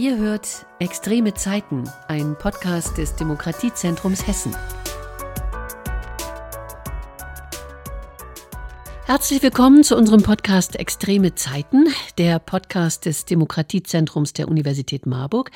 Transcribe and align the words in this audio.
Ihr 0.00 0.16
hört 0.16 0.64
Extreme 0.78 1.34
Zeiten, 1.34 1.84
ein 2.08 2.34
Podcast 2.34 2.96
des 2.96 3.16
Demokratiezentrums 3.16 4.26
Hessen. 4.26 4.56
Herzlich 9.10 9.42
willkommen 9.42 9.82
zu 9.82 9.96
unserem 9.96 10.22
Podcast 10.22 10.76
Extreme 10.76 11.34
Zeiten, 11.34 11.88
der 12.16 12.38
Podcast 12.38 13.06
des 13.06 13.24
Demokratiezentrums 13.24 14.34
der 14.34 14.46
Universität 14.46 15.04
Marburg. 15.04 15.50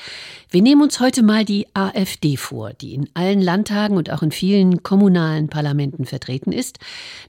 Wir 0.49 0.61
nehmen 0.61 0.81
uns 0.81 0.99
heute 0.99 1.23
mal 1.23 1.45
die 1.45 1.65
AfD 1.73 2.35
vor, 2.35 2.73
die 2.73 2.93
in 2.93 3.09
allen 3.13 3.39
Landtagen 3.39 3.95
und 3.95 4.11
auch 4.11 4.23
in 4.23 4.31
vielen 4.31 4.83
kommunalen 4.83 5.47
Parlamenten 5.47 6.03
vertreten 6.03 6.51
ist. 6.51 6.79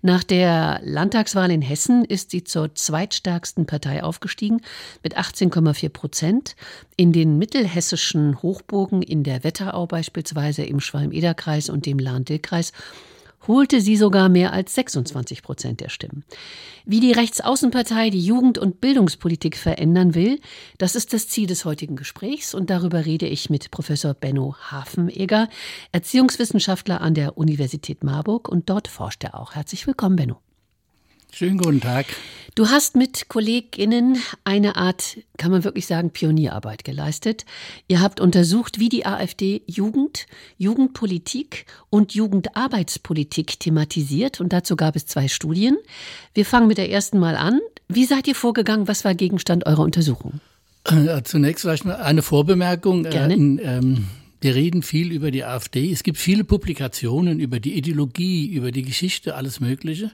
Nach 0.03 0.25
der 0.25 0.81
Landtagswahl 0.83 1.53
in 1.53 1.63
Hessen 1.63 2.05
ist 2.05 2.33
sie 2.33 2.43
zur 2.43 2.75
zweitstärksten 2.75 3.67
Partei 3.67 4.03
aufgestiegen 4.03 4.63
mit 5.05 5.17
18,4 5.17 5.91
Prozent. 5.91 6.57
In 6.97 7.13
den 7.13 7.39
mittelhessischen 7.39 8.43
Hochburgen 8.43 9.01
in 9.01 9.23
der 9.23 9.45
Wetterau 9.45 9.87
beispielsweise 9.87 10.65
im 10.65 10.81
Schwalm-Eder-Kreis 10.81 11.71
und 11.71 11.87
dem 11.87 12.01
Lahn-Dill-Kreis 12.01 12.73
holte 13.47 13.81
sie 13.81 13.97
sogar 13.97 14.29
mehr 14.29 14.53
als 14.53 14.75
26 14.75 15.43
Prozent 15.43 15.81
der 15.81 15.89
Stimmen. 15.89 16.25
Wie 16.85 17.01
die 17.01 17.13
Rechtsaußenpartei 17.13 18.11
die 18.11 18.25
Jugend- 18.25 18.59
und 18.59 18.81
Bildungspolitik 18.81 19.57
verändern 19.57 20.15
will, 20.15 20.41
das 20.79 20.95
ist 20.95 21.13
das 21.13 21.29
Ziel 21.29 21.47
des 21.47 21.65
heutigen 21.65 21.97
Gesprächs 21.97 22.55
und 22.55 22.71
darüber 22.71 23.05
rede 23.05 23.27
ich 23.27 23.51
mit 23.51 23.71
Professor 23.71 24.15
Benno 24.15 24.55
Hafenegger, 24.71 25.49
Erziehungswissenschaftler 25.93 27.01
an 27.01 27.15
der 27.15 27.37
Universität 27.37 28.05
Marburg 28.05 28.49
und 28.49 28.71
dort 28.71 28.89
forscht 28.89 29.25
er 29.25 29.35
auch. 29.35 29.55
Herzlich 29.55 29.87
willkommen, 29.87 30.17
Benno. 30.17 30.46
Schönen 31.33 31.59
guten 31.59 31.81
Tag. 31.81 32.07
Du 32.55 32.69
hast 32.69 32.97
mit 32.97 33.29
KollegInnen 33.29 34.17
eine 34.45 34.77
Art, 34.77 35.19
kann 35.37 35.51
man 35.51 35.63
wirklich 35.63 35.87
sagen, 35.87 36.11
Pionierarbeit 36.11 36.85
geleistet. 36.85 37.45
Ihr 37.87 38.01
habt 38.01 38.19
untersucht, 38.19 38.81
wie 38.81 38.89
die 38.89 39.05
AfD 39.05 39.61
Jugend, 39.67 40.27
Jugendpolitik 40.57 41.67
und 41.91 42.15
Jugendarbeitspolitik 42.15 43.61
thematisiert. 43.61 44.41
Und 44.41 44.55
dazu 44.55 44.75
gab 44.75 44.97
es 44.97 45.05
zwei 45.05 45.29
Studien. 45.29 45.77
Wir 46.33 46.47
fangen 46.47 46.67
mit 46.67 46.79
der 46.79 46.91
ersten 46.91 47.19
mal 47.19 47.37
an. 47.37 47.61
Wie 47.89 48.07
seid 48.07 48.27
ihr 48.27 48.35
vorgegangen? 48.35 48.89
Was 48.89 49.05
war 49.05 49.15
Gegenstand 49.15 49.67
eurer 49.67 49.83
Untersuchung? 49.83 50.41
Äh, 50.85 51.23
zunächst 51.25 51.63
vielleicht 51.63 51.85
mal 51.85 51.97
eine 51.97 52.23
Vorbemerkung. 52.23 53.05
Äh, 53.05 53.11
Gerne. 53.11 53.35
Äh, 53.35 53.79
ähm 53.79 54.07
wir 54.41 54.55
reden 54.55 54.83
viel 54.83 55.13
über 55.13 55.31
die 55.31 55.45
AfD. 55.45 55.91
Es 55.91 56.03
gibt 56.03 56.19
viele 56.19 56.45
Publikationen 56.45 57.41
über 57.41 57.59
die 57.59 57.75
Ideologie, 57.75 58.47
über 58.47 58.71
die 58.71 58.83
Geschichte, 58.83 59.35
alles 59.35 59.61
Mögliche. 59.61 60.13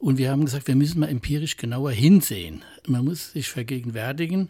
Und 0.00 0.16
wir 0.16 0.30
haben 0.30 0.46
gesagt, 0.46 0.66
wir 0.66 0.76
müssen 0.76 0.98
mal 0.98 1.10
empirisch 1.10 1.58
genauer 1.58 1.92
hinsehen. 1.92 2.62
Man 2.86 3.04
muss 3.04 3.32
sich 3.32 3.48
vergegenwärtigen, 3.48 4.48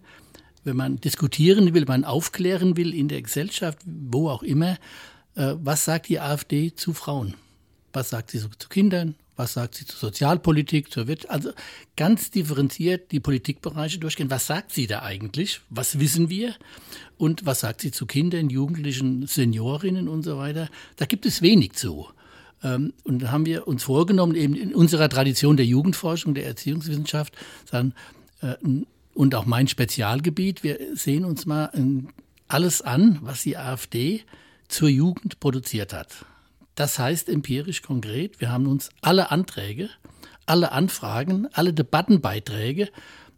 wenn 0.62 0.76
man 0.76 1.00
diskutieren 1.00 1.74
will, 1.74 1.84
man 1.86 2.04
aufklären 2.04 2.76
will 2.76 2.94
in 2.94 3.08
der 3.08 3.20
Gesellschaft, 3.20 3.80
wo 3.84 4.28
auch 4.28 4.44
immer, 4.44 4.78
äh, 5.34 5.54
was 5.56 5.84
sagt 5.84 6.08
die 6.08 6.20
AfD 6.20 6.72
zu 6.74 6.92
Frauen? 6.92 7.34
Was 7.92 8.10
sagt 8.10 8.30
sie 8.30 8.38
zu 8.38 8.68
Kindern? 8.68 9.16
Was 9.34 9.54
sagt 9.54 9.74
sie 9.74 9.86
zur 9.86 9.98
Sozialpolitik, 9.98 10.92
zur 10.92 11.08
Wirtschaft? 11.08 11.32
Also 11.32 11.50
ganz 11.96 12.30
differenziert 12.30 13.10
die 13.10 13.18
Politikbereiche 13.18 13.98
durchgehen. 13.98 14.30
Was 14.30 14.46
sagt 14.46 14.70
sie 14.70 14.86
da 14.86 15.02
eigentlich? 15.02 15.62
Was 15.68 15.98
wissen 15.98 16.28
wir? 16.28 16.54
Und 17.16 17.44
was 17.44 17.60
sagt 17.60 17.80
sie 17.80 17.90
zu 17.90 18.06
Kindern, 18.06 18.50
Jugendlichen, 18.50 19.26
Seniorinnen 19.26 20.06
und 20.06 20.22
so 20.22 20.36
weiter? 20.36 20.68
Da 20.94 21.06
gibt 21.06 21.26
es 21.26 21.42
wenig 21.42 21.72
zu. 21.72 22.06
Ähm, 22.62 22.92
und 23.04 23.22
da 23.22 23.30
haben 23.30 23.46
wir 23.46 23.66
uns 23.66 23.82
vorgenommen, 23.82 24.34
eben 24.34 24.54
in 24.54 24.74
unserer 24.74 25.08
Tradition 25.08 25.56
der 25.56 25.66
Jugendforschung, 25.66 26.34
der 26.34 26.46
Erziehungswissenschaft, 26.46 27.36
sagen, 27.70 27.94
äh, 28.42 28.54
und 29.14 29.34
auch 29.34 29.44
mein 29.44 29.68
Spezialgebiet, 29.68 30.62
wir 30.62 30.78
sehen 30.94 31.24
uns 31.24 31.44
mal 31.44 31.70
alles 32.48 32.80
an, 32.80 33.18
was 33.22 33.42
die 33.42 33.56
AfD 33.56 34.22
zur 34.68 34.88
Jugend 34.88 35.40
produziert 35.40 35.92
hat. 35.92 36.24
Das 36.74 36.98
heißt 36.98 37.28
empirisch 37.28 37.82
konkret, 37.82 38.40
wir 38.40 38.50
haben 38.50 38.66
uns 38.66 38.90
alle 39.02 39.30
Anträge, 39.30 39.90
alle 40.46 40.72
Anfragen, 40.72 41.48
alle 41.52 41.74
Debattenbeiträge, 41.74 42.88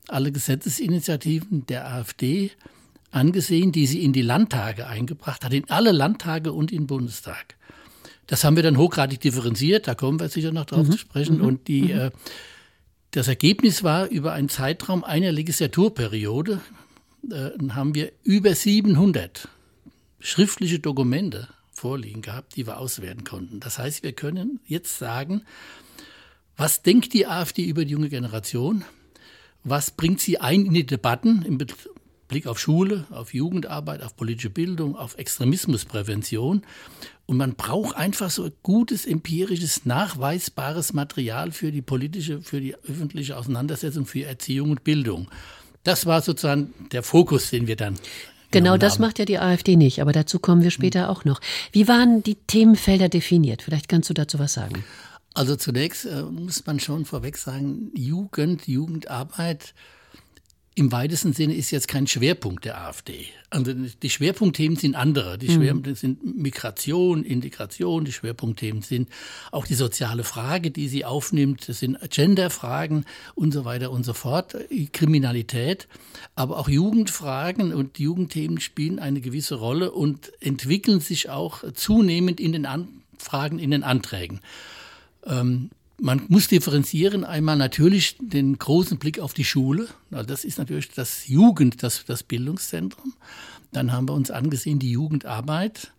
alle 0.09 0.31
Gesetzesinitiativen 0.31 1.67
der 1.67 1.91
AfD 1.91 2.53
angesehen, 3.11 3.73
die 3.73 3.87
sie 3.87 4.05
in 4.05 4.13
die 4.13 4.23
Landtage 4.23 4.87
eingebracht 4.87 5.45
hat, 5.45 5.53
in 5.53 5.69
alle 5.71 5.93
Landtage 5.93 6.53
und 6.53 6.73
in 6.73 6.83
den 6.83 6.87
Bundestag. 6.87 7.57
Das 8.33 8.45
haben 8.45 8.57
wir 8.57 8.63
dann 8.63 8.79
hochgradig 8.79 9.21
differenziert, 9.21 9.87
da 9.87 9.95
kommen 9.95 10.19
wir 10.19 10.31
sicher 10.31 10.53
noch 10.53 10.65
drauf 10.65 10.87
mhm. 10.87 10.93
zu 10.93 10.97
sprechen. 10.97 11.37
Mhm. 11.37 11.45
Und 11.45 11.69
die, 11.69 11.83
mhm. 11.83 11.91
äh, 11.91 12.11
das 13.11 13.29
Ergebnis 13.29 13.83
war, 13.83 14.07
über 14.07 14.33
einen 14.33 14.49
Zeitraum 14.49 15.05
einer 15.05 15.31
Legislaturperiode 15.33 16.63
äh, 17.31 17.51
haben 17.75 17.95
wir 17.95 18.11
über 18.25 18.55
700 18.55 19.49
schriftliche 20.19 20.79
Dokumente 20.79 21.47
vorliegen 21.73 22.23
gehabt, 22.23 22.57
die 22.57 22.67
wir 22.67 22.79
auswerten 22.79 23.25
konnten. 23.25 23.61
Das 23.61 23.79
heißt, 23.79 24.03
wir 24.03 24.13
können 24.13 24.61
jetzt 24.65 24.99
sagen, 24.99 25.43
was 26.57 26.81
denkt 26.81 27.13
die 27.13 27.27
AfD 27.27 27.67
über 27.67 27.85
die 27.85 27.93
junge 27.93 28.09
Generation? 28.09 28.83
Was 29.63 29.91
bringt 29.91 30.23
sie 30.23 30.39
ein 30.39 30.65
in 30.65 30.73
die 30.73 30.87
Debatten 30.87 31.43
im 31.43 31.59
Blick 32.29 32.47
auf 32.47 32.59
Schule, 32.59 33.05
auf 33.11 33.35
Jugendarbeit, 33.35 34.03
auf 34.03 34.17
politische 34.17 34.49
Bildung, 34.49 34.97
auf 34.97 35.19
Extremismusprävention? 35.19 36.63
Und 37.27 37.37
man 37.37 37.55
braucht 37.55 37.97
einfach 37.97 38.31
so 38.31 38.51
gutes, 38.63 39.07
empirisches, 39.07 39.87
nachweisbares 39.87 40.93
Material 40.93 41.53
für 41.53 41.73
die 41.73 41.83
politische, 41.83 42.43
für 42.43 42.61
die 42.61 42.75
öffentliche 42.75 43.37
Auseinandersetzung, 43.37 44.07
für 44.07 44.25
Erziehung 44.25 44.71
und 44.71 44.85
Bildung. 44.85 45.29
Das 45.85 46.07
war 46.07 46.21
sozusagen 46.21 46.75
der 46.93 47.03
Fokus, 47.03 47.51
den 47.51 47.67
wir 47.67 47.77
dann 47.77 47.99
Genau 48.53 48.77
das 48.77 48.99
macht 48.99 49.19
ja 49.19 49.25
die 49.25 49.39
AfD 49.39 49.77
nicht, 49.77 50.01
aber 50.01 50.13
dazu 50.13 50.39
kommen 50.39 50.63
wir 50.63 50.71
später 50.71 51.09
auch 51.09 51.25
noch. 51.25 51.41
Wie 51.73 51.89
waren 51.89 52.23
die 52.23 52.35
Themenfelder 52.35 53.09
definiert? 53.09 53.63
Vielleicht 53.63 53.89
kannst 53.89 54.11
du 54.11 54.15
dazu 54.15 54.39
was 54.39 54.53
sagen. 54.53 54.85
Also 55.35 55.57
zunächst 55.57 56.05
äh, 56.05 56.23
muss 56.23 56.67
man 56.67 56.79
schon 56.79 57.07
vorweg 57.07 57.39
sagen, 57.39 57.91
Jugend, 57.95 58.69
Jugendarbeit 58.69 59.73
im 60.75 60.91
weitesten 60.91 61.35
Sinne 61.35 61.55
ist 61.55 61.71
jetzt 61.71 61.87
kein 61.87 62.07
Schwerpunkt 62.07 62.65
der 62.65 62.81
AfD. 62.81 63.27
Also 63.51 63.75
die 63.75 64.09
Schwerpunktthemen 64.09 64.77
sind 64.77 64.95
andere. 64.95 65.37
Die 65.37 65.49
mhm. 65.49 65.55
Schwerpunkte 65.55 65.95
sind 65.95 66.39
Migration, 66.39 67.25
Integration. 67.25 68.07
Die 68.07 68.13
Schwerpunktthemen 68.13 68.81
sind 68.81 69.11
auch 69.51 69.67
die 69.67 69.75
soziale 69.75 70.25
Frage, 70.25 70.71
die 70.71 70.89
sie 70.89 71.05
aufnimmt. 71.05 71.69
Das 71.69 71.81
sind 71.81 71.99
Genderfragen 72.11 73.05
und 73.35 73.53
so 73.53 73.67
weiter 73.67 73.91
und 73.91 74.05
so 74.05 74.15
fort. 74.15 74.57
Kriminalität, 74.93 75.89
aber 76.37 76.59
auch 76.59 76.69
Jugendfragen 76.69 77.75
und 77.75 77.99
Jugendthemen 77.99 78.59
spielen 78.59 78.99
eine 78.99 79.21
gewisse 79.21 79.57
Rolle 79.57 79.93
und 79.93 80.33
entwickeln 80.41 81.01
sich 81.01 81.29
auch 81.29 81.71
zunehmend 81.75 82.41
in 82.41 82.53
den 82.53 82.65
Anfragen, 82.65 83.59
in 83.59 83.73
den 83.73 83.83
Anträgen. 83.83 84.41
Ähm, 85.27 85.71
man 86.03 86.23
muss 86.29 86.49
differenzieren. 86.49 87.25
Einmal 87.25 87.57
natürlich 87.57 88.17
den 88.19 88.59
großen 88.59 88.99
Blick 88.99 89.21
auf 89.21 89.35
die 89.35 89.45
Schule. 89.45 89.87
Das 90.11 90.45
ist 90.45 90.59
natürlich 90.59 90.91
das 90.91 91.29
Jugend, 91.29 91.83
das, 91.85 92.05
das 92.05 92.25
Bildungszentrum. 92.25 93.15
Dann 93.71 93.93
haben 93.93 94.09
wir 94.09 94.15
uns 94.15 94.33
angesehen 94.33 94.81
die 94.81 94.91
Jugendarbeit. 94.91 95.93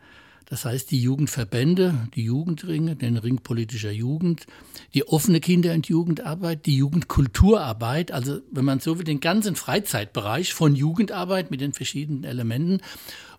Das 0.46 0.66
heißt, 0.66 0.92
die 0.92 1.02
Jugendverbände, 1.02 2.09
die 2.16 2.25
Jugendringe, 2.25 2.97
den 2.97 3.16
Ring 3.16 3.38
politischer 3.38 3.92
Jugend, 3.92 4.46
die 4.94 5.08
offene 5.08 5.40
Kinder- 5.40 5.74
und 5.74 5.88
Jugendarbeit, 5.88 6.66
die 6.66 6.75
Jugendkulturarbeit, 6.75 8.12
also 8.12 8.42
wenn 8.52 8.66
man 8.66 8.81
so 8.81 8.97
will, 8.97 9.06
den 9.06 9.22
ganzen 9.22 9.56
Freizeitbereich 9.56 10.53
von 10.53 10.75
Jugendarbeit 10.75 11.50
mit 11.50 11.62
den 11.62 11.72
verschiedenen 11.72 12.25
Elementen 12.25 12.81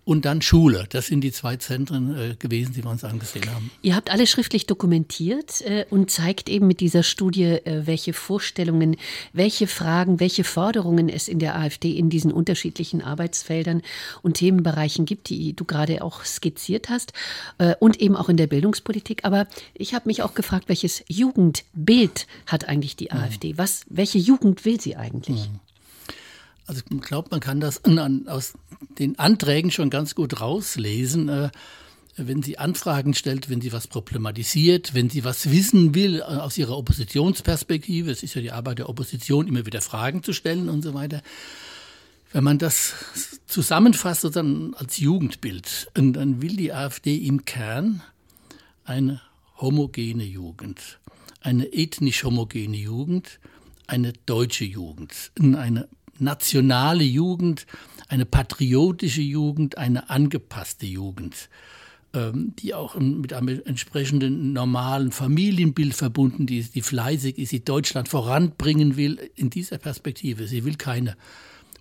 und 0.05 0.25
dann 0.25 0.41
Schule. 0.41 0.85
Das 0.89 1.07
sind 1.07 1.21
die 1.21 1.31
zwei 1.31 1.57
Zentren 1.57 2.15
äh, 2.15 2.35
gewesen, 2.35 2.73
die 2.73 2.83
wir 2.83 2.91
uns 2.91 3.03
angesehen 3.03 3.45
haben. 3.53 3.71
Ihr 3.81 3.95
habt 3.95 4.11
alle 4.11 4.27
schriftlich 4.27 4.67
dokumentiert 4.67 5.61
äh, 5.61 5.85
und 5.89 6.11
zeigt 6.11 6.47
eben 6.47 6.67
mit 6.67 6.79
dieser 6.79 7.03
Studie, 7.03 7.43
äh, 7.43 7.81
welche 7.85 8.13
Vorstellungen, 8.13 8.97
welche 9.33 9.67
Fragen, 9.67 10.19
welche 10.19 10.43
Forderungen 10.43 11.09
es 11.09 11.27
in 11.27 11.39
der 11.39 11.57
AfD 11.57 11.91
in 11.91 12.09
diesen 12.09 12.31
unterschiedlichen 12.31 13.01
Arbeitsfeldern 13.01 13.81
und 14.21 14.35
Themenbereichen 14.35 15.05
gibt, 15.05 15.29
die 15.29 15.53
du 15.53 15.65
gerade 15.65 16.03
auch 16.03 16.23
skizziert 16.23 16.89
hast 16.89 17.13
äh, 17.57 17.75
und 17.79 17.99
eben 17.99 18.15
auch 18.15 18.29
in 18.29 18.37
der 18.37 18.47
Bildungspolitik. 18.47 19.25
Aber 19.25 19.47
ich 19.73 19.95
habe 19.95 20.07
mich 20.07 20.21
auch 20.21 20.35
gefragt, 20.35 20.69
welches 20.69 21.03
Jugendbild 21.07 22.27
hat 22.45 22.67
eigentlich 22.67 22.95
die 22.95 23.11
AfD? 23.11 23.57
Was, 23.57 23.85
welche 23.89 24.19
Jugend 24.19 24.65
will 24.65 24.79
sie 24.79 24.95
eigentlich? 24.95 25.49
Mhm. 25.49 25.59
Also 26.67 26.81
ich 26.89 27.01
glaube, 27.01 27.29
man 27.31 27.39
kann 27.39 27.59
das 27.59 27.81
aus 28.27 28.53
den 28.97 29.19
Anträgen 29.19 29.71
schon 29.71 29.89
ganz 29.89 30.15
gut 30.15 30.41
rauslesen. 30.41 31.29
Äh, 31.29 31.49
wenn 32.17 32.41
sie 32.41 32.57
Anfragen 32.57 33.13
stellt, 33.13 33.49
wenn 33.49 33.61
sie 33.61 33.73
was 33.73 33.87
problematisiert, 33.87 34.93
wenn 34.93 35.09
sie 35.09 35.23
was 35.23 35.51
wissen 35.51 35.95
will 35.95 36.19
äh, 36.19 36.23
aus 36.23 36.57
ihrer 36.57 36.77
Oppositionsperspektive, 36.77 38.09
es 38.09 38.23
ist 38.23 38.35
ja 38.35 38.41
die 38.41 38.51
Arbeit 38.51 38.79
der 38.79 38.89
Opposition, 38.89 39.47
immer 39.47 39.65
wieder 39.65 39.81
Fragen 39.81 40.23
zu 40.23 40.33
stellen 40.33 40.69
und 40.69 40.81
so 40.81 40.93
weiter. 40.93 41.21
Wenn 42.31 42.43
man 42.43 42.57
das 42.57 42.93
zusammenfasst, 43.47 44.21
sozusagen 44.21 44.73
als 44.75 44.97
Jugendbild, 44.97 45.89
dann 45.93 46.41
will 46.41 46.55
die 46.55 46.73
AfD 46.73 47.15
im 47.15 47.45
Kern 47.45 48.01
eine 48.83 49.21
homogene 49.57 50.23
Jugend, 50.23 50.99
eine 51.41 51.65
ethnisch 51.67 52.23
homogene 52.23 52.75
Jugend, 52.75 53.39
eine 53.87 54.13
deutsche 54.25 54.65
Jugend, 54.65 55.31
eine 55.39 55.87
nationale 56.19 57.03
Jugend, 57.03 57.65
eine 58.07 58.25
patriotische 58.25 59.21
Jugend, 59.21 59.77
eine 59.77 60.09
angepasste 60.09 60.85
Jugend 60.85 61.49
ähm, 62.15 62.53
die 62.59 62.73
auch 62.73 62.95
mit 62.95 63.33
einem 63.33 63.61
entsprechenden 63.65 64.53
normalen 64.53 65.11
Familienbild 65.11 65.93
verbunden 65.93 66.47
ist, 66.47 66.75
die 66.75 66.81
fleißig 66.81 67.37
ist, 67.37 67.51
die 67.51 67.65
Deutschland 67.65 68.07
voranbringen 68.07 68.95
will 68.95 69.19
in 69.35 69.49
dieser 69.49 69.77
Perspektive. 69.77 70.47
Sie 70.47 70.63
will 70.63 70.75
keine 70.75 71.17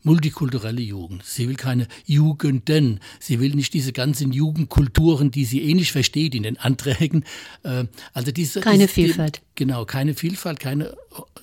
multikulturelle 0.04 0.80
Jugend. 0.80 1.24
Sie 1.24 1.48
will 1.48 1.56
keine 1.56 1.88
Jugenden. 2.06 3.00
Sie 3.18 3.40
will 3.40 3.54
nicht 3.54 3.74
diese 3.74 3.92
ganzen 3.92 4.32
Jugendkulturen, 4.32 5.30
die 5.30 5.44
sie 5.44 5.62
eh 5.62 5.74
nicht 5.74 5.92
versteht 5.92 6.34
in 6.34 6.44
den 6.44 6.58
Anträgen. 6.58 7.24
Äh, 7.64 7.86
also 8.12 8.30
diese 8.30 8.60
keine 8.60 8.84
diese, 8.84 8.88
Vielfalt. 8.88 9.42
Genau, 9.56 9.84
keine 9.84 10.14
Vielfalt, 10.14 10.60
keine 10.60 10.94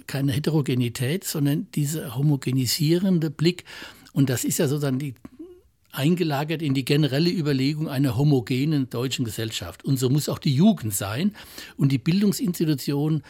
keine 0.08 0.32
Heterogenität, 0.34 1.24
sondern 1.24 1.68
dieser 1.74 2.16
homogenisierende 2.16 3.30
Blick. 3.30 3.66
Und 4.14 4.30
das 4.30 4.44
ist 4.44 4.60
ja 4.60 4.68
sozusagen 4.68 5.00
die 5.00 5.16
eingelagert 5.94 6.62
in 6.62 6.74
die 6.74 6.86
generelle 6.86 7.30
Überlegung 7.30 7.90
einer 7.90 8.18
homogenen 8.18 8.90
deutschen 8.90 9.26
Gesellschaft. 9.26 9.84
Und 9.84 9.98
so 9.98 10.10
muss 10.10 10.30
auch 10.30 10.40
die 10.40 10.56
Jugend 10.56 10.94
sein. 10.94 11.36
Und 11.78 11.92
die 11.92 11.98
Bildungsinstitutionen 11.98 13.24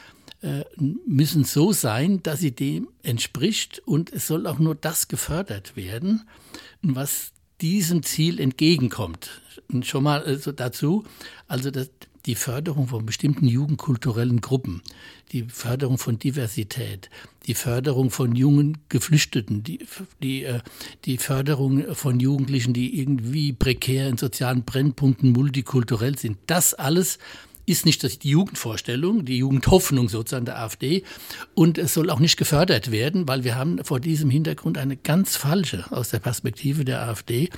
müssen 0.78 1.44
so 1.44 1.72
sein, 1.72 2.24
dass 2.24 2.40
sie 2.40 2.52
dem 2.52 2.88
entspricht. 3.04 3.82
Und 3.86 4.12
es 4.12 4.28
soll 4.28 4.48
auch 4.48 4.60
nur 4.60 4.76
das 4.76 5.08
gefördert 5.08 5.76
werden, 5.76 6.28
was 6.82 7.32
diesem 7.62 8.04
Ziel 8.04 8.40
entgegenkommt. 8.40 9.42
Und 9.72 9.86
schon 9.86 10.04
mal 10.04 10.24
also 10.24 10.52
dazu, 10.52 11.04
also 11.48 11.70
das, 11.70 11.92
die 12.26 12.36
Förderung 12.36 12.88
von 12.88 13.06
bestimmten 13.06 13.48
jugendkulturellen 13.48 14.42
Gruppen, 14.42 14.82
die 15.32 15.44
Förderung 15.44 15.98
von 15.98 16.20
Diversität, 16.20 17.10
die 17.48 17.54
Förderung 17.54 18.12
von 18.12 18.36
jungen 18.36 18.78
Geflüchteten, 18.90 19.64
die, 19.64 19.80
die, 20.22 20.44
äh, 20.44 20.60
die 21.06 21.18
Förderung 21.18 21.96
von 21.96 22.20
Jugendlichen, 22.20 22.74
die 22.74 23.00
irgendwie 23.00 23.54
prekär 23.54 24.08
in 24.08 24.18
sozialen 24.18 24.64
Brennpunkten 24.64 25.32
multikulturell 25.32 26.18
sind. 26.18 26.38
Das 26.48 26.74
alles 26.74 27.18
ist 27.72 27.86
nicht 27.86 28.24
die 28.24 28.30
Jugendvorstellung, 28.30 29.26
die 29.26 29.38
Jugendhoffnung 29.38 30.10
sozusagen 30.10 30.46
der 30.46 30.60
AfD. 30.60 31.04
Und 31.54 31.78
es 31.78 31.94
soll 31.94 32.10
auch 32.10 32.20
nicht 32.20 32.38
gefördert 32.38 32.92
werden, 32.92 33.28
weil 33.28 33.44
wir 33.44 33.56
haben 33.56 33.84
vor 33.84 34.00
diesem 34.00 34.30
Hintergrund 34.30 34.78
eine 34.78 34.98
ganz 34.98 35.38
falsche, 35.38 35.86
aus 35.92 36.10
der 36.10 36.20
Perspektive 36.20 36.86
der 36.86 37.02
AfD, 37.02 37.50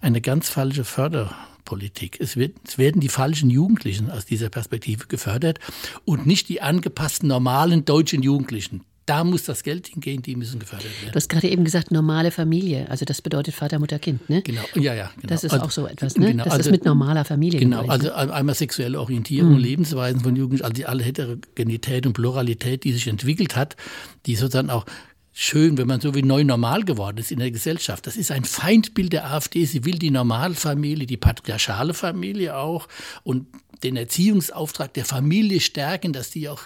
eine 0.00 0.20
ganz 0.20 0.48
falsche 0.48 0.84
Förderung. 0.84 1.32
Politik. 1.64 2.18
Es, 2.20 2.36
wird, 2.36 2.56
es 2.66 2.76
werden 2.76 3.00
die 3.00 3.08
falschen 3.08 3.48
Jugendlichen 3.48 4.10
aus 4.10 4.26
dieser 4.26 4.48
Perspektive 4.48 5.06
gefördert 5.06 5.60
und 6.04 6.26
nicht 6.26 6.48
die 6.48 6.60
angepassten 6.60 7.28
normalen 7.28 7.84
deutschen 7.84 8.22
Jugendlichen. 8.22 8.82
Da 9.12 9.24
muss 9.24 9.44
das 9.44 9.62
Geld 9.62 9.88
hingehen, 9.88 10.22
die 10.22 10.36
müssen 10.36 10.58
gefördert 10.58 10.86
werden. 10.86 11.12
Du 11.12 11.16
hast 11.16 11.28
gerade 11.28 11.46
eben 11.46 11.64
gesagt, 11.64 11.90
normale 11.90 12.30
Familie. 12.30 12.88
Also 12.88 13.04
das 13.04 13.20
bedeutet 13.20 13.54
Vater, 13.54 13.78
Mutter, 13.78 13.98
Kind, 13.98 14.30
ne? 14.30 14.40
Genau, 14.40 14.62
ja, 14.74 14.94
ja. 14.94 15.10
Genau. 15.16 15.26
Das 15.26 15.44
ist 15.44 15.52
also, 15.52 15.66
auch 15.66 15.70
so 15.70 15.86
etwas, 15.86 16.16
ne? 16.16 16.28
Genau, 16.28 16.44
das 16.44 16.54
also, 16.54 16.70
ist 16.70 16.72
mit 16.72 16.86
normaler 16.86 17.26
Familie. 17.26 17.60
Genau, 17.60 17.86
also 17.88 18.06
ne? 18.06 18.32
einmal 18.32 18.54
sexuelle 18.54 18.98
Orientierung, 18.98 19.52
mhm. 19.52 19.58
Lebensweisen 19.58 20.22
von 20.22 20.34
Jugendlichen, 20.34 20.64
also 20.64 20.72
die 20.72 20.86
alle 20.86 21.04
Heterogenität 21.04 22.06
und 22.06 22.14
Pluralität, 22.14 22.84
die 22.84 22.94
sich 22.94 23.06
entwickelt 23.06 23.54
hat, 23.54 23.76
die 24.24 24.34
sozusagen 24.34 24.70
auch 24.70 24.86
schön, 25.34 25.76
wenn 25.76 25.88
man 25.88 26.00
so 26.00 26.14
wie 26.14 26.22
neu 26.22 26.42
normal 26.42 26.82
geworden 26.82 27.18
ist 27.18 27.32
in 27.32 27.38
der 27.38 27.50
Gesellschaft. 27.50 28.06
Das 28.06 28.16
ist 28.16 28.30
ein 28.30 28.44
Feindbild 28.44 29.12
der 29.12 29.30
AfD. 29.30 29.66
Sie 29.66 29.84
will 29.84 29.98
die 29.98 30.10
Normalfamilie, 30.10 31.06
die 31.06 31.18
patriarchale 31.18 31.92
Familie 31.92 32.56
auch 32.56 32.88
und 33.24 33.46
den 33.82 33.96
Erziehungsauftrag 33.96 34.94
der 34.94 35.04
Familie 35.04 35.60
stärken, 35.60 36.12
dass 36.12 36.30
die 36.30 36.48
auch 36.48 36.62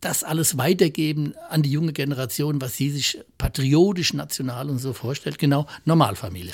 das 0.00 0.24
alles 0.24 0.58
weitergeben 0.58 1.34
an 1.50 1.62
die 1.62 1.70
junge 1.70 1.92
Generation, 1.92 2.60
was 2.60 2.76
sie 2.76 2.90
sich 2.90 3.18
patriotisch, 3.38 4.14
national 4.14 4.70
und 4.70 4.78
so 4.78 4.92
vorstellt. 4.92 5.38
Genau, 5.38 5.66
Normalfamilie. 5.84 6.52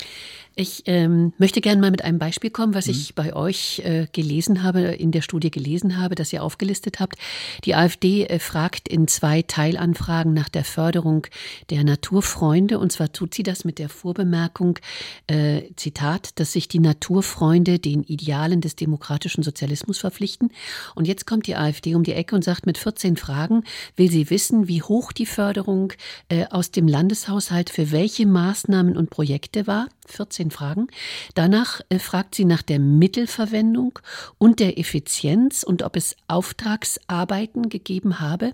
Ich 0.57 0.83
ähm, 0.85 1.33
möchte 1.37 1.59
gerne 1.59 1.81
mal 1.81 1.91
mit 1.91 2.05
einem 2.05 2.17
Beispiel 2.17 2.49
kommen, 2.49 2.73
was 2.73 2.85
mhm. 2.85 2.91
ich 2.91 3.13
bei 3.13 3.35
euch 3.35 3.81
äh, 3.83 4.07
gelesen 4.13 4.63
habe, 4.63 4.79
in 4.79 5.11
der 5.11 5.21
Studie 5.21 5.51
gelesen 5.51 5.99
habe, 5.99 6.15
das 6.15 6.31
ihr 6.31 6.41
aufgelistet 6.41 7.01
habt. 7.01 7.17
Die 7.65 7.75
AfD 7.75 8.23
äh, 8.23 8.39
fragt 8.39 8.87
in 8.87 9.09
zwei 9.09 9.41
Teilanfragen 9.41 10.33
nach 10.33 10.47
der 10.47 10.63
Förderung 10.63 11.27
der 11.71 11.83
Naturfreunde. 11.83 12.79
Und 12.79 12.93
zwar 12.93 13.11
tut 13.11 13.33
sie 13.33 13.43
das 13.43 13.65
mit 13.65 13.79
der 13.79 13.89
Vorbemerkung, 13.89 14.79
äh, 15.27 15.63
Zitat, 15.75 16.39
dass 16.39 16.53
sich 16.53 16.69
die 16.69 16.79
Naturfreunde 16.79 17.77
den 17.77 18.03
Idealen 18.03 18.61
des 18.61 18.77
demokratischen 18.77 19.43
Sozialismus 19.43 19.97
verpflichten. 19.97 20.51
Und 20.95 21.05
jetzt 21.05 21.27
kommt 21.27 21.47
die 21.47 21.57
AfD 21.57 21.95
um 21.95 22.03
die 22.03 22.13
Ecke 22.13 22.33
und 22.33 22.45
sagt, 22.45 22.65
mit 22.65 22.77
14 22.77 23.17
Fragen 23.17 23.65
will 23.97 24.09
sie 24.09 24.29
wissen, 24.29 24.69
wie 24.69 24.81
hoch 24.81 25.11
die 25.11 25.25
Förderung 25.25 25.91
äh, 26.29 26.45
aus 26.49 26.71
dem 26.71 26.87
Landeshaushalt 26.87 27.69
für 27.69 27.91
welche 27.91 28.25
Maßnahmen 28.25 28.95
und 28.95 29.09
Projekte 29.09 29.67
war. 29.67 29.89
14 30.07 30.44
14 30.45 30.51
Fragen. 30.51 30.87
Danach 31.33 31.81
äh, 31.89 31.99
fragt 31.99 32.35
sie 32.35 32.45
nach 32.45 32.61
der 32.61 32.79
Mittelverwendung 32.79 33.99
und 34.37 34.59
der 34.59 34.77
Effizienz 34.77 35.63
und 35.63 35.83
ob 35.83 35.95
es 35.95 36.15
Auftragsarbeiten 36.27 37.69
gegeben 37.69 38.19
habe. 38.19 38.53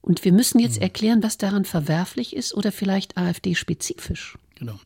Und 0.00 0.24
wir 0.24 0.32
müssen 0.32 0.58
jetzt 0.58 0.76
hm. 0.76 0.82
erklären, 0.82 1.22
was 1.22 1.38
daran 1.38 1.64
verwerflich 1.64 2.34
ist 2.34 2.54
oder 2.54 2.72
vielleicht 2.72 3.16
AfD-spezifisch. 3.16 4.38
Genau. 4.54 4.78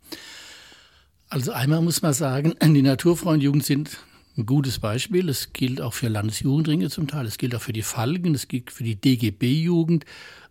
Also 1.29 1.53
einmal 1.53 1.81
muss 1.81 2.03
man 2.03 2.13
sagen, 2.13 2.55
die 2.63 2.83
Naturfreundjugend 2.83 3.65
sind 3.65 3.99
ein 4.37 4.47
gutes 4.47 4.79
Beispiel. 4.79 5.29
Es 5.29 5.53
gilt 5.53 5.81
auch 5.81 5.95
für 5.95 6.09
Landesjugendringe 6.09 6.89
zum 6.89 7.07
Teil. 7.07 7.27
Es 7.27 7.39
gilt 7.39 7.55
auch 7.55 7.61
für 7.61 7.73
die 7.73 7.83
Falken. 7.83 8.35
Es 8.35 8.49
gilt 8.49 8.71
für 8.71 8.85
die 8.85 8.97
DGB-Jugend. 8.97 10.05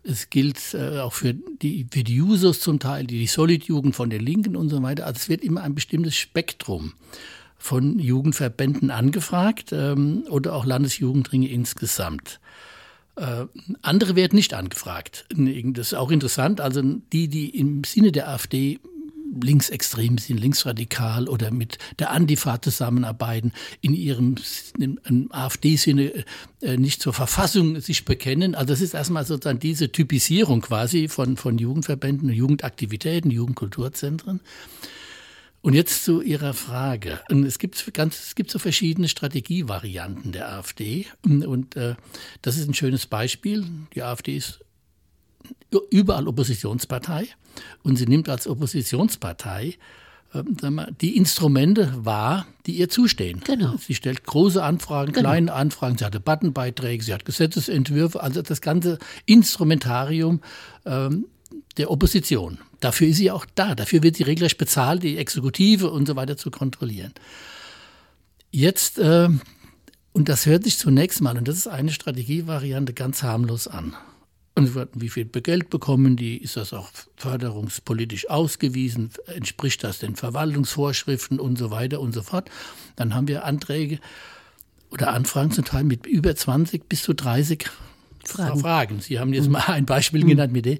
Es 0.04 0.30
gilt 0.30 0.74
äh, 0.74 1.00
auch 1.00 1.12
für 1.12 1.34
die, 1.34 1.86
für 1.90 2.04
die 2.04 2.20
Users 2.20 2.60
zum 2.60 2.78
Teil, 2.78 3.06
die, 3.06 3.18
die 3.18 3.26
Solid-Jugend 3.26 3.94
von 3.94 4.10
den 4.10 4.20
Linken 4.20 4.56
und 4.56 4.68
so 4.68 4.82
weiter. 4.82 5.06
Also 5.06 5.18
es 5.18 5.28
wird 5.28 5.42
immer 5.42 5.62
ein 5.62 5.74
bestimmtes 5.74 6.16
Spektrum 6.16 6.94
von 7.56 7.98
Jugendverbänden 7.98 8.90
angefragt 8.90 9.72
ähm, 9.72 10.24
oder 10.28 10.54
auch 10.54 10.64
Landesjugendringe 10.64 11.48
insgesamt. 11.48 12.40
Äh, 13.14 13.46
andere 13.82 14.16
werden 14.16 14.36
nicht 14.36 14.54
angefragt. 14.54 15.26
Das 15.28 15.86
ist 15.86 15.94
auch 15.94 16.10
interessant. 16.10 16.60
Also 16.60 16.82
die, 16.82 17.28
die 17.28 17.50
im 17.50 17.84
Sinne 17.84 18.10
der 18.10 18.28
AfD 18.28 18.80
linksextrem 19.40 20.18
sind, 20.18 20.38
linksradikal 20.38 21.28
oder 21.28 21.50
mit 21.50 21.78
der 21.98 22.10
Antifa 22.10 22.60
zusammenarbeiten, 22.60 23.52
in 23.80 23.94
ihrem 23.94 24.36
AfD-Sinne 25.30 26.24
äh, 26.60 26.76
nicht 26.76 27.00
zur 27.00 27.12
Verfassung 27.12 27.80
sich 27.80 28.04
bekennen. 28.04 28.54
Also 28.54 28.72
das 28.72 28.80
ist 28.80 28.94
erstmal 28.94 29.24
sozusagen 29.24 29.58
diese 29.58 29.90
Typisierung 29.90 30.60
quasi 30.60 31.08
von, 31.08 31.36
von 31.36 31.58
Jugendverbänden, 31.58 32.28
Jugendaktivitäten, 32.30 33.30
Jugendkulturzentren. 33.30 34.40
Und 35.62 35.74
jetzt 35.74 36.04
zu 36.04 36.20
Ihrer 36.20 36.54
Frage. 36.54 37.20
Es 37.46 37.60
gibt, 37.60 37.94
ganz, 37.94 38.18
es 38.18 38.34
gibt 38.34 38.50
so 38.50 38.58
verschiedene 38.58 39.06
Strategievarianten 39.06 40.32
der 40.32 40.52
AfD. 40.52 41.06
Und 41.24 41.76
äh, 41.76 41.94
das 42.42 42.56
ist 42.56 42.68
ein 42.68 42.74
schönes 42.74 43.06
Beispiel. 43.06 43.64
Die 43.94 44.02
AfD 44.02 44.36
ist 44.36 44.58
überall 45.90 46.28
Oppositionspartei 46.28 47.28
und 47.82 47.96
sie 47.96 48.06
nimmt 48.06 48.28
als 48.28 48.46
Oppositionspartei 48.46 49.76
ähm, 50.34 50.80
die 51.00 51.16
Instrumente 51.16 51.92
wahr, 52.04 52.46
die 52.66 52.72
ihr 52.72 52.88
zustehen. 52.88 53.40
Genau. 53.44 53.76
Sie 53.76 53.94
stellt 53.94 54.24
große 54.24 54.62
Anfragen, 54.62 55.12
genau. 55.12 55.28
kleine 55.28 55.52
Anfragen, 55.52 55.98
sie 55.98 56.04
hat 56.04 56.14
Debattenbeiträge, 56.14 57.04
sie 57.04 57.12
hat 57.12 57.24
Gesetzesentwürfe, 57.24 58.22
also 58.22 58.42
das 58.42 58.60
ganze 58.60 58.98
Instrumentarium 59.26 60.40
ähm, 60.86 61.26
der 61.76 61.90
Opposition. 61.90 62.58
Dafür 62.80 63.08
ist 63.08 63.18
sie 63.18 63.30
auch 63.30 63.46
da, 63.54 63.74
dafür 63.74 64.02
wird 64.02 64.16
sie 64.16 64.22
regelrecht 64.22 64.58
bezahlt, 64.58 65.02
die 65.02 65.18
Exekutive 65.18 65.90
und 65.90 66.06
so 66.06 66.16
weiter 66.16 66.36
zu 66.36 66.50
kontrollieren. 66.50 67.12
Jetzt, 68.50 68.98
äh, 68.98 69.28
und 70.12 70.28
das 70.28 70.46
hört 70.46 70.64
sich 70.64 70.78
zunächst 70.78 71.20
mal, 71.20 71.36
und 71.36 71.46
das 71.48 71.56
ist 71.56 71.68
eine 71.68 71.90
Strategievariante, 71.90 72.92
ganz 72.92 73.22
harmlos 73.22 73.68
an. 73.68 73.94
Und 74.54 74.76
wie 74.94 75.08
viel 75.08 75.24
Geld 75.24 75.70
bekommen 75.70 76.16
die? 76.16 76.36
Ist 76.36 76.56
das 76.56 76.74
auch 76.74 76.90
förderungspolitisch 77.16 78.28
ausgewiesen? 78.28 79.10
Entspricht 79.26 79.82
das 79.82 79.98
den 79.98 80.14
Verwaltungsvorschriften 80.14 81.40
und 81.40 81.56
so 81.56 81.70
weiter 81.70 82.00
und 82.00 82.12
so 82.12 82.22
fort? 82.22 82.50
Dann 82.96 83.14
haben 83.14 83.28
wir 83.28 83.44
Anträge 83.44 83.98
oder 84.90 85.14
Anfragen 85.14 85.52
zum 85.52 85.64
Teil 85.64 85.84
mit 85.84 86.06
über 86.06 86.36
20 86.36 86.86
bis 86.86 87.02
zu 87.02 87.14
30 87.14 87.66
Fragen. 88.24 88.60
Fragen. 88.60 89.00
Sie 89.00 89.18
haben 89.18 89.32
jetzt 89.32 89.46
mhm. 89.46 89.52
mal 89.52 89.64
ein 89.68 89.86
Beispiel 89.86 90.22
mhm. 90.22 90.28
genannt 90.28 90.52
mit 90.52 90.66
dem. 90.66 90.78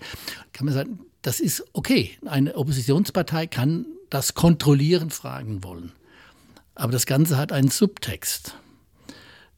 Kann 0.52 0.66
man 0.66 0.74
sagen, 0.74 1.00
das 1.22 1.40
ist 1.40 1.64
okay. 1.72 2.10
Eine 2.26 2.54
Oppositionspartei 2.56 3.46
kann 3.46 3.86
das 4.10 4.34
kontrollieren, 4.34 5.10
fragen 5.10 5.64
wollen. 5.64 5.92
Aber 6.74 6.92
das 6.92 7.06
Ganze 7.06 7.38
hat 7.38 7.52
einen 7.52 7.68
Subtext. 7.68 8.54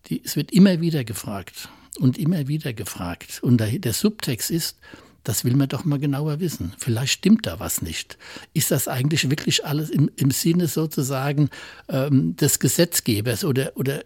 Die, 0.07 0.23
es 0.25 0.37
wird 0.37 0.53
immer 0.53 0.81
wieder 0.81 1.05
gefragt 1.05 1.69
und 1.99 2.19
immer 2.19 2.49
wieder 2.49 2.73
gefragt. 2.73 3.41
Und 3.43 3.59
der, 3.59 3.93
Subtext 3.93 4.51
ist, 4.51 4.79
das 5.23 5.45
will 5.45 5.57
man 5.57 5.69
doch 5.69 5.85
mal 5.85 5.99
genauer 5.99 6.39
wissen. 6.39 6.75
Vielleicht 6.79 7.15
stimmt 7.15 7.47
da 7.47 7.59
was 7.59 7.81
nicht. 7.81 8.19
Ist 8.53 8.71
das 8.71 8.89
eigentlich 8.89 9.31
wirklich 9.31 9.65
alles 9.65 9.89
im, 9.89 10.11
im 10.17 10.31
Sinne 10.31 10.69
sozusagen 10.69 11.49
ähm, 11.89 12.37
des 12.37 12.59
Gesetzgebers 12.59 13.45
oder, 13.45 13.73
oder, 13.77 14.03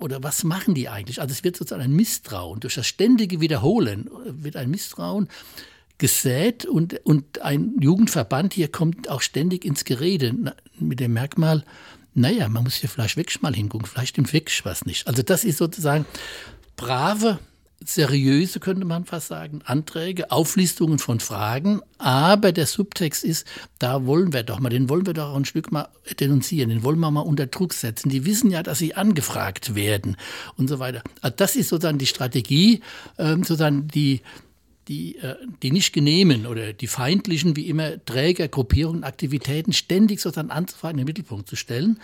oder 0.00 0.22
was 0.22 0.44
machen 0.44 0.74
die 0.74 0.88
eigentlich? 0.88 1.20
Also 1.20 1.32
es 1.32 1.42
wird 1.42 1.56
sozusagen 1.56 1.82
ein 1.82 1.92
Misstrauen. 1.96 2.60
Durch 2.60 2.74
das 2.74 2.86
ständige 2.86 3.40
Wiederholen 3.40 4.10
wird 4.26 4.56
ein 4.56 4.70
Misstrauen 4.70 5.28
gesät 5.96 6.64
und, 6.64 7.00
und 7.04 7.42
ein 7.42 7.74
Jugendverband 7.80 8.54
hier 8.54 8.68
kommt 8.68 9.08
auch 9.08 9.22
ständig 9.22 9.64
ins 9.64 9.84
Gerede 9.84 10.34
mit 10.78 11.00
dem 11.00 11.12
Merkmal, 11.12 11.64
naja, 12.14 12.48
man 12.48 12.64
muss 12.64 12.74
hier 12.74 12.88
vielleicht 12.88 13.16
wirklich 13.16 13.40
mal 13.40 13.54
hingucken, 13.54 13.86
vielleicht 13.86 14.10
stimmt 14.10 14.32
wirklich 14.32 14.64
was 14.64 14.84
nicht. 14.84 15.06
Also 15.06 15.22
das 15.22 15.44
ist 15.44 15.58
sozusagen 15.58 16.06
brave, 16.80 17.38
seriöse, 17.84 18.58
könnte 18.58 18.86
man 18.86 19.04
fast 19.04 19.28
sagen, 19.28 19.60
Anträge, 19.64 20.30
Auflistungen 20.30 20.98
von 20.98 21.20
Fragen, 21.20 21.80
aber 21.98 22.52
der 22.52 22.66
Subtext 22.66 23.22
ist, 23.22 23.46
da 23.78 24.06
wollen 24.06 24.32
wir 24.32 24.42
doch 24.42 24.60
mal, 24.60 24.70
den 24.70 24.88
wollen 24.88 25.06
wir 25.06 25.12
doch 25.12 25.30
auch 25.30 25.36
ein 25.36 25.44
Stück 25.44 25.72
mal 25.72 25.88
denunzieren, 26.18 26.70
den 26.70 26.82
wollen 26.82 26.98
wir 26.98 27.10
mal 27.10 27.20
unter 27.20 27.46
Druck 27.46 27.74
setzen. 27.74 28.08
Die 28.08 28.24
wissen 28.24 28.50
ja, 28.50 28.62
dass 28.62 28.78
sie 28.78 28.94
angefragt 28.94 29.74
werden 29.74 30.16
und 30.56 30.68
so 30.68 30.78
weiter. 30.78 31.02
Also 31.20 31.36
das 31.36 31.56
ist 31.56 31.68
sozusagen 31.68 31.98
die 31.98 32.06
Strategie, 32.06 32.80
ähm, 33.18 33.44
sozusagen 33.44 33.88
die 33.88 34.22
die, 34.88 35.18
äh, 35.18 35.36
die 35.62 35.70
nicht 35.70 35.92
genehmen 35.92 36.46
oder 36.46 36.72
die 36.72 36.88
feindlichen, 36.88 37.54
wie 37.54 37.68
immer, 37.68 38.04
Träger, 38.04 38.48
Gruppierungen, 38.48 39.04
Aktivitäten 39.04 39.72
ständig 39.72 40.20
sozusagen 40.20 40.50
anzufragen, 40.50 40.98
in 40.98 41.04
den 41.04 41.10
Mittelpunkt 41.10 41.48
zu 41.48 41.54
stellen, 41.54 42.00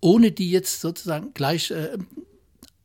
ohne 0.00 0.32
die 0.32 0.50
jetzt 0.50 0.80
sozusagen 0.80 1.32
gleich 1.32 1.70
äh, 1.70 1.96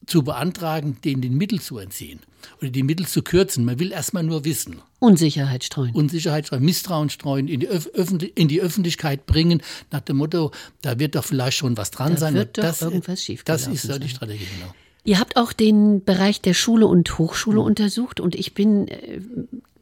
zu 0.10 0.24
beantragen, 0.24 0.98
denen 1.04 1.22
den 1.22 1.36
Mittel 1.36 1.62
zu 1.62 1.78
entziehen 1.78 2.20
oder 2.62 2.70
die 2.70 2.84
Mittel 2.84 3.08
zu 3.08 3.22
kürzen. 3.22 3.66
Man 3.66 3.80
will 3.80 3.92
erstmal 3.92 4.24
nur 4.24 4.46
wissen. 4.46 4.82
Unsicherheit 5.00 5.64
streuen. 5.64 5.94
Unsicherheit 5.94 6.48
streuen, 6.48 6.64
Misstrauen 6.64 7.10
streuen, 7.10 7.48
in 7.48 7.62
die, 7.62 7.68
Öf 7.68 7.90
in 8.36 8.48
die 8.48 8.62
Öffentlichkeit 8.62 9.26
bringen, 9.26 9.62
nach 9.92 10.02
dem 10.02 10.18
Motto, 10.18 10.52
da 10.82 11.00
wird 11.00 11.16
doch 11.16 11.24
vielleicht 11.24 11.58
schon 11.58 11.78
was 11.78 11.92
dran 11.92 12.14
da 12.14 12.20
sein. 12.20 12.34
Wird 12.34 12.58
doch 12.58 12.64
das, 12.64 12.82
irgendwas 12.82 13.24
schief 13.24 13.44
das 13.44 13.68
ist 13.68 13.84
so 13.84 13.98
die 13.98 14.10
Strategie, 14.10 14.46
genau. 14.58 14.74
Ihr 15.04 15.20
habt 15.20 15.38
auch 15.38 15.54
den 15.54 16.04
Bereich 16.04 16.42
der 16.42 16.54
Schule 16.54 16.86
und 16.86 17.18
Hochschule 17.18 17.62
untersucht 17.62 18.20
und 18.20 18.36
ich 18.36 18.54
bin 18.54 18.88
äh, 18.90 19.22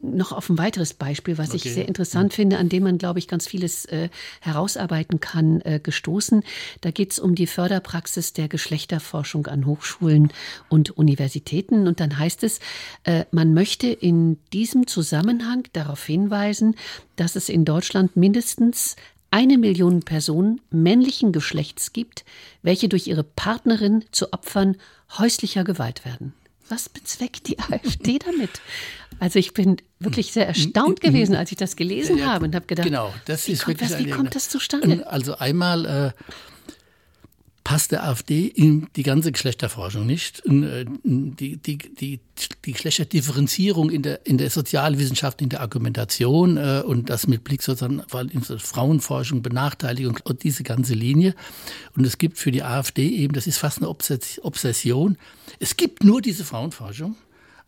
noch 0.00 0.32
auf 0.32 0.48
ein 0.48 0.58
weiteres 0.58 0.94
Beispiel, 0.94 1.38
was 1.38 1.48
okay. 1.48 1.56
ich 1.56 1.74
sehr 1.74 1.88
interessant 1.88 2.32
finde, 2.32 2.58
an 2.58 2.68
dem 2.68 2.84
man, 2.84 2.98
glaube 2.98 3.18
ich, 3.18 3.26
ganz 3.26 3.46
vieles 3.48 3.84
äh, 3.86 4.10
herausarbeiten 4.40 5.20
kann, 5.20 5.60
äh, 5.62 5.80
gestoßen. 5.82 6.44
Da 6.80 6.90
geht 6.90 7.12
es 7.12 7.18
um 7.18 7.34
die 7.34 7.46
Förderpraxis 7.46 8.32
der 8.32 8.48
Geschlechterforschung 8.48 9.48
an 9.48 9.66
Hochschulen 9.66 10.32
und 10.68 10.90
Universitäten. 10.90 11.88
Und 11.88 12.00
dann 12.00 12.18
heißt 12.18 12.44
es, 12.44 12.60
äh, 13.04 13.24
man 13.32 13.54
möchte 13.54 13.88
in 13.88 14.38
diesem 14.52 14.86
Zusammenhang 14.86 15.64
darauf 15.72 16.04
hinweisen, 16.04 16.76
dass 17.16 17.34
es 17.34 17.48
in 17.48 17.64
Deutschland 17.64 18.16
mindestens 18.16 18.96
eine 19.30 19.58
Million 19.58 20.00
Personen 20.00 20.60
männlichen 20.70 21.32
Geschlechts 21.32 21.92
gibt, 21.92 22.24
welche 22.62 22.88
durch 22.88 23.06
ihre 23.06 23.24
Partnerin 23.24 24.04
zu 24.10 24.32
Opfern 24.32 24.76
häuslicher 25.16 25.64
Gewalt 25.64 26.04
werden. 26.04 26.34
Was 26.68 26.88
bezweckt 26.88 27.48
die 27.48 27.58
AfD 27.70 28.18
damit? 28.18 28.60
Also 29.20 29.38
ich 29.38 29.54
bin 29.54 29.78
wirklich 29.98 30.32
sehr 30.32 30.46
erstaunt 30.46 31.00
gewesen, 31.00 31.34
als 31.34 31.50
ich 31.50 31.56
das 31.56 31.76
gelesen 31.76 32.24
habe 32.26 32.44
und 32.44 32.54
habe 32.54 32.66
gedacht, 32.66 32.86
genau, 32.86 33.12
das 33.24 33.48
ist 33.48 33.64
kommt 33.64 33.80
wirklich 33.80 33.90
das, 33.90 33.98
wie 33.98 34.10
kommt 34.10 34.34
das 34.34 34.48
zustande? 34.48 35.06
Also 35.06 35.36
einmal 35.38 35.86
äh, 35.86 36.12
passt 37.68 37.92
der 37.92 38.08
AfD 38.08 38.46
in 38.46 38.88
die 38.96 39.02
ganze 39.02 39.30
Geschlechterforschung 39.30 40.06
nicht. 40.06 40.42
Äh, 40.46 40.86
die, 41.04 41.58
die, 41.58 41.76
die, 41.76 42.18
die 42.64 42.72
Geschlechterdifferenzierung 42.72 43.90
in 43.90 44.00
der, 44.00 44.24
in 44.26 44.38
der 44.38 44.48
Sozialwissenschaft, 44.48 45.42
in 45.42 45.50
der 45.50 45.60
Argumentation 45.60 46.56
äh, 46.56 46.82
und 46.82 47.10
das 47.10 47.26
mit 47.26 47.44
Blick 47.44 47.62
sozusagen 47.62 48.02
in 48.30 48.40
Frauenforschung, 48.40 49.42
Benachteiligung 49.42 50.18
und 50.24 50.44
diese 50.44 50.62
ganze 50.62 50.94
Linie. 50.94 51.34
Und 51.94 52.06
es 52.06 52.16
gibt 52.16 52.38
für 52.38 52.52
die 52.52 52.62
AfD 52.62 53.06
eben, 53.06 53.34
das 53.34 53.46
ist 53.46 53.58
fast 53.58 53.82
eine 53.82 53.90
Obsession, 53.90 55.18
es 55.58 55.76
gibt 55.76 56.04
nur 56.04 56.22
diese 56.22 56.46
Frauenforschung. 56.46 57.16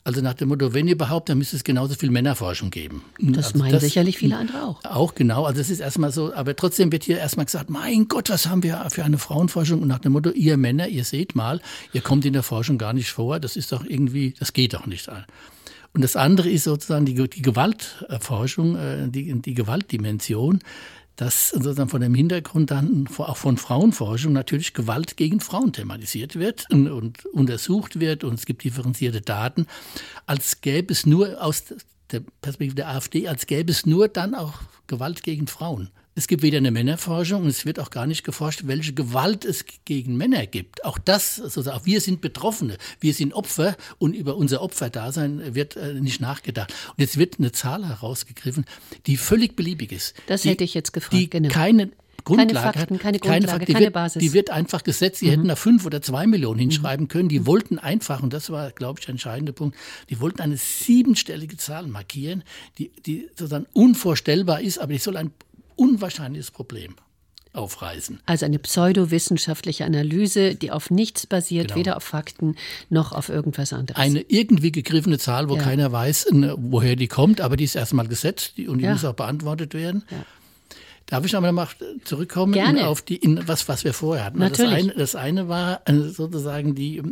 Also 0.03 0.23
nach 0.23 0.35
dem 0.35 0.49
Motto, 0.49 0.73
wenn 0.73 0.89
überhaupt, 0.89 1.29
dann 1.29 1.37
müsste 1.37 1.57
es 1.57 1.65
genauso 1.65 1.95
viel 1.95 2.11
Männerforschung 2.11 2.71
geben. 2.71 3.05
Das 3.19 3.49
also 3.49 3.59
meinen 3.59 3.73
das, 3.73 3.83
sicherlich 3.83 4.17
viele 4.17 4.37
andere 4.37 4.65
auch. 4.65 4.85
Auch 4.85 5.15
genau, 5.15 5.45
also 5.45 5.59
das 5.59 5.69
ist 5.69 5.81
erstmal 5.81 6.11
so, 6.11 6.33
aber 6.33 6.57
trotzdem 6.57 6.91
wird 6.91 7.05
hier 7.05 7.19
erstmal 7.19 7.45
gesagt, 7.45 7.69
mein 7.69 8.09
Gott, 8.09 8.31
was 8.31 8.47
haben 8.47 8.63
wir 8.63 8.87
für 8.89 9.05
eine 9.05 9.19
Frauenforschung? 9.19 9.83
Und 9.83 9.89
nach 9.89 9.99
dem 9.99 10.13
Motto, 10.13 10.31
ihr 10.31 10.57
Männer, 10.57 10.89
ihr 10.89 11.05
seht 11.05 11.35
mal, 11.35 11.61
ihr 11.93 12.01
kommt 12.01 12.25
in 12.25 12.33
der 12.33 12.43
Forschung 12.43 12.79
gar 12.79 12.95
nicht 12.95 13.11
vor, 13.11 13.41
das 13.41 13.57
ist 13.57 13.73
doch 13.73 13.85
irgendwie, 13.85 14.35
das 14.39 14.55
geht 14.55 14.73
doch 14.73 14.87
nicht. 14.87 15.11
Und 15.93 16.03
das 16.03 16.17
andere 16.17 16.49
ist 16.49 16.65
sozusagen 16.65 17.05
die, 17.05 17.29
die 17.29 17.43
Gewaltforschung, 17.43 18.77
äh, 18.77 19.09
die, 19.09 19.41
die 19.43 19.55
Gewaltdimension 19.55 20.61
dass 21.21 21.51
sozusagen 21.51 21.91
von 21.91 22.01
dem 22.01 22.15
Hintergrund 22.15 22.71
dann 22.71 23.07
auch 23.19 23.37
von 23.37 23.59
Frauenforschung 23.59 24.33
natürlich 24.33 24.73
Gewalt 24.73 25.19
gegen 25.19 25.41
Frauen 25.41 25.75
thematisiert 25.75 26.37
wird 26.37 26.67
und, 26.71 26.89
und 26.89 27.27
untersucht 27.27 28.01
wird 28.01 28.25
und 28.25 28.39
es 28.39 28.47
gibt 28.47 28.65
differenzierte 28.65 29.21
Daten, 29.21 29.67
als 30.25 30.63
gäbe 30.63 30.91
es 30.91 31.05
nur 31.05 31.45
aus 31.45 31.65
der 32.11 32.23
Perspektive 32.41 32.75
der 32.75 32.89
AfD, 32.89 33.29
als 33.29 33.47
gäbe 33.47 33.71
es 33.71 33.85
nur 33.85 34.09
dann 34.09 34.35
auch 34.35 34.63
Gewalt 34.87 35.23
gegen 35.23 35.47
Frauen. 35.47 35.91
Es 36.15 36.27
gibt 36.27 36.43
weder 36.43 36.59
eine 36.59 36.71
Männerforschung 36.71 37.43
und 37.43 37.49
es 37.49 37.65
wird 37.65 37.79
auch 37.79 37.91
gar 37.91 38.07
nicht 38.07 38.25
geforscht, 38.25 38.63
welche 38.65 38.93
Gewalt 38.93 39.45
es 39.45 39.65
gegen 39.85 40.17
Männer 40.17 40.47
gibt. 40.47 40.85
Auch 40.85 40.99
das, 40.99 41.41
also 41.41 41.71
auch 41.71 41.85
wir 41.85 42.01
sind 42.01 42.21
Betroffene, 42.21 42.79
wir 42.99 43.15
sind 43.15 43.33
Opfer 43.33 43.77
und 43.99 44.15
über 44.15 44.37
unser 44.37 44.61
Opferdasein 44.61 45.55
wird 45.55 45.77
äh, 45.77 45.95
nicht 45.95 46.21
nachgedacht. 46.21 46.75
Und 46.89 46.99
jetzt 46.99 47.17
wird 47.17 47.39
eine 47.39 47.53
Zahl 47.53 47.87
herausgegriffen, 47.87 48.65
die 49.07 49.17
völlig 49.17 49.55
beliebig 49.55 49.93
ist. 49.93 50.15
Das 50.27 50.43
die, 50.43 50.51
hätte 50.51 50.65
ich 50.65 50.75
jetzt 50.75 50.93
gefragt. 50.93 51.15
Die 51.15 51.31
genau. 51.31 51.49
keine 51.49 51.91
Grundlage 52.25 52.55
keine 52.55 52.77
Fakten, 52.77 52.99
keine 52.99 53.19
Grundlage, 53.19 53.41
keine, 53.41 53.49
Fakten, 53.49 53.67
die 53.67 53.73
keine 53.73 53.87
wird, 53.87 53.95
Basis. 53.95 54.21
Die 54.21 54.33
wird 54.33 54.51
einfach 54.51 54.83
gesetzt. 54.83 55.21
Die 55.21 55.27
mhm. 55.27 55.31
hätten 55.31 55.49
da 55.49 55.57
fünf 55.57 55.87
oder 55.87 56.03
zwei 56.03 56.27
Millionen 56.27 56.57
Mhm. 56.57 56.63
hinschreiben 56.63 57.09
können. 57.09 57.29
Die 57.29 57.47
wollten 57.47 57.79
einfach, 57.79 58.23
und 58.23 58.33
das 58.33 58.51
war, 58.51 58.71
glaube 58.73 59.01
ich, 59.01 59.07
der 59.07 59.13
entscheidende 59.13 59.53
Punkt, 59.53 59.77
die 60.11 60.21
wollten 60.21 60.41
eine 60.41 60.57
siebenstellige 60.57 61.57
Zahl 61.57 61.87
markieren, 61.87 62.43
die, 62.79 62.91
die 63.07 63.29
sozusagen 63.37 63.67
unvorstellbar 63.73 64.61
ist, 64.61 64.79
aber 64.79 64.93
die 64.93 64.99
soll 64.99 65.17
ein 65.17 65.33
unwahrscheinliches 65.81 66.51
Problem 66.51 66.95
aufreißen. 67.53 68.21
Also 68.27 68.47
eine 68.47 68.61
pseudowissenschaftliche 68.61 69.85
Analyse, 69.85 70.55
die 70.55 70.71
auf 70.71 70.91
nichts 70.91 71.27
basiert, 71.27 71.69
Genau. 71.69 71.79
weder 71.81 71.97
auf 71.97 72.05
Fakten 72.05 72.55
noch 72.91 73.11
auf 73.13 73.29
irgendwas 73.29 73.73
anderes. 73.73 74.01
Eine 74.01 74.21
irgendwie 74.29 74.71
gegriffene 74.71 75.19
Zahl, 75.19 75.49
wo 75.49 75.57
Ja. 75.57 75.63
keiner 75.63 75.91
weiß, 75.91 76.27
woher 76.59 76.95
die 76.95 77.09
kommt, 77.09 77.41
aber 77.41 77.57
die 77.57 77.65
ist 77.65 77.75
erstmal 77.75 78.07
gesetzt 78.07 78.53
und 78.59 78.79
die 78.79 78.85
Ja. 78.85 78.93
muss 78.93 79.05
auch 79.05 79.15
beantwortet 79.15 79.75
werden. 79.75 80.05
Ja. 80.11 80.25
Darf 81.07 81.25
ich 81.25 81.35
aber 81.35 81.51
mal 81.51 81.67
zurückkommen 82.05 82.53
Gerne. 82.53 82.87
auf 82.87 83.03
die, 83.03 83.17
in 83.17 83.49
was, 83.49 83.69
was 83.69 83.83
wir 83.83 83.95
vorher 83.95 84.25
hatten? 84.27 84.39
Das 84.39 84.51
Natürlich. 84.51 84.85
eine, 84.85 84.95
das 84.95 85.17
eine 85.17 85.49
war 85.49 85.81
äh, 85.87 85.95
sozusagen 86.09 86.77
die, 86.77 87.03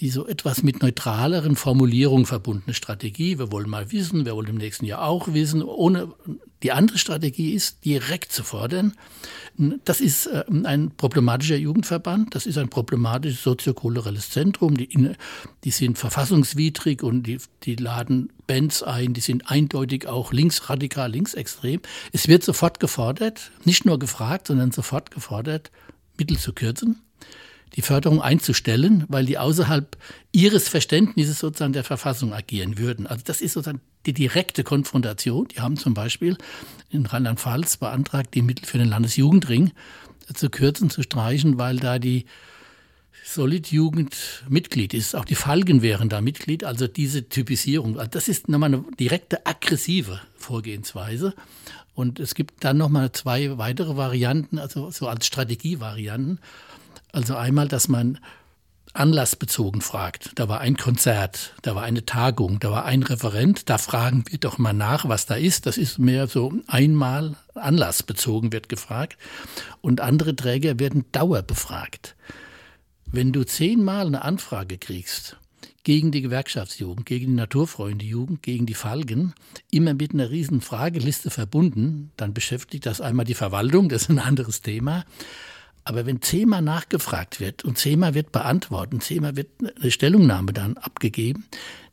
die 0.00 0.10
so 0.10 0.26
etwas 0.26 0.62
mit 0.62 0.82
neutraleren 0.82 1.56
Formulierungen 1.56 2.26
verbundene 2.26 2.74
Strategie. 2.74 3.38
Wir 3.38 3.50
wollen 3.52 3.70
mal 3.70 3.90
wissen, 3.90 4.26
wir 4.26 4.34
wollen 4.36 4.48
im 4.48 4.56
nächsten 4.58 4.84
Jahr 4.84 5.02
auch 5.08 5.32
wissen. 5.32 5.62
Ohne 5.62 6.12
die 6.62 6.72
andere 6.72 6.98
Strategie 6.98 7.52
ist, 7.52 7.84
direkt 7.84 8.32
zu 8.32 8.42
fordern. 8.42 8.94
Das 9.84 10.00
ist 10.00 10.26
äh, 10.26 10.44
ein 10.64 10.90
problematischer 10.96 11.56
Jugendverband, 11.56 12.34
das 12.34 12.46
ist 12.46 12.58
ein 12.58 12.68
problematisches 12.68 13.42
soziokulturelles 13.42 14.30
Zentrum. 14.30 14.76
Die, 14.76 14.88
die 15.64 15.70
sind 15.70 15.98
verfassungswidrig 15.98 17.02
und 17.02 17.24
die, 17.24 17.38
die 17.64 17.76
laden 17.76 18.32
Bands 18.46 18.82
ein, 18.82 19.14
die 19.14 19.20
sind 19.20 19.50
eindeutig 19.50 20.06
auch 20.06 20.32
linksradikal, 20.32 21.10
linksextrem. 21.10 21.80
Es 22.12 22.28
wird 22.28 22.42
sofort 22.42 22.80
gefordert, 22.80 23.50
nicht 23.64 23.84
nur 23.84 23.98
gefragt, 23.98 24.48
sondern 24.48 24.72
sofort 24.72 25.10
gefordert, 25.10 25.70
Mittel 26.18 26.38
zu 26.38 26.52
kürzen 26.52 27.02
die 27.76 27.82
Förderung 27.82 28.22
einzustellen, 28.22 29.04
weil 29.08 29.26
die 29.26 29.38
außerhalb 29.38 29.96
ihres 30.32 30.68
Verständnisses 30.68 31.38
sozusagen 31.38 31.74
der 31.74 31.84
Verfassung 31.84 32.32
agieren 32.32 32.78
würden. 32.78 33.06
Also 33.06 33.22
das 33.24 33.40
ist 33.42 33.52
sozusagen 33.52 33.82
die 34.06 34.14
direkte 34.14 34.64
Konfrontation. 34.64 35.48
Die 35.48 35.60
haben 35.60 35.76
zum 35.76 35.92
Beispiel 35.92 36.38
in 36.90 37.04
Rheinland-Pfalz 37.04 37.76
beantragt, 37.76 38.34
die 38.34 38.42
Mittel 38.42 38.64
für 38.64 38.78
den 38.78 38.88
Landesjugendring 38.88 39.72
zu 40.32 40.48
kürzen, 40.48 40.88
zu 40.88 41.02
streichen, 41.02 41.58
weil 41.58 41.76
da 41.76 41.98
die 41.98 42.24
Solid-Jugend 43.24 44.44
Mitglied 44.48 44.94
ist. 44.94 45.14
Auch 45.14 45.24
die 45.24 45.34
Falken 45.34 45.82
wären 45.82 46.08
da 46.08 46.20
Mitglied. 46.20 46.64
Also 46.64 46.86
diese 46.86 47.28
Typisierung, 47.28 47.98
also 47.98 48.10
das 48.10 48.28
ist 48.28 48.48
nochmal 48.48 48.72
eine 48.72 48.84
direkte 48.98 49.44
aggressive 49.44 50.20
Vorgehensweise. 50.36 51.34
Und 51.94 52.20
es 52.20 52.34
gibt 52.34 52.64
dann 52.64 52.78
nochmal 52.78 53.12
zwei 53.12 53.58
weitere 53.58 53.96
Varianten, 53.96 54.58
also 54.58 54.90
so 54.90 55.08
als 55.08 55.26
Strategievarianten. 55.26 56.38
Also 57.16 57.34
einmal, 57.34 57.66
dass 57.66 57.88
man 57.88 58.18
anlassbezogen 58.92 59.80
fragt. 59.80 60.32
Da 60.34 60.50
war 60.50 60.60
ein 60.60 60.76
Konzert, 60.76 61.54
da 61.62 61.74
war 61.74 61.82
eine 61.82 62.04
Tagung, 62.04 62.60
da 62.60 62.70
war 62.70 62.84
ein 62.84 63.02
Referent. 63.02 63.70
Da 63.70 63.78
fragen 63.78 64.24
wir 64.28 64.36
doch 64.36 64.58
mal 64.58 64.74
nach, 64.74 65.08
was 65.08 65.24
da 65.24 65.34
ist. 65.34 65.64
Das 65.64 65.78
ist 65.78 65.98
mehr 65.98 66.26
so 66.26 66.52
einmal 66.66 67.36
anlassbezogen 67.54 68.52
wird 68.52 68.68
gefragt. 68.68 69.16
Und 69.80 70.02
andere 70.02 70.36
Träger 70.36 70.78
werden 70.78 71.06
dauerbefragt. 71.12 72.16
Wenn 73.06 73.32
du 73.32 73.44
zehnmal 73.44 74.08
eine 74.08 74.20
Anfrage 74.20 74.76
kriegst 74.76 75.38
gegen 75.84 76.10
die 76.10 76.20
Gewerkschaftsjugend, 76.20 77.06
gegen 77.06 77.28
die 77.28 77.36
Naturfreunde-Jugend, 77.36 78.42
gegen 78.42 78.66
die 78.66 78.74
Falken, 78.74 79.32
immer 79.70 79.94
mit 79.94 80.12
einer 80.12 80.28
riesen 80.28 80.60
Frageliste 80.60 81.30
verbunden, 81.30 82.10
dann 82.18 82.34
beschäftigt 82.34 82.84
das 82.84 83.00
einmal 83.00 83.24
die 83.24 83.32
Verwaltung, 83.32 83.88
das 83.88 84.02
ist 84.02 84.10
ein 84.10 84.18
anderes 84.18 84.60
Thema. 84.60 85.06
Aber 85.86 86.04
wenn 86.04 86.20
zehnmal 86.20 86.62
nachgefragt 86.62 87.38
wird 87.38 87.64
und 87.64 87.78
zehnmal 87.78 88.14
wird 88.14 88.32
beantwortet 88.32 88.92
und 88.92 89.04
zehnmal 89.04 89.36
wird 89.36 89.50
eine 89.80 89.92
Stellungnahme 89.92 90.52
dann 90.52 90.76
abgegeben, 90.78 91.44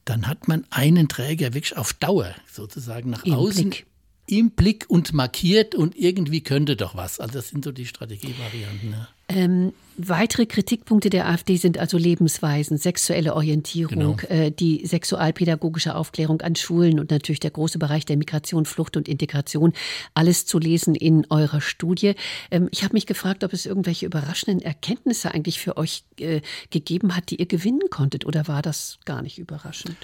dann 0.03 0.27
hat 0.27 0.47
man 0.47 0.65
einen 0.71 1.07
Träger 1.07 1.53
wirklich 1.53 1.77
auf 1.77 1.93
Dauer 1.93 2.33
sozusagen 2.51 3.11
nach 3.11 3.23
Im 3.23 3.35
außen 3.35 3.69
Blick. 3.69 3.85
im 4.25 4.49
Blick 4.49 4.85
und 4.87 5.13
markiert 5.13 5.75
und 5.75 5.95
irgendwie 5.95 6.41
könnte 6.41 6.75
doch 6.75 6.95
was. 6.95 7.19
Also 7.19 7.35
das 7.35 7.49
sind 7.49 7.63
so 7.63 7.71
die 7.71 7.85
Strategievarianten. 7.85 8.89
Ne? 8.89 9.07
Ähm, 9.29 9.73
weitere 9.97 10.45
Kritikpunkte 10.45 11.09
der 11.09 11.27
AfD 11.27 11.57
sind 11.57 11.77
also 11.77 11.97
Lebensweisen, 11.97 12.77
sexuelle 12.77 13.35
Orientierung, 13.35 14.17
Genau. 14.17 14.29
äh, 14.29 14.51
die 14.51 14.85
sexualpädagogische 14.85 15.95
Aufklärung 15.95 16.41
an 16.41 16.55
Schulen 16.55 16.99
und 16.99 17.11
natürlich 17.11 17.39
der 17.39 17.51
große 17.51 17.79
Bereich 17.79 18.05
der 18.05 18.17
Migration, 18.17 18.65
Flucht 18.65 18.97
und 18.97 19.07
Integration. 19.07 19.73
Alles 20.13 20.45
zu 20.45 20.59
lesen 20.59 20.95
in 20.95 21.25
eurer 21.29 21.61
Studie. 21.61 22.13
Ähm, 22.51 22.69
ich 22.71 22.83
habe 22.83 22.93
mich 22.93 23.05
gefragt, 23.05 23.43
ob 23.43 23.53
es 23.53 23.65
irgendwelche 23.65 24.05
überraschenden 24.05 24.61
Erkenntnisse 24.63 25.33
eigentlich 25.33 25.59
für 25.59 25.77
euch 25.77 26.03
äh, 26.19 26.41
gegeben 26.69 27.15
hat, 27.15 27.29
die 27.29 27.35
ihr 27.37 27.45
gewinnen 27.47 27.89
konntet, 27.89 28.25
oder 28.25 28.47
war 28.47 28.61
das 28.61 28.99
gar 29.05 29.21
nicht 29.21 29.37
überraschend? 29.39 29.97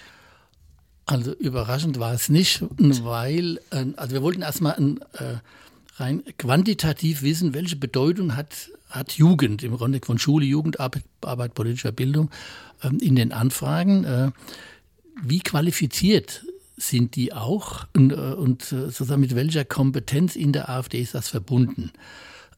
Also 1.05 1.34
überraschend 1.34 2.00
war 2.00 2.13
es 2.13 2.29
nicht, 2.29 2.63
weil, 2.77 3.60
äh, 3.72 3.86
also 3.96 4.13
wir 4.13 4.22
wollten 4.22 4.43
erstmal 4.43 4.75
ein, 4.75 5.00
äh, 5.13 5.38
rein 6.00 6.24
quantitativ 6.38 7.22
wissen, 7.22 7.53
welche 7.53 7.75
Bedeutung 7.75 8.36
hat, 8.36 8.70
hat 8.89 9.13
Jugend 9.13 9.63
im 9.63 9.75
Grunde 9.75 10.00
von 10.03 10.20
Schule, 10.20 10.46
Jugendarbeit, 10.46 11.03
Arbeit, 11.22 11.53
politischer 11.53 11.91
Bildung 11.91 12.29
ähm, 12.84 13.00
in 13.00 13.15
den 13.15 13.32
Anfragen. 13.32 14.03
Äh, 14.03 14.32
wie 15.22 15.39
qualifiziert 15.39 16.46
sind 16.77 17.15
die 17.15 17.34
auch 17.34 17.88
und, 17.96 18.12
äh, 18.12 18.15
und 18.15 18.63
äh, 18.72 18.89
sozusagen 18.89 19.22
mit 19.22 19.36
welcher 19.36 19.65
Kompetenz 19.65 20.36
in 20.36 20.53
der 20.53 20.70
AfD 20.70 21.01
ist 21.01 21.15
das 21.15 21.27
verbunden? 21.27 21.91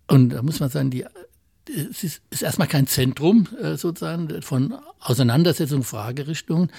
Und 0.07 0.29
da 0.29 0.41
muss 0.41 0.59
man 0.59 0.69
sagen, 0.69 0.91
die, 0.91 1.05
es 1.67 2.03
ist, 2.03 2.21
ist 2.29 2.43
erstmal 2.43 2.67
kein 2.67 2.87
Zentrum 2.87 3.47
sozusagen 3.75 4.41
von 4.41 4.75
Auseinandersetzung, 4.99 5.83
Fragerichtungen. 5.83 6.69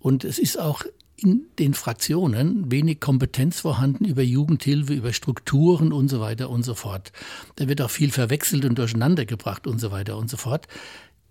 Und 0.00 0.24
es 0.24 0.38
ist 0.40 0.58
auch 0.58 0.82
in 1.22 1.46
den 1.58 1.74
Fraktionen 1.74 2.70
wenig 2.70 3.00
Kompetenz 3.00 3.60
vorhanden 3.60 4.04
über 4.04 4.22
Jugendhilfe, 4.22 4.94
über 4.94 5.12
Strukturen 5.12 5.92
und 5.92 6.08
so 6.08 6.20
weiter 6.20 6.50
und 6.50 6.64
so 6.64 6.74
fort. 6.74 7.12
Da 7.56 7.68
wird 7.68 7.82
auch 7.82 7.90
viel 7.90 8.10
verwechselt 8.10 8.64
und 8.64 8.78
durcheinander 8.78 9.26
gebracht 9.26 9.66
und 9.66 9.78
so 9.78 9.90
weiter 9.90 10.16
und 10.16 10.30
so 10.30 10.36
fort. 10.36 10.66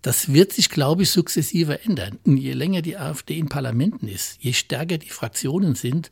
Das 0.02 0.32
wird 0.32 0.52
sich, 0.52 0.70
glaube 0.70 1.02
ich, 1.02 1.10
sukzessive 1.10 1.84
ändern. 1.84 2.18
Und 2.24 2.38
je 2.38 2.54
länger 2.54 2.80
die 2.80 2.96
AfD 2.96 3.36
in 3.36 3.50
Parlamenten 3.50 4.08
ist, 4.08 4.38
je 4.40 4.54
stärker 4.54 4.96
die 4.96 5.10
Fraktionen 5.10 5.74
sind, 5.74 6.10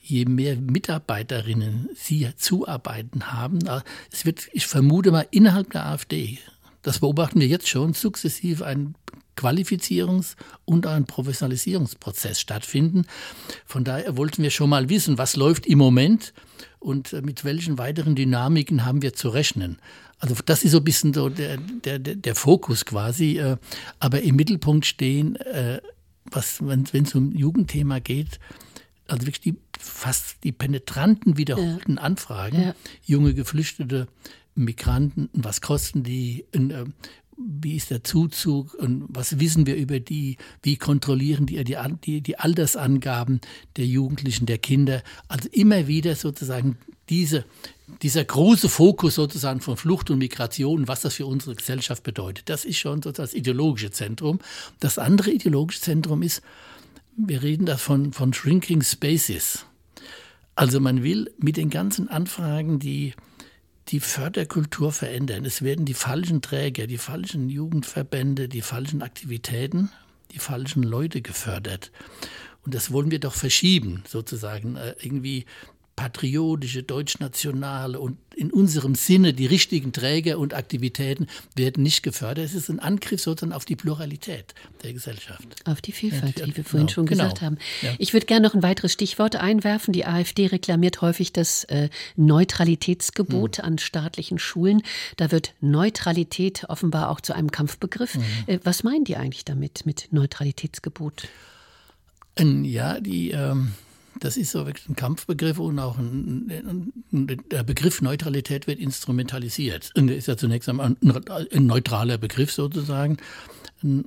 je 0.00 0.24
mehr 0.24 0.56
Mitarbeiterinnen 0.56 1.90
sie 1.94 2.28
zuarbeiten 2.36 3.32
haben. 3.32 3.58
Es 4.10 4.24
wird, 4.24 4.48
ich 4.52 4.66
vermute 4.66 5.10
mal, 5.10 5.26
innerhalb 5.30 5.70
der 5.72 5.86
AfD, 5.86 6.38
das 6.80 7.00
beobachten 7.00 7.40
wir 7.40 7.46
jetzt 7.46 7.68
schon, 7.68 7.92
sukzessive 7.92 8.64
ein 8.64 8.94
Qualifizierungs- 9.36 10.34
und 10.64 10.86
ein 10.86 11.04
Professionalisierungsprozess 11.06 12.40
stattfinden. 12.40 13.06
Von 13.66 13.84
daher 13.84 14.16
wollten 14.16 14.42
wir 14.42 14.50
schon 14.50 14.70
mal 14.70 14.88
wissen, 14.88 15.18
was 15.18 15.36
läuft 15.36 15.66
im 15.66 15.78
Moment 15.78 16.32
und 16.78 17.12
äh, 17.12 17.22
mit 17.22 17.44
welchen 17.44 17.78
weiteren 17.78 18.14
Dynamiken 18.14 18.84
haben 18.84 19.02
wir 19.02 19.12
zu 19.14 19.28
rechnen. 19.28 19.78
Also 20.18 20.34
das 20.46 20.64
ist 20.64 20.72
so 20.72 20.78
ein 20.78 20.84
bisschen 20.84 21.12
so 21.12 21.28
der, 21.28 21.58
der, 21.58 21.98
der 21.98 22.34
Fokus 22.34 22.84
quasi. 22.84 23.38
äh, 23.38 23.56
Aber 24.00 24.22
im 24.22 24.36
Mittelpunkt 24.36 24.86
stehen, 24.86 25.36
äh, 25.36 25.80
was, 26.30 26.58
wenn 26.66 26.82
es 26.92 27.14
um 27.14 27.32
Jugendthema 27.32 27.98
geht, 28.00 28.40
also 29.08 29.22
wirklich 29.26 29.40
die 29.40 29.56
fast 29.78 30.42
die 30.42 30.52
penetranten, 30.52 31.36
wiederholten 31.36 31.98
Anfragen, 31.98 32.60
Ja. 32.62 32.74
junge 33.04 33.34
Geflüchtete, 33.34 34.08
Migranten, 34.54 35.28
was 35.34 35.60
kosten 35.60 36.02
die, 36.02 36.46
wie 37.36 37.76
ist 37.76 37.90
der 37.90 38.02
Zuzug 38.02 38.74
und 38.74 39.04
was 39.08 39.38
wissen 39.38 39.66
wir 39.66 39.76
über 39.76 40.00
die, 40.00 40.36
wie 40.62 40.76
kontrollieren 40.76 41.46
die 41.46 41.62
die, 41.64 41.76
die 42.04 42.20
die 42.22 42.38
Altersangaben 42.38 43.40
der 43.76 43.86
Jugendlichen, 43.86 44.46
der 44.46 44.58
Kinder. 44.58 45.02
Also 45.28 45.48
immer 45.52 45.86
wieder 45.86 46.16
sozusagen 46.16 46.78
diese, 47.08 47.44
dieser 48.02 48.24
große 48.24 48.68
Fokus 48.68 49.14
sozusagen 49.14 49.60
von 49.60 49.76
Flucht 49.76 50.10
und 50.10 50.18
Migration, 50.18 50.88
was 50.88 51.02
das 51.02 51.14
für 51.14 51.26
unsere 51.26 51.54
Gesellschaft 51.54 52.02
bedeutet. 52.02 52.48
Das 52.48 52.64
ist 52.64 52.78
schon 52.78 53.02
sozusagen 53.02 53.28
das 53.28 53.34
ideologische 53.34 53.90
Zentrum. 53.90 54.40
Das 54.80 54.98
andere 54.98 55.30
ideologische 55.30 55.80
Zentrum 55.80 56.22
ist, 56.22 56.42
wir 57.16 57.42
reden 57.42 57.66
da 57.66 57.76
von, 57.76 58.12
von 58.12 58.32
Shrinking 58.32 58.82
Spaces. 58.82 59.66
Also 60.54 60.80
man 60.80 61.02
will 61.02 61.30
mit 61.38 61.58
den 61.58 61.70
ganzen 61.70 62.08
Anfragen 62.08 62.78
die, 62.78 63.14
die 63.88 64.00
Förderkultur 64.00 64.92
verändern. 64.92 65.44
Es 65.44 65.62
werden 65.62 65.84
die 65.84 65.94
falschen 65.94 66.42
Träger, 66.42 66.86
die 66.86 66.98
falschen 66.98 67.48
Jugendverbände, 67.48 68.48
die 68.48 68.62
falschen 68.62 69.02
Aktivitäten, 69.02 69.90
die 70.32 70.38
falschen 70.38 70.82
Leute 70.82 71.22
gefördert. 71.22 71.92
Und 72.64 72.74
das 72.74 72.90
wollen 72.90 73.12
wir 73.12 73.20
doch 73.20 73.34
verschieben, 73.34 74.02
sozusagen. 74.08 74.76
Äh, 74.76 74.94
irgendwie 75.00 75.46
patriotische, 75.96 76.82
deutschnationale 76.82 77.98
und 77.98 78.18
in 78.36 78.52
unserem 78.52 78.94
Sinne 78.94 79.32
die 79.32 79.46
richtigen 79.46 79.92
Träger 79.92 80.38
und 80.38 80.52
Aktivitäten 80.52 81.26
werden 81.54 81.82
nicht 81.82 82.02
gefördert. 82.02 82.44
Es 82.44 82.54
ist 82.54 82.68
ein 82.68 82.80
Angriff 82.80 83.22
sozusagen 83.22 83.54
auf 83.54 83.64
die 83.64 83.76
Pluralität 83.76 84.54
der 84.82 84.92
Gesellschaft. 84.92 85.42
Auf 85.64 85.80
die 85.80 85.92
Vielfalt, 85.92 86.38
Ja, 86.38 86.46
wie 86.46 86.54
wir 86.54 86.64
vorhin 86.64 86.86
genau, 86.86 86.94
schon 86.94 87.06
genau. 87.06 87.22
gesagt 87.24 87.40
haben. 87.40 87.56
Ja. 87.80 87.94
Ich 87.98 88.12
würde 88.12 88.26
gerne 88.26 88.46
noch 88.46 88.54
ein 88.54 88.62
weiteres 88.62 88.92
Stichwort 88.92 89.36
einwerfen. 89.36 89.94
Die 89.94 90.04
AfD 90.04 90.48
reklamiert 90.48 91.00
häufig 91.00 91.32
das 91.32 91.64
äh, 91.64 91.88
Neutralitätsgebot 92.16 93.56
Hm. 93.58 93.64
an 93.64 93.78
staatlichen 93.78 94.38
Schulen. 94.38 94.82
Da 95.16 95.30
wird 95.32 95.54
Neutralität 95.62 96.66
offenbar 96.68 97.08
auch 97.08 97.22
zu 97.22 97.34
einem 97.34 97.50
Kampfbegriff. 97.50 98.14
Hm. 98.14 98.22
Äh, 98.46 98.58
was 98.64 98.82
meinen 98.82 99.04
die 99.04 99.16
eigentlich 99.16 99.46
damit, 99.46 99.86
mit 99.86 100.08
Neutralitätsgebot? 100.10 101.28
Ja, 102.38 103.00
die, 103.00 103.30
ähm, 103.30 103.72
das 104.20 104.36
ist 104.36 104.52
so 104.52 104.66
wirklich 104.66 104.88
ein 104.88 104.96
Kampfbegriff 104.96 105.58
und 105.58 105.78
auch 105.78 105.98
ein, 105.98 106.92
ein, 107.12 107.42
der 107.50 107.62
Begriff 107.62 108.00
Neutralität 108.00 108.66
wird 108.66 108.78
instrumentalisiert. 108.78 109.92
Und 109.96 110.08
der 110.08 110.16
ist 110.16 110.28
ja 110.28 110.36
zunächst 110.36 110.68
einmal 110.68 110.96
ein, 111.00 111.66
neutraler 111.66 112.18
Begriff 112.18 112.52
sozusagen. 112.52 113.18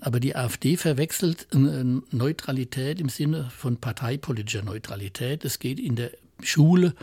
Aber 0.02 0.19
die 0.19 0.36
AfD 0.36 0.78
verwechselt 0.78 1.48
Neutralität 1.52 3.00
im 3.00 3.10
Sinne 3.10 3.50
von 3.56 3.78
parteipolitischer 3.78 4.63
Neutralität. 4.63 5.45
Es 5.45 5.60
geht 5.60 5.80
in 5.80 5.95
der 5.95 6.12
Schule, 6.41 6.95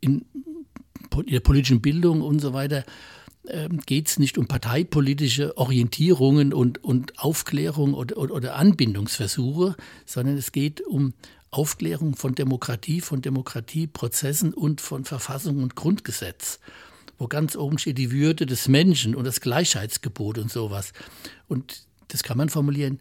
in, 0.00 0.24
in 1.16 1.26
der 1.26 1.40
politischen 1.40 1.80
Bildung 1.80 2.20
und 2.20 2.40
so 2.40 2.52
weiter 2.52 2.84
geht 3.86 4.08
es 4.08 4.18
nicht 4.18 4.38
um 4.38 4.46
parteipolitische 4.46 5.56
Orientierungen 5.56 6.52
und, 6.52 6.84
und 6.84 7.18
Aufklärung 7.18 7.94
oder, 7.94 8.18
oder 8.18 8.56
Anbindungsversuche, 8.56 9.76
sondern 10.04 10.36
es 10.36 10.52
geht 10.52 10.80
um 10.82 11.14
Aufklärung 11.50 12.14
von 12.14 12.34
Demokratie, 12.34 13.00
von 13.00 13.22
Demokratieprozessen 13.22 14.54
und 14.54 14.80
von 14.80 15.04
Verfassung 15.04 15.62
und 15.62 15.74
Grundgesetz, 15.74 16.60
wo 17.18 17.26
ganz 17.26 17.56
oben 17.56 17.78
steht 17.78 17.98
die 17.98 18.12
Würde 18.12 18.46
des 18.46 18.68
Menschen 18.68 19.14
und 19.14 19.24
das 19.24 19.40
Gleichheitsgebot 19.40 20.38
und 20.38 20.50
sowas. 20.50 20.92
Und 21.48 21.86
das 22.08 22.22
kann 22.22 22.38
man 22.38 22.48
formulieren, 22.48 22.98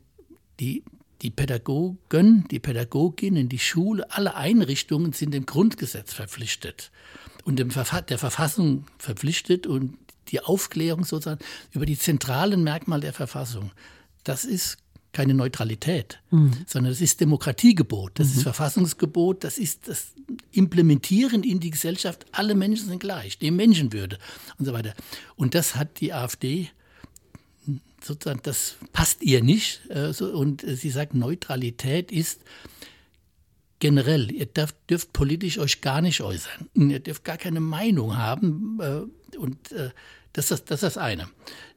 die, 0.59 0.83
die 1.21 1.29
Pädagogen, 1.29 2.47
die 2.49 2.59
Pädagoginnen, 2.59 3.49
die 3.49 3.59
Schule, 3.59 4.09
alle 4.11 4.35
Einrichtungen 4.35 5.13
sind 5.13 5.33
dem 5.33 5.45
Grundgesetz 5.45 6.13
verpflichtet 6.13 6.91
und 7.43 7.57
dem 7.59 7.71
Verfa 7.71 8.01
der 8.01 8.17
Verfassung 8.17 8.85
verpflichtet 8.97 9.67
und 9.67 9.97
die 10.29 10.41
Aufklärung 10.41 11.05
sozusagen 11.05 11.43
über 11.71 11.85
die 11.85 11.97
zentralen 11.97 12.63
Merkmale 12.63 13.01
der 13.01 13.13
Verfassung. 13.13 13.71
Das 14.23 14.43
ist 14.43 14.77
keine 15.11 15.33
Neutralität, 15.33 16.19
mhm. 16.29 16.51
sondern 16.67 16.91
das 16.91 17.01
ist 17.01 17.19
Demokratiegebot, 17.19 18.19
das 18.19 18.27
mhm. 18.27 18.33
ist 18.33 18.43
Verfassungsgebot, 18.43 19.43
das 19.43 19.57
ist 19.57 19.87
das 19.87 20.13
Implementieren 20.51 21.43
in 21.43 21.59
die 21.59 21.71
Gesellschaft, 21.71 22.25
alle 22.31 22.53
Menschen 22.53 22.87
sind 22.87 22.99
gleich, 22.99 23.39
die 23.39 23.51
Menschenwürde 23.51 24.19
und 24.57 24.65
so 24.65 24.73
weiter. 24.73 24.93
Und 25.35 25.55
das 25.55 25.75
hat 25.75 25.99
die 25.99 26.13
AfD 26.13 26.69
sozusagen, 28.03 28.41
das 28.43 28.75
passt 28.93 29.23
ihr 29.23 29.43
nicht. 29.43 29.81
Äh, 29.89 30.13
so, 30.13 30.27
und 30.27 30.63
äh, 30.63 30.75
sie 30.75 30.89
sagt, 30.89 31.13
Neutralität 31.13 32.11
ist 32.11 32.41
generell, 33.79 34.31
ihr 34.31 34.45
dürft, 34.45 34.75
dürft 34.89 35.13
politisch 35.13 35.57
euch 35.57 35.81
gar 35.81 36.01
nicht 36.01 36.21
äußern. 36.21 36.69
Ihr 36.75 36.99
dürft 36.99 37.23
gar 37.23 37.37
keine 37.37 37.59
Meinung 37.59 38.17
haben. 38.17 38.79
Äh, 38.81 39.37
und 39.37 39.71
äh, 39.71 39.89
das, 40.33 40.51
ist, 40.51 40.69
das 40.69 40.83
ist 40.83 40.95
das 40.95 40.97
eine. 40.97 41.27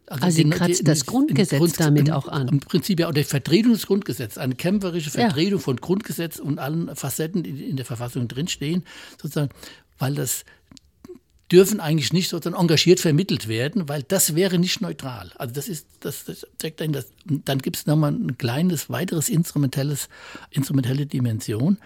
Also, 0.06 0.24
also 0.24 0.36
sie 0.36 0.50
kratzt 0.50 0.80
die, 0.80 0.84
das 0.84 1.06
Grundgesetz 1.06 1.58
Grund, 1.58 1.80
damit 1.80 2.10
auch 2.10 2.28
an. 2.28 2.48
Im 2.48 2.60
Prinzip 2.60 3.00
ja, 3.00 3.08
oder 3.08 3.24
Vertretung 3.24 3.72
des 3.72 3.86
Grundgesetzes, 3.86 4.38
eine 4.38 4.54
kämpferische 4.54 5.10
Vertretung 5.10 5.58
ja. 5.58 5.64
von 5.64 5.76
Grundgesetz 5.76 6.38
und 6.38 6.58
allen 6.58 6.94
Facetten, 6.96 7.42
die 7.42 7.64
in 7.64 7.76
der 7.76 7.86
Verfassung 7.86 8.28
drinstehen, 8.28 8.84
sozusagen, 9.20 9.50
weil 9.98 10.14
das 10.14 10.44
dürfen 11.52 11.80
eigentlich 11.80 12.12
nicht 12.12 12.30
sozusagen 12.30 12.60
engagiert 12.60 12.98
vermittelt 12.98 13.46
werden, 13.46 13.88
weil 13.88 14.02
das 14.02 14.34
wäre 14.34 14.58
nicht 14.58 14.80
neutral. 14.80 15.30
Also 15.36 15.54
das 15.54 15.68
ist, 15.68 15.86
das, 16.00 16.24
das 16.24 16.46
das, 16.58 17.06
dann 17.26 17.58
gibt 17.58 17.76
es 17.76 17.86
nochmal 17.86 18.12
ein 18.12 18.38
kleines, 18.38 18.88
weiteres 18.88 19.28
instrumentelles, 19.28 20.08
instrumentelle 20.50 21.06
Dimension. 21.06 21.78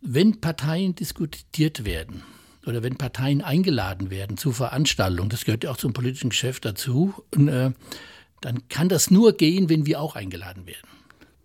Wenn 0.00 0.40
Parteien 0.40 0.94
diskutiert 0.94 1.84
werden, 1.84 2.22
oder 2.66 2.82
wenn 2.82 2.96
Parteien 2.96 3.42
eingeladen 3.42 4.10
werden 4.10 4.36
zu 4.36 4.52
Veranstaltungen, 4.52 5.30
das 5.30 5.44
gehört 5.44 5.64
ja 5.64 5.70
auch 5.70 5.76
zum 5.76 5.92
politischen 5.92 6.30
Geschäft 6.30 6.64
dazu, 6.64 7.14
und, 7.34 7.48
äh, 7.48 7.70
dann 8.40 8.68
kann 8.68 8.88
das 8.88 9.10
nur 9.10 9.36
gehen, 9.36 9.68
wenn 9.68 9.86
wir 9.86 10.00
auch 10.00 10.16
eingeladen 10.16 10.66
werden. 10.66 10.88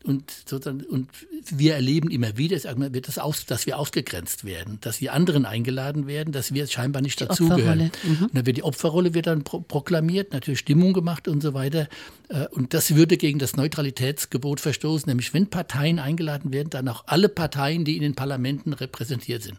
und, 0.08 0.32
sozusagen, 0.32 0.86
und 0.86 1.10
wir 1.50 1.76
erleben 1.76 2.10
immer 2.10 2.38
wieder, 2.38 2.58
das 2.58 3.18
aus, 3.18 3.46
dass 3.46 3.66
wir 3.66 3.78
ausgegrenzt 3.78 4.46
werden, 4.46 4.78
dass 4.82 5.00
die 5.00 5.10
anderen 5.10 5.46
eingeladen 5.46 6.08
werden, 6.08 6.32
dass 6.32 6.54
wir 6.54 6.66
scheinbar 6.68 7.02
nicht 7.02 7.20
dazugehören. 7.20 7.92
Mhm. 8.04 8.24
Und 8.24 8.36
dann 8.36 8.46
wird 8.46 8.58
die 8.58 8.64
Opferrolle 8.64 9.14
wird 9.14 9.28
dann 9.28 9.44
pro 9.44 9.60
proklamiert, 9.60 10.32
natürlich 10.32 10.60
Stimmung 10.60 10.94
gemacht 10.94 11.28
und 11.28 11.42
so 11.42 11.54
weiter. 11.54 11.90
Äh, 12.30 12.48
und 12.48 12.74
das 12.74 12.96
würde 12.96 13.18
gegen 13.18 13.38
das 13.38 13.58
Neutralitätsgebot 13.58 14.62
verstoßen, 14.62 15.10
nämlich 15.10 15.34
wenn 15.34 15.48
Parteien 15.48 16.00
eingeladen 16.00 16.54
werden, 16.54 16.70
dann 16.70 16.88
auch 16.88 17.04
alle 17.08 17.28
Parteien, 17.28 17.84
die 17.84 17.98
in 17.98 18.02
den 18.02 18.16
Parlamenten 18.16 18.72
repräsentiert 18.74 19.44
sind. 19.44 19.58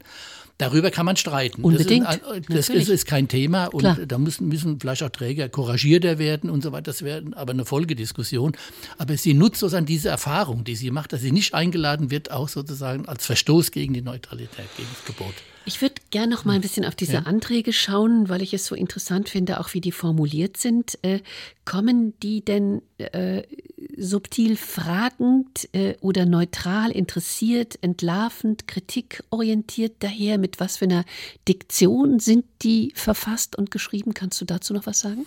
Darüber 0.59 0.91
kann 0.91 1.07
man 1.07 1.17
streiten. 1.17 1.63
Unbedingt. 1.63 2.05
Das, 2.05 2.17
ist, 2.17 2.49
das 2.49 2.69
ist, 2.69 2.89
ist, 2.89 3.07
kein 3.07 3.29
Thema 3.29 3.67
und 3.67 3.81
Klar. 3.81 3.97
da 4.07 4.19
müssen, 4.19 4.49
müssen 4.49 4.81
vielleicht 4.81 5.05
auch 5.05 5.11
Träger 5.11 5.49
couragierter 5.49 6.19
werden 6.19 6.51
und 6.51 6.65
so 6.65 6.73
weiter. 6.73 6.91
Das 6.91 7.03
wäre 7.03 7.23
aber 7.37 7.53
eine 7.53 7.65
Folgediskussion. 7.65 8.57
Aber 8.99 9.17
sie 9.17 9.35
nutzt 9.35 9.61
sozusagen 9.61 9.87
diese 9.87 10.09
Erfahrung, 10.09 10.65
die 10.65 10.75
sie 10.75 10.91
macht, 10.91 11.13
dass 11.13 11.21
sie 11.21 11.31
nicht 11.31 11.55
eingeladen 11.55 12.11
wird, 12.11 12.33
auch 12.33 12.49
sozusagen 12.49 13.07
als 13.07 13.25
Verstoß 13.25 13.71
gegen 13.71 13.95
die 13.95 14.03
Neutralität, 14.03 14.67
gegen 14.77 14.89
das 14.93 15.05
Gebot. 15.05 15.35
Ich 15.69 15.83
würde 15.83 15.97
gerne 16.11 16.35
noch 16.35 16.47
mal 16.47 16.55
ein 16.55 16.63
bisschen 16.63 16.87
auf 16.87 16.95
diese 16.95 17.13
ja. 17.13 17.23
Anträge 17.25 17.75
schauen, 17.75 18.31
weil 18.31 18.41
ich 18.41 18.55
es 18.55 18.65
so 18.65 18.75
interessant 18.75 19.29
finde, 19.29 19.61
auch 19.61 19.75
wie 19.75 19.83
die 19.83 19.93
formuliert 19.93 20.57
sind. 20.57 20.99
Äh, 21.03 21.21
kommen 21.67 22.19
die 22.21 22.43
denn 22.43 22.81
äh, 22.97 23.43
subtil 23.99 24.57
fragend 24.57 25.69
äh, 25.75 25.95
oder 26.01 26.25
neutral 26.25 26.91
interessiert, 26.91 27.79
entlarvend, 27.83 28.67
kritikorientiert 28.67 29.97
daher? 29.99 30.39
Mit 30.39 30.59
was 30.59 30.79
für 30.79 30.87
einer 30.87 31.05
Diktion 31.47 32.19
sind 32.19 32.47
die 32.63 32.93
verfasst 32.95 33.55
und 33.55 33.71
geschrieben? 33.71 34.15
Kannst 34.15 34.41
du 34.41 34.47
dazu 34.47 34.73
noch 34.73 34.87
was 34.87 35.01
sagen? 35.01 35.27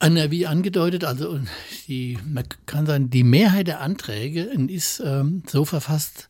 Anna, 0.00 0.30
wie 0.30 0.46
angedeutet, 0.46 1.04
also 1.04 1.40
die, 1.88 2.18
man 2.30 2.44
kann 2.66 2.84
sagen, 2.84 3.08
die 3.08 3.24
Mehrheit 3.24 3.68
der 3.68 3.80
Anträge 3.80 4.42
ist 4.42 5.00
ähm, 5.02 5.44
so 5.48 5.64
verfasst, 5.64 6.28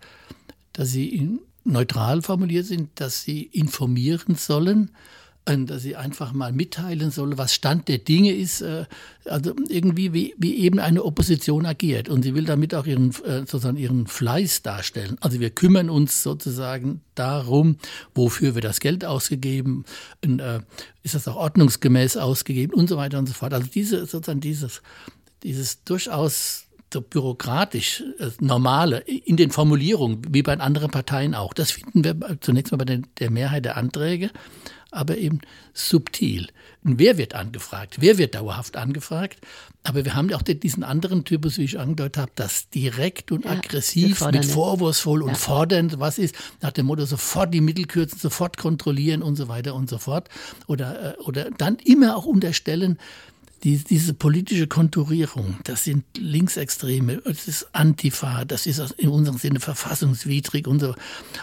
dass 0.72 0.90
sie 0.90 1.08
in 1.08 1.40
neutral 1.64 2.22
formuliert 2.22 2.66
sind, 2.66 2.90
dass 2.96 3.22
sie 3.22 3.42
informieren 3.42 4.34
sollen, 4.36 4.90
äh, 5.44 5.58
dass 5.58 5.82
sie 5.82 5.96
einfach 5.96 6.32
mal 6.32 6.52
mitteilen 6.52 7.10
sollen, 7.10 7.38
was 7.38 7.54
Stand 7.54 7.88
der 7.88 7.98
Dinge 7.98 8.32
ist, 8.32 8.60
äh, 8.60 8.84
also 9.24 9.54
irgendwie 9.68 10.12
wie, 10.12 10.34
wie 10.38 10.58
eben 10.58 10.78
eine 10.78 11.04
Opposition 11.04 11.66
agiert. 11.66 12.08
Und 12.08 12.22
sie 12.22 12.34
will 12.34 12.44
damit 12.44 12.74
auch 12.74 12.86
ihren, 12.86 13.10
äh, 13.24 13.40
sozusagen 13.40 13.76
ihren 13.76 14.06
Fleiß 14.06 14.62
darstellen. 14.62 15.16
Also 15.20 15.40
wir 15.40 15.50
kümmern 15.50 15.90
uns 15.90 16.22
sozusagen 16.22 17.00
darum, 17.14 17.76
wofür 18.14 18.54
wir 18.54 18.62
das 18.62 18.80
Geld 18.80 19.04
ausgegeben, 19.04 19.84
ist 21.02 21.14
das 21.14 21.28
auch 21.28 21.36
ordnungsgemäß 21.36 22.16
ausgegeben 22.16 22.74
und 22.74 22.88
so 22.88 22.96
weiter 22.96 23.18
und 23.18 23.26
so 23.26 23.34
fort. 23.34 23.52
Also 23.52 23.66
diese, 23.66 24.06
sozusagen 24.06 24.40
dieses, 24.40 24.80
dieses 25.42 25.84
durchaus 25.84 26.66
so 26.92 27.00
bürokratisch 27.00 28.02
äh, 28.18 28.30
normale 28.40 28.98
in 29.00 29.36
den 29.36 29.50
Formulierungen, 29.50 30.22
wie 30.28 30.42
bei 30.42 30.58
anderen 30.58 30.90
Parteien 30.90 31.34
auch. 31.34 31.54
Das 31.54 31.70
finden 31.72 32.04
wir 32.04 32.16
zunächst 32.40 32.72
mal 32.72 32.78
bei 32.78 33.00
der, 33.18 33.30
Mehrheit 33.30 33.64
der 33.64 33.76
Anträge, 33.76 34.30
aber 34.90 35.16
eben 35.16 35.40
subtil. 35.72 36.48
Wer 36.82 37.16
wird 37.16 37.34
angefragt? 37.34 37.96
Wer 38.00 38.18
wird 38.18 38.34
dauerhaft 38.34 38.76
angefragt? 38.76 39.38
Aber 39.84 40.04
wir 40.04 40.14
haben 40.14 40.28
ja 40.28 40.36
auch 40.36 40.42
diesen 40.42 40.84
anderen 40.84 41.24
Typus, 41.24 41.58
wie 41.58 41.64
ich 41.64 41.78
angedeutet 41.78 42.18
habe, 42.18 42.32
das 42.34 42.68
direkt 42.70 43.32
und 43.32 43.44
ja, 43.44 43.52
aggressiv, 43.52 44.24
mit 44.26 44.44
vorwurfsvoll 44.44 45.22
ja. 45.22 45.28
und 45.28 45.36
fordernd, 45.36 45.98
was 45.98 46.18
ist, 46.18 46.34
nach 46.60 46.72
dem 46.72 46.86
Motto 46.86 47.04
sofort 47.04 47.54
die 47.54 47.60
Mittel 47.60 47.86
kürzen, 47.86 48.18
sofort 48.18 48.56
kontrollieren 48.58 49.22
und 49.22 49.36
so 49.36 49.48
weiter 49.48 49.74
und 49.74 49.88
so 49.88 49.98
fort. 49.98 50.28
Oder, 50.66 51.18
äh, 51.18 51.22
oder 51.22 51.50
dann 51.50 51.76
immer 51.76 52.16
auch 52.16 52.26
unterstellen, 52.26 52.98
die, 53.64 53.76
diese 53.76 54.12
politische 54.12 54.66
Konturierung, 54.66 55.56
das 55.64 55.84
sind 55.84 56.04
Linksextreme, 56.18 57.22
das 57.24 57.46
ist 57.46 57.68
Antifa, 57.72 58.44
das 58.44 58.66
ist 58.66 58.80
in 58.98 59.08
unserem 59.08 59.38
Sinne 59.38 59.60
verfassungswidrig 59.60 60.66
und 60.66 60.80
so. 60.80 60.94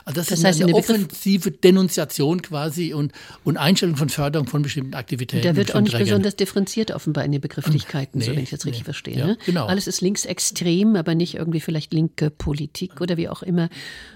Also 0.03 0.19
das, 0.19 0.27
das 0.27 0.39
ist 0.39 0.45
heißt, 0.45 0.63
eine 0.63 0.73
offensive 0.73 1.51
Denunziation 1.51 2.41
quasi 2.41 2.93
und, 2.93 3.13
und 3.45 3.55
Einstellung 3.55 3.95
von 3.95 4.09
Förderung 4.09 4.47
von 4.47 4.61
bestimmten 4.63 4.95
Aktivitäten. 4.95 5.43
Da 5.43 5.55
wird 5.55 5.73
auch 5.73 5.79
nicht 5.79 5.97
besonders 5.97 6.35
differenziert 6.35 6.91
offenbar 6.91 7.23
in 7.23 7.31
den 7.31 7.41
Begrifflichkeiten, 7.41 8.19
nee, 8.19 8.25
so 8.25 8.31
wenn 8.31 8.43
ich 8.43 8.49
das 8.49 8.65
richtig 8.65 8.81
nee. 8.81 8.85
verstehe. 8.85 9.17
Ja, 9.17 9.27
ne? 9.27 9.37
genau. 9.45 9.67
Alles 9.67 9.87
ist 9.87 10.01
linksextrem, 10.01 10.97
aber 10.97 11.15
nicht 11.15 11.35
irgendwie 11.35 11.61
vielleicht 11.61 11.93
linke 11.93 12.29
Politik 12.29 12.99
oder 12.99 13.15
wie 13.15 13.29
auch 13.29 13.43
immer. 13.43 13.69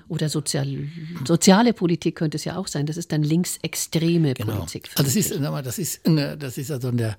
Oder 0.09 0.27
sozial, 0.27 0.67
soziale 1.25 1.73
Politik 1.73 2.17
könnte 2.17 2.35
es 2.35 2.43
ja 2.43 2.57
auch 2.57 2.67
sein. 2.67 2.85
Das 2.85 2.97
ist 2.97 3.13
dann 3.13 3.23
linksextreme 3.23 4.33
genau. 4.33 4.57
Politik. 4.57 4.89
Also 4.95 5.03
das 5.03 5.15
ist, 5.15 5.31
das 5.39 5.79
ist, 5.79 6.01
das 6.37 6.57
ist 6.57 6.69
also 6.69 6.89
in 6.89 6.97
der 6.97 7.15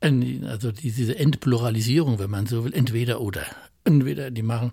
also 0.00 0.72
diese 0.72 1.18
Entpluralisierung, 1.18 2.18
wenn 2.18 2.30
man 2.30 2.46
so 2.46 2.64
will, 2.64 2.74
entweder 2.74 3.20
oder. 3.20 3.44
Entweder 3.84 4.32
die 4.32 4.42
machen, 4.42 4.72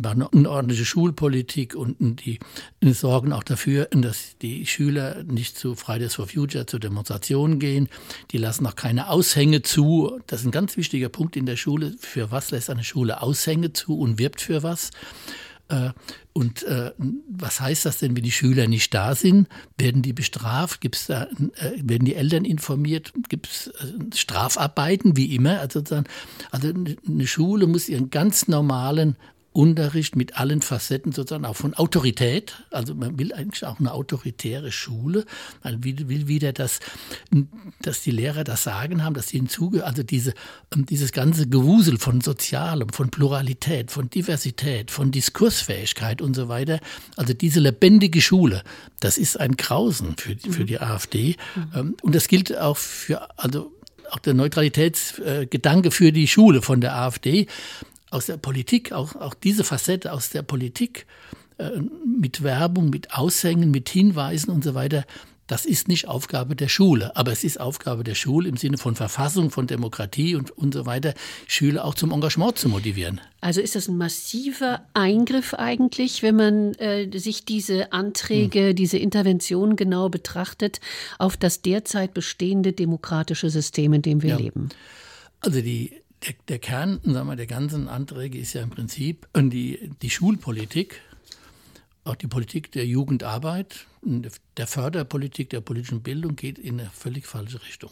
machen 0.00 0.22
eine 0.32 0.48
ordentliche 0.48 0.84
Schulpolitik 0.84 1.74
und 1.74 2.24
die 2.24 2.38
sorgen 2.80 3.32
auch 3.32 3.42
dafür, 3.42 3.86
dass 3.86 4.38
die 4.38 4.66
Schüler 4.66 5.24
nicht 5.24 5.58
zu 5.58 5.74
Fridays 5.74 6.14
for 6.14 6.28
Future, 6.28 6.66
zu 6.66 6.78
Demonstrationen 6.78 7.58
gehen. 7.58 7.88
Die 8.30 8.38
lassen 8.38 8.64
auch 8.68 8.76
keine 8.76 9.08
Aushänge 9.08 9.62
zu. 9.62 10.20
Das 10.28 10.40
ist 10.40 10.46
ein 10.46 10.52
ganz 10.52 10.76
wichtiger 10.76 11.08
Punkt 11.08 11.36
in 11.36 11.44
der 11.44 11.56
Schule. 11.56 11.92
Für 11.98 12.30
was 12.30 12.52
lässt 12.52 12.70
eine 12.70 12.84
Schule 12.84 13.20
Aushänge 13.20 13.72
zu 13.72 13.98
und 13.98 14.18
wirbt 14.20 14.40
für 14.40 14.62
was? 14.62 14.90
Äh, 15.72 15.92
und 16.34 16.62
äh, 16.64 16.92
was 17.28 17.60
heißt 17.60 17.84
das 17.86 17.98
denn, 17.98 18.14
wenn 18.16 18.22
die 18.22 18.30
Schüler 18.30 18.66
nicht 18.68 18.92
da 18.94 19.14
sind? 19.14 19.48
Werden 19.78 20.02
die 20.02 20.12
bestraft? 20.12 20.80
Gibt's 20.80 21.06
da, 21.06 21.24
äh, 21.24 21.72
werden 21.82 22.04
die 22.04 22.14
Eltern 22.14 22.44
informiert? 22.44 23.12
Gibt 23.28 23.48
es 23.48 23.72
Strafarbeiten, 24.14 25.16
wie 25.16 25.34
immer? 25.34 25.60
Also, 25.60 25.82
also 26.50 26.68
eine 27.06 27.26
Schule 27.26 27.66
muss 27.66 27.88
ihren 27.88 28.10
ganz 28.10 28.48
normalen 28.48 29.16
Unterricht 29.52 30.16
mit 30.16 30.38
allen 30.38 30.62
Facetten 30.62 31.12
sozusagen 31.12 31.44
auch 31.44 31.56
von 31.56 31.74
Autorität. 31.74 32.62
Also 32.70 32.94
man 32.94 33.18
will 33.18 33.32
eigentlich 33.34 33.64
auch 33.66 33.78
eine 33.78 33.92
autoritäre 33.92 34.72
Schule. 34.72 35.26
Man 35.62 35.84
will, 35.84 36.08
will 36.08 36.26
wieder, 36.26 36.52
dass, 36.52 36.80
dass 37.82 38.02
die 38.02 38.10
Lehrer 38.10 38.44
das 38.44 38.62
Sagen 38.62 39.04
haben, 39.04 39.14
dass 39.14 39.28
sie 39.28 39.38
hinzugehören. 39.38 39.88
Also 39.88 40.02
diese, 40.02 40.32
ähm, 40.74 40.86
dieses 40.86 41.12
ganze 41.12 41.48
Gewusel 41.48 41.98
von 41.98 42.20
Sozialem, 42.22 42.88
von 42.90 43.10
Pluralität, 43.10 43.90
von 43.90 44.08
Diversität, 44.08 44.90
von 44.90 45.10
Diskursfähigkeit 45.10 46.22
und 46.22 46.34
so 46.34 46.48
weiter. 46.48 46.80
Also 47.16 47.34
diese 47.34 47.60
lebendige 47.60 48.22
Schule, 48.22 48.62
das 49.00 49.18
ist 49.18 49.38
ein 49.38 49.56
Grausen 49.56 50.16
für, 50.16 50.36
für 50.36 50.64
die 50.64 50.80
AfD. 50.80 51.36
Mhm. 51.54 51.72
Ähm, 51.74 51.96
und 52.02 52.14
das 52.14 52.28
gilt 52.28 52.56
auch 52.56 52.78
für, 52.78 53.28
also 53.38 53.72
auch 54.10 54.18
der 54.18 54.34
Neutralitätsgedanke 54.34 55.90
für 55.90 56.12
die 56.12 56.28
Schule 56.28 56.62
von 56.62 56.80
der 56.80 56.96
AfD 56.96 57.46
aus 58.12 58.26
der 58.26 58.36
Politik, 58.36 58.92
auch, 58.92 59.16
auch 59.16 59.34
diese 59.34 59.64
Facette 59.64 60.12
aus 60.12 60.30
der 60.30 60.42
Politik 60.42 61.06
äh, 61.58 61.70
mit 62.06 62.42
Werbung, 62.42 62.90
mit 62.90 63.14
Aushängen, 63.14 63.70
mit 63.70 63.88
Hinweisen 63.88 64.50
und 64.50 64.64
so 64.64 64.74
weiter, 64.74 65.04
das 65.48 65.66
ist 65.66 65.86
nicht 65.86 66.08
Aufgabe 66.08 66.56
der 66.56 66.68
Schule, 66.68 67.14
aber 67.16 67.32
es 67.32 67.44
ist 67.44 67.60
Aufgabe 67.60 68.04
der 68.04 68.14
Schule 68.14 68.48
im 68.48 68.56
Sinne 68.56 68.78
von 68.78 68.94
Verfassung, 68.94 69.50
von 69.50 69.66
Demokratie 69.66 70.34
und, 70.34 70.50
und 70.50 70.72
so 70.72 70.86
weiter, 70.86 71.14
Schüler 71.46 71.84
auch 71.84 71.94
zum 71.94 72.10
Engagement 72.12 72.56
zu 72.56 72.68
motivieren. 72.68 73.20
Also 73.40 73.60
ist 73.60 73.74
das 73.74 73.88
ein 73.88 73.98
massiver 73.98 74.82
Eingriff 74.94 75.52
eigentlich, 75.52 76.22
wenn 76.22 76.36
man 76.36 76.74
äh, 76.74 77.18
sich 77.18 77.44
diese 77.44 77.92
Anträge, 77.92 78.68
hm. 78.68 78.76
diese 78.76 78.98
Intervention 78.98 79.76
genau 79.76 80.08
betrachtet, 80.08 80.80
auf 81.18 81.36
das 81.36 81.60
derzeit 81.60 82.14
bestehende 82.14 82.72
demokratische 82.72 83.50
System, 83.50 83.92
in 83.92 84.02
dem 84.02 84.22
wir 84.22 84.30
ja. 84.30 84.36
leben? 84.36 84.68
Also 85.40 85.60
die 85.60 85.92
der, 86.24 86.34
der 86.48 86.58
Kern 86.58 87.00
sagen 87.04 87.28
wir, 87.28 87.36
der 87.36 87.46
ganzen 87.46 87.88
Anträge 87.88 88.38
ist 88.38 88.52
ja 88.52 88.62
im 88.62 88.70
Prinzip 88.70 89.28
die, 89.36 89.90
die 90.02 90.10
Schulpolitik, 90.10 91.00
auch 92.04 92.16
die 92.16 92.26
Politik 92.26 92.72
der 92.72 92.86
Jugendarbeit, 92.86 93.86
der 94.02 94.66
Förderpolitik 94.66 95.50
der 95.50 95.60
politischen 95.60 96.02
Bildung 96.02 96.36
geht 96.36 96.58
in 96.58 96.80
eine 96.80 96.90
völlig 96.90 97.26
falsche 97.26 97.62
Richtung. 97.62 97.90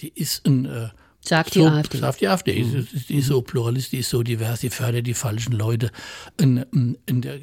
Die 0.00 0.08
ist 0.08 0.46
ein 0.46 0.66
äh, 0.66 0.88
Sagt 1.20 1.56
die 1.56 1.58
so, 1.58 1.66
AfD. 1.66 1.98
Sagt 1.98 2.20
die 2.20 2.28
AfD. 2.28 2.62
Mhm. 2.62 2.86
Die 3.08 3.16
ist 3.16 3.26
so 3.26 3.42
pluralistisch, 3.42 3.90
die 3.90 3.98
ist 3.98 4.10
so 4.10 4.22
divers, 4.22 4.60
die 4.60 4.70
fördert 4.70 5.06
die 5.06 5.14
falschen 5.14 5.52
Leute. 5.52 5.90
In, 6.38 6.64
in 7.06 7.20
der, 7.22 7.38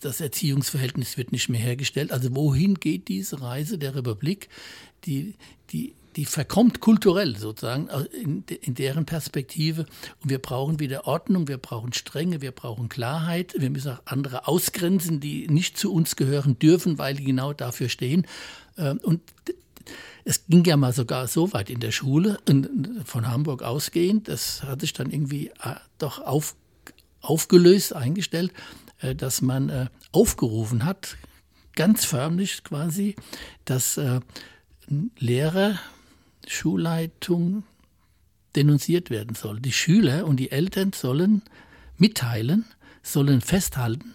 das 0.00 0.20
Erziehungsverhältnis 0.20 1.16
wird 1.16 1.32
nicht 1.32 1.48
mehr 1.48 1.60
hergestellt. 1.60 2.12
Also 2.12 2.34
wohin 2.36 2.74
geht 2.74 3.08
diese 3.08 3.40
Reise 3.40 3.78
der 3.78 3.94
Republik? 3.94 4.48
Die, 5.06 5.34
die 5.70 5.94
die 6.16 6.24
verkommt 6.24 6.80
kulturell 6.80 7.36
sozusagen 7.36 7.88
äh, 7.88 8.04
in, 8.16 8.42
in, 8.62 8.74
deren 8.74 9.04
Perspektive. 9.04 9.86
Und 10.22 10.30
wir 10.30 10.38
brauchen 10.38 10.80
wieder 10.80 11.06
Ordnung, 11.06 11.46
wir 11.46 11.58
brauchen 11.58 11.92
Strenge, 11.92 12.40
wir 12.40 12.52
brauchen 12.52 12.88
Klarheit. 12.88 13.54
Wir 13.58 13.70
müssen 13.70 13.92
auch 13.92 14.02
andere 14.06 14.48
ausgrenzen, 14.48 15.20
die 15.20 15.46
nicht 15.48 15.76
zu 15.76 15.92
uns 15.92 16.16
gehören 16.16 16.58
dürfen, 16.58 16.98
weil 16.98 17.14
die 17.14 17.24
genau 17.24 17.52
dafür 17.52 17.90
stehen. 17.90 18.26
Ähm, 18.78 18.98
und 19.02 19.20
es 20.24 20.46
ging 20.48 20.64
ja 20.64 20.76
mal 20.76 20.92
sogar 20.92 21.28
so 21.28 21.52
weit 21.52 21.70
in 21.70 21.80
der 21.80 21.92
Schule, 21.92 22.38
von 23.04 23.28
Hamburg 23.28 23.62
ausgehend, 23.62 24.26
das 24.26 24.64
hat 24.64 24.80
sich 24.80 24.92
dann 24.92 25.10
irgendwie 25.10 25.48
äh, 25.62 25.76
doch 25.98 26.18
auf, 26.18 26.56
aufgelöst, 27.20 27.94
eingestellt, 27.94 28.52
äh, 29.00 29.14
dass 29.14 29.42
man 29.42 29.88
aufgerufen 30.10 30.84
hat, 30.84 31.16
ganz 31.76 32.04
förmlich 32.04 32.64
quasi, 32.64 33.14
dass 33.66 34.00
Lehrer 35.18 35.78
Schulleitung 36.48 37.64
denunziert 38.54 39.10
werden 39.10 39.34
soll. 39.34 39.60
Die 39.60 39.72
Schüler 39.72 40.26
und 40.26 40.36
die 40.36 40.50
Eltern 40.50 40.92
sollen 40.92 41.42
mitteilen, 41.98 42.64
sollen 43.02 43.40
festhalten, 43.40 44.14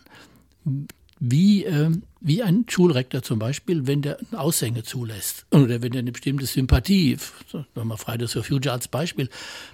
wie, 1.24 1.63
äh, 1.65 1.91
wie 2.20 2.41
ein 2.41 2.65
Schulrektor 2.67 3.22
zum 3.22 3.38
Beispiel, 3.38 3.86
wenn 3.86 4.02
der 4.02 4.17
Aushänge 4.32 4.82
zulässt 4.82 5.46
oder 5.52 5.84
wenn 5.84 5.94
er 5.94 6.00
eine 6.00 6.12
bestimmte 6.12 6.48
Sympathie, 6.48 7.17
nochmal 7.76 7.98
Fridays 7.98 8.34
for 8.34 8.44
Future 8.44 8.74
als 8.74 8.88
Beispiel, 8.88 9.30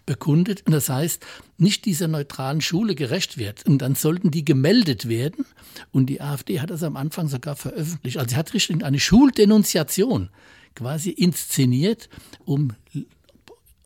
bekundet. 0.06 0.66
Und 0.66 0.74
das 0.74 0.90
heißt, 0.90 1.26
nicht 1.58 1.86
dieser 1.86 2.10
neutralen 2.10 2.60
Schule 2.60 2.96
gerecht 2.96 3.38
wird. 3.38 3.66
Und 3.66 3.82
dann 3.82 3.96
sollten 3.96 4.30
die 4.30 4.44
gemeldet 4.44 5.08
werden. 5.08 5.46
Und 5.92 6.08
die 6.08 6.20
AfD 6.20 6.60
hat 6.60 6.70
das 6.70 6.84
am 6.84 6.98
Anfang 6.98 7.30
sogar 7.30 7.56
veröffentlicht. 7.56 8.18
Also 8.18 8.32
sie 8.32 8.36
hat 8.36 8.54
richtig 8.54 8.84
eine 8.84 9.00
Schuldenunziation 9.00 10.30
quasi 10.78 11.10
inszeniert, 11.10 12.08
um 12.46 12.74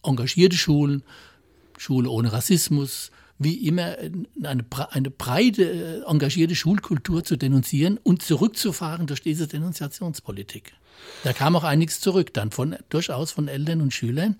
engagierte 0.04 0.58
Schulen, 0.58 1.04
Schule 1.78 2.10
ohne 2.10 2.34
Rassismus, 2.34 3.12
wie 3.40 3.66
immer 3.66 3.98
eine, 4.44 4.66
eine 4.92 5.10
breite, 5.10 6.04
engagierte 6.06 6.54
Schulkultur 6.54 7.24
zu 7.24 7.38
denunzieren 7.38 7.98
und 8.04 8.22
zurückzufahren 8.22 9.08
durch 9.08 9.22
diese 9.22 9.48
Denunziationspolitik. 9.48 10.74
Da 11.24 11.34
kam 11.34 11.56
auch 11.56 11.64
einiges 11.64 12.02
zurück, 12.02 12.34
dann 12.34 12.52
von, 12.52 12.76
durchaus 12.90 13.32
von 13.32 13.48
Eltern 13.48 13.82
und 13.82 13.94
Schülern. 13.94 14.36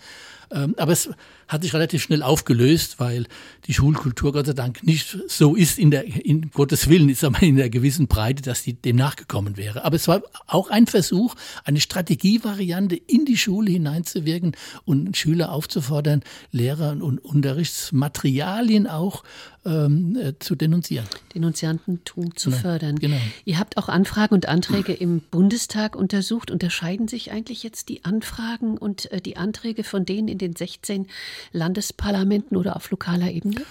Ähm, 0.52 0.76
aber 0.78 0.92
es 0.92 1.10
hat 1.48 1.64
sich 1.64 1.74
relativ 1.74 2.02
schnell 2.02 2.24
aufgelöst, 2.24 3.00
weil 3.00 3.26
die 3.68 3.74
Schulkultur 3.74 4.32
Gott 4.32 4.46
sei 4.46 4.54
Dank 4.54 4.84
nicht 4.84 5.18
so 5.28 5.56
ist 5.56 5.78
in 5.78 5.92
der, 5.92 6.06
in 6.06 6.50
Gottes 6.52 6.88
Willen, 6.88 7.10
ist 7.10 7.24
aber 7.24 7.42
in 7.42 7.58
der 7.58 7.70
gewissen 7.70 8.08
Breite, 8.08 8.42
dass 8.42 8.64
die 8.64 8.74
dem 8.74 8.96
nachgekommen 8.96 9.58
wäre. 9.58 9.84
Aber 9.84 9.96
es 9.96 10.08
war 10.08 10.24
auch 10.48 10.70
ein 10.70 10.88
Versuch, 10.88 11.36
eine 11.64 11.80
Strategievariante 11.80 12.96
in 12.96 13.26
die 13.26 13.38
Schule 13.38 13.72
hineinzuwirken 13.72 14.56
und 14.86 15.18
Schüler 15.18 15.52
aufzufordern, 15.52 16.24
Lehrer 16.52 16.92
und 17.02 17.20
Unterrichtsmaterialien 17.20 18.88
auch 18.88 19.24
ähm, 19.64 20.16
äh, 20.16 20.34
zu 20.40 20.56
denunzieren. 20.56 21.06
Denunziantentum 21.36 22.36
zu 22.36 22.50
genau, 22.50 22.62
fördern. 22.62 22.96
Genau. 22.98 23.18
Ihr 23.46 23.60
habt 23.60 23.78
auch 23.78 23.90
Anfragen 23.90 24.34
und 24.34 24.48
Anträge 24.48 24.94
im 24.94 25.20
Bundestag 25.20 25.96
untersucht. 25.96 26.50
Unterscheiden 26.50 27.08
sich 27.08 27.32
eigentlich 27.32 27.62
jetzt 27.62 27.90
die 27.90 28.04
Anfragen 28.04 28.78
und 28.78 29.12
äh, 29.12 29.22
die 29.22 29.38
Anträge 29.38 29.84
von 29.84 30.06
denen 30.06 30.28
in 30.28 30.40
den 30.42 30.56
16 30.56 31.08
Landesparlamenten 31.52 32.58
oder 32.58 32.76
auf 32.76 32.90
lokaler 32.92 33.32
Ebene? 33.32 33.62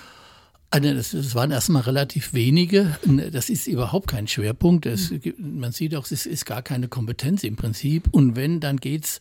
Also 0.72 0.94
das, 0.94 1.10
das, 1.10 1.34
waren 1.34 1.50
erstmal 1.50 1.82
relativ 1.82 2.32
wenige. 2.32 2.96
Das 3.32 3.50
ist 3.50 3.66
überhaupt 3.66 4.06
kein 4.06 4.28
Schwerpunkt. 4.28 4.86
Das, 4.86 5.12
man 5.36 5.72
sieht 5.72 5.96
auch, 5.96 6.08
es 6.08 6.26
ist 6.26 6.46
gar 6.46 6.62
keine 6.62 6.86
Kompetenz 6.86 7.42
im 7.42 7.56
Prinzip. 7.56 8.06
Und 8.12 8.36
wenn, 8.36 8.60
dann 8.60 8.76
geht 8.76 9.04
es 9.04 9.20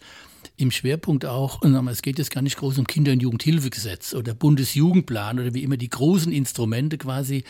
im 0.57 0.71
Schwerpunkt 0.71 1.25
auch, 1.25 1.61
es 1.89 2.01
geht 2.01 2.17
jetzt 2.17 2.31
gar 2.31 2.41
nicht 2.41 2.57
groß 2.57 2.77
um 2.79 2.87
Kinder- 2.87 3.11
und 3.11 3.21
Jugendhilfegesetz 3.21 4.13
oder 4.13 4.33
Bundesjugendplan 4.33 5.39
oder 5.39 5.53
wie 5.53 5.63
immer 5.63 5.77
die 5.77 5.89
großen 5.89 6.31
Instrumente 6.31 6.97
quasi 6.97 7.43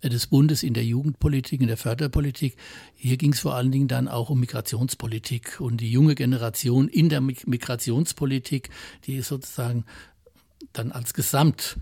äh, 0.00 0.08
des 0.08 0.26
Bundes 0.26 0.62
in 0.62 0.74
der 0.74 0.84
Jugendpolitik, 0.84 1.60
in 1.60 1.68
der 1.68 1.76
Förderpolitik. 1.76 2.56
Hier 2.96 3.16
ging 3.16 3.32
es 3.32 3.40
vor 3.40 3.54
allen 3.54 3.70
Dingen 3.70 3.88
dann 3.88 4.08
auch 4.08 4.30
um 4.30 4.40
Migrationspolitik 4.40 5.60
und 5.60 5.80
die 5.80 5.90
junge 5.90 6.14
Generation 6.14 6.88
in 6.88 7.08
der 7.08 7.20
Migrationspolitik, 7.20 8.70
die 9.06 9.20
sozusagen 9.22 9.84
dann 10.72 10.92
als 10.92 11.14
Gesamt 11.14 11.78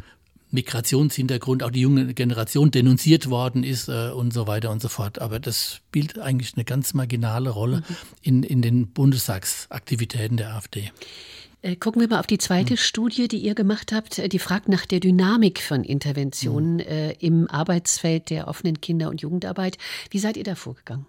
Migrationshintergrund, 0.55 1.63
auch 1.63 1.71
die 1.71 1.81
junge 1.81 2.15
Generation 2.15 2.71
denunziert 2.71 3.29
worden 3.29 3.65
ist 3.65 3.89
äh, 3.89 4.11
und 4.11 4.33
so 4.33 4.47
weiter 4.47 4.71
und 4.71 4.81
so 4.81 4.89
fort. 4.89 5.21
Aber 5.21 5.41
das 5.41 5.75
spielt 5.75 6.19
eigentlich 6.19 6.55
eine 6.55 6.65
ganz 6.65 6.95
marginale 6.95 7.51
Rolle 7.51 7.79
mhm. 7.79 7.97
in, 8.23 8.43
in 8.43 8.63
den 8.63 8.87
Bundestagsaktivitäten 8.89 10.37
der 10.37 10.55
AfD. 10.55 10.91
Äh, 11.63 11.77
gucken 11.77 12.01
wir 12.01 12.09
mal 12.09 12.21
auf 12.21 12.27
die 12.27 12.39
zweite 12.39 12.75
mhm. 12.75 12.79
Studie, 12.79 13.27
die 13.27 13.39
ihr 13.39 13.55
gemacht 13.55 13.93
habt. 13.93 14.19
Äh, 14.19 14.29
die 14.29 14.39
fragt 14.39 14.69
nach 14.69 14.87
der 14.87 15.01
Dynamik 15.01 15.61
von 15.61 15.83
Interventionen 15.83 16.75
mhm. 16.75 16.81
äh, 16.81 17.13
im 17.13 17.51
Arbeitsfeld 17.51 18.31
der 18.31 18.49
offenen 18.49 18.81
Kinder- 18.81 19.11
und 19.11 19.23
Jugendarbeit. 19.23 19.79
Wie 20.11 20.19
seid 20.19 20.37
ihr 20.37 20.45
da 20.45 20.55
vorgegangen? 20.55 21.07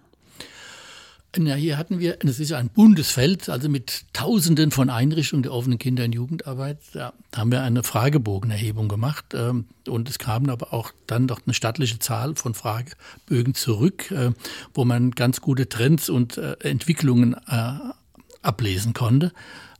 Ja, 1.38 1.54
hier 1.54 1.76
hatten 1.76 1.98
wir, 1.98 2.16
das 2.16 2.40
ist 2.40 2.50
ja 2.50 2.58
ein 2.58 2.70
Bundesfeld, 2.70 3.50
also 3.50 3.68
mit 3.68 4.04
Tausenden 4.14 4.70
von 4.70 4.88
Einrichtungen 4.88 5.42
der 5.42 5.52
offenen 5.52 5.78
Kinder- 5.78 6.04
und 6.04 6.14
Jugendarbeit. 6.14 6.78
Da 6.92 7.12
haben 7.34 7.50
wir 7.50 7.62
eine 7.62 7.82
Fragebogenerhebung 7.82 8.88
gemacht 8.88 9.26
ähm, 9.34 9.66
und 9.86 10.08
es 10.08 10.18
kamen 10.18 10.48
aber 10.48 10.72
auch 10.72 10.92
dann 11.06 11.26
doch 11.26 11.40
eine 11.44 11.52
stattliche 11.52 11.98
Zahl 11.98 12.36
von 12.36 12.54
Fragebögen 12.54 13.54
zurück, 13.54 14.10
äh, 14.10 14.30
wo 14.72 14.84
man 14.86 15.10
ganz 15.10 15.42
gute 15.42 15.68
Trends 15.68 16.08
und 16.08 16.38
äh, 16.38 16.56
Entwicklungen 16.60 17.34
äh, 17.48 17.72
ablesen 18.40 18.94
konnte. 18.94 19.32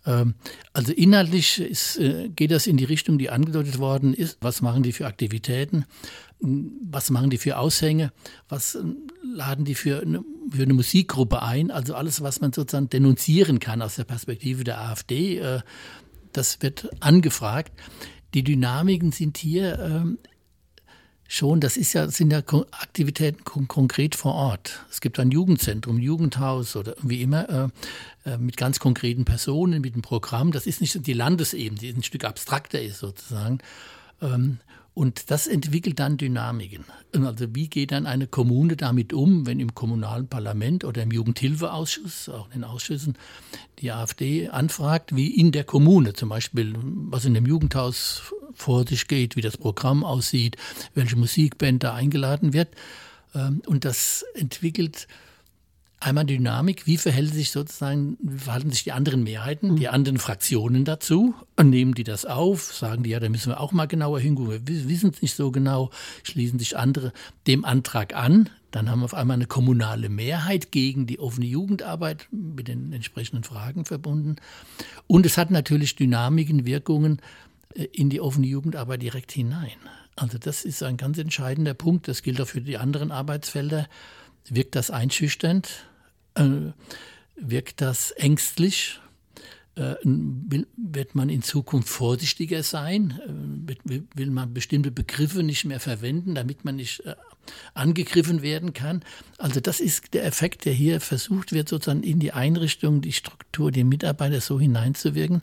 Ähm, 0.05 0.35
also 0.75 0.93
inhaltlich 0.93 1.59
ist, 1.59 1.99
geht 2.37 2.51
das 2.51 2.67
in 2.67 2.77
die 2.77 2.85
Richtung, 2.85 3.17
die 3.17 3.31
angedeutet 3.31 3.79
worden 3.79 4.13
ist. 4.13 4.37
Was 4.43 4.61
machen 4.61 4.83
die 4.83 4.93
für 4.93 5.07
Aktivitäten? 5.07 5.87
was 6.41 7.11
machen 7.11 7.31
die 7.31 7.39
für 7.39 7.59
Aushänge, 7.59 8.13
was 8.49 8.75
äh, 8.75 8.83
laden 9.37 9.65
die 9.65 9.75
für 9.75 10.01
eine, 10.01 10.25
für 10.51 10.63
eine 10.63 10.75
Musikgruppe 10.75 11.43
ein, 11.43 11.71
also 11.71 11.95
alles, 11.95 12.23
was 12.23 12.41
man 12.41 12.53
sozusagen 12.53 12.89
denunzieren 12.89 13.61
kann 13.61 13.83
aus 13.83 13.97
der 13.97 14.05
Perspektive 14.05 14.65
der 14.65 14.81
AfD, 14.81 15.39
äh, 15.39 15.61
das 16.33 16.61
wird 16.63 16.89
angefragt. 17.01 17.73
Die 18.35 18.43
Dynamiken 18.43 19.13
sind 19.13 19.39
hier 19.39 19.79
ähm, 19.79 20.19
schon, 21.29 21.61
das 21.61 21.77
ist 21.77 21.93
ja, 21.93 22.09
sind 22.09 22.33
ja 22.33 22.39
Aktivitäten 22.39 23.45
konkret 23.45 24.15
vor 24.15 24.35
Ort. 24.35 24.85
Es 24.91 25.01
gibt 25.01 25.19
ein 25.19 25.31
Jugendzentrum, 25.31 25.99
Jugendhaus 25.99 26.77
oder 26.77 26.95
wie 27.03 27.23
immer, 27.23 27.71
äh, 28.25 28.37
mit 28.39 28.57
ganz 28.57 28.79
konkreten 28.81 29.25
Personen, 29.25 29.81
mit 29.81 29.95
einem 29.95 30.03
Programm. 30.03 30.53
Das 30.53 30.67
ist 30.67 30.81
nicht 30.81 31.07
die 31.07 31.13
Landesebene, 31.13 31.79
die 31.79 31.89
ein 31.91 32.03
Stück 32.03 32.25
abstrakter 32.25 32.81
ist 32.81 32.99
sozusagen. 32.99 33.59
Ähm, 34.21 34.59
und 34.97 35.31
das 35.31 35.47
entwickelt 35.47 35.99
dann 35.99 36.17
Dynamiken. 36.17 36.87
Also 37.13 37.55
wie 37.55 37.69
geht 37.69 37.93
dann 37.93 38.07
eine 38.07 38.27
Kommune 38.27 38.77
damit 38.77 39.13
um, 39.13 39.47
wenn 39.47 39.61
im 39.61 39.75
kommunalen 39.75 40.27
Parlament 40.27 40.85
oder 40.85 41.03
im 41.03 41.11
Jugendhilfeausschuss, 41.11 42.31
auch 42.31 42.47
in 42.47 42.63
den 42.63 42.65
Ausschüssen, 42.65 43.19
die 43.79 43.93
AfD 43.93 44.49
anfragt, 44.49 45.15
wie 45.15 45.29
in 45.29 45.53
der 45.53 45.65
Kommune 45.65 46.15
zum 46.15 46.31
Beispiel, 46.31 46.75
was 46.81 47.27
in 47.27 47.35
dem 47.35 47.45
Jugendhaus 47.45 48.33
vor 48.55 48.87
sich 48.87 49.07
geht, 49.07 49.37
wie 49.37 49.43
das 49.43 49.59
Programm 49.59 50.03
aussieht, 50.03 50.57
welche 50.95 51.17
Musikband 51.17 51.85
da 51.85 51.93
eingeladen 51.93 52.55
wird. 52.55 52.69
Ähm, 53.35 53.61
und 53.67 53.85
das 53.85 54.25
entwickelt 54.35 55.09
einmal 56.01 56.25
Dynamik, 56.25 56.87
wie 56.87 56.99
verhält 56.99 57.33
sich 57.33 57.51
sozusagen, 57.51 58.17
wie 58.21 58.39
verhalten 58.39 58.71
sich 58.71 58.85
die 58.85 58.93
anderen 58.93 59.23
Mehrheiten, 59.23 59.73
mhm. 59.73 59.77
die 59.77 59.89
anderen 59.89 60.19
Fraktionen 60.19 60.85
dazu? 60.85 61.35
Und 61.57 61.71
nehmen 61.71 61.95
die 61.95 62.05
das 62.05 62.25
auf? 62.25 62.73
Sagen 62.73 63.03
die, 63.03 63.11
ja, 63.11 63.21
da 63.21 63.29
müssen 63.29 63.51
wir 63.51 63.61
auch 63.61 63.73
mal 63.73 63.87
genauer 63.87 64.21
hingucken. 64.21 64.67
Wir 64.67 64.89
wissen 64.89 65.11
es 65.11 65.23
nicht 65.23 65.35
so 65.35 65.51
genau. 65.51 65.91
Schließen 66.23 66.59
sich 66.59 66.77
andere 66.77 67.13
dem 67.47 67.65
Antrag 67.65 68.15
an. 68.15 68.51
Dann 68.71 68.91
haben 68.91 69.01
wir 69.01 69.07
auf 69.07 69.15
einmal 69.15 69.37
eine 69.37 69.47
kommunale 69.47 70.09
Mehrheit 70.09 70.71
gegen 70.71 71.07
die 71.07 71.19
offene 71.19 71.47
Jugendarbeit 71.47 72.29
mit 72.31 72.69
den 72.69 72.93
entsprechenden 72.93 73.43
Fragen 73.43 73.85
verbunden. 73.87 74.37
Und 75.07 75.25
es 75.25 75.39
hat 75.39 75.51
natürlich 75.51 75.97
Dynamiken, 75.97 76.67
Wirkungen 76.67 77.23
äh, 77.75 77.85
in 77.85 78.11
die 78.11 78.21
offene 78.21 78.47
Jugendarbeit 78.47 79.01
direkt 79.01 79.33
hinein. 79.33 79.77
Also 80.15 80.39
das 80.39 80.65
ist 80.65 80.83
ein 80.83 80.97
ganz 80.97 81.19
entscheidender 81.19 81.75
Punkt. 81.75 82.09
Das 82.09 82.23
gilt 82.23 82.41
auch 82.41 82.49
für 82.49 82.61
die 82.61 82.79
anderen 82.79 83.13
Arbeitsfelder. 83.13 83.87
Wirkt 84.49 84.75
das 84.75 84.91
einschüchternd? 84.91 85.87
Äh, 86.35 86.73
wirkt 87.37 87.81
das 87.81 88.13
ängstlich? 88.13 89.01
Äh, 89.77 89.95
wird 90.05 91.15
man 91.15 91.29
in 91.29 91.43
Zukunft 91.43 91.89
vorsichtiger 91.89 92.63
sein? 92.63 93.21
Äh, 93.27 93.85
will, 93.85 94.09
will, 94.15 94.31
man 94.31 94.55
bestimmte 94.55 94.91
Begriffe 94.91 95.43
nicht 95.43 95.67
mehr 95.67 95.81
verwenden, 95.81 96.35
damit 96.35 96.65
man 96.65 96.77
nicht 96.77 97.01
äh, 97.01 97.15
angegriffen 97.75 98.41
werden 98.41 98.73
kann? 98.73 99.03
Also 99.37 99.61
das 99.61 99.81
ist 99.81 100.15
der 100.15 100.25
Effekt, 100.25 100.65
der 100.65 100.73
hier 100.73 101.01
versucht 101.01 101.53
wird, 101.53 101.69
sozusagen 101.69 102.03
in 102.03 102.21
die 102.21 102.33
Einrichtung, 102.33 103.03
die 103.03 103.13
Struktur, 103.13 103.71
die 103.71 103.85
Mitarbeiter 103.85 104.41
so 104.41 104.59
hineinzuwirken, 104.59 105.43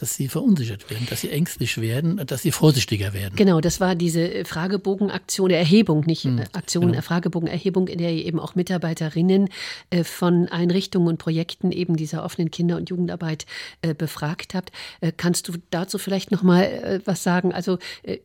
dass 0.00 0.14
sie 0.14 0.28
verunsichert 0.28 0.88
werden, 0.90 1.06
dass 1.10 1.22
sie 1.22 1.30
ängstlich 1.30 1.80
werden, 1.80 2.22
dass 2.24 2.42
sie 2.42 2.52
vorsichtiger 2.52 3.12
werden. 3.12 3.34
Genau, 3.36 3.60
das 3.60 3.80
war 3.80 3.96
diese 3.96 4.44
Fragebogenaktion 4.44 5.48
der 5.48 5.58
Erhebung, 5.58 6.04
nicht 6.06 6.24
hm, 6.24 6.40
Aktion, 6.52 6.92
genau. 6.92 7.02
Fragebogenerhebung, 7.02 7.88
in 7.88 7.98
der 7.98 8.12
eben 8.12 8.38
auch 8.38 8.54
Mitarbeiterinnen 8.54 9.48
äh, 9.90 10.04
von 10.04 10.48
Einrichtungen 10.48 11.08
und 11.08 11.18
Projekten 11.18 11.72
eben 11.72 11.96
dieser 11.96 12.24
offenen 12.24 12.50
Kinder- 12.50 12.76
und 12.76 12.90
Jugendarbeit 12.90 13.46
äh, 13.82 13.92
befragt 13.92 14.54
habt. 14.54 14.70
Äh, 15.00 15.12
kannst 15.16 15.48
du 15.48 15.54
dazu 15.70 15.98
vielleicht 15.98 16.30
noch 16.30 16.42
mal 16.42 17.00
was 17.04 17.22
sagen? 17.22 17.52
Also 17.52 17.78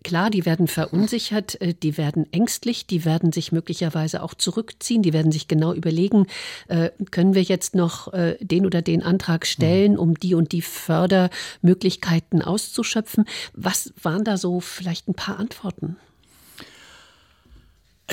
klar, 0.04 0.30
die 0.30 0.46
werden 0.46 0.68
verunsichert, 0.68 1.58
die 1.82 1.98
werden 1.98 2.32
ängstlich, 2.32 2.86
die 2.86 3.06
werden 3.06 3.32
sich 3.32 3.52
möglicherweise 3.52 4.22
auch 4.22 4.34
zurückziehen, 4.34 5.02
die 5.02 5.14
werden 5.14 5.32
sich 5.32 5.48
genau 5.48 5.74
überlegen, 5.74 6.28
können 7.12 7.36
wir 7.36 7.42
jetzt 7.42 7.76
noch 7.76 8.12
den 8.40 8.66
oder 8.66 8.82
den 8.82 9.02
Antrag 9.04 9.46
stellen, 9.46 9.94
hm. 9.94 10.00
um 10.00 10.16
die 10.16 10.36
und 10.36 10.52
die 10.52 10.62
Förder 10.62 11.30
Möglichkeiten 11.64 12.42
auszuschöpfen. 12.42 13.26
Was 13.54 13.94
waren 14.02 14.24
da 14.24 14.38
so 14.38 14.60
vielleicht 14.60 15.08
ein 15.08 15.16
paar 15.16 15.40
Antworten? 15.40 15.98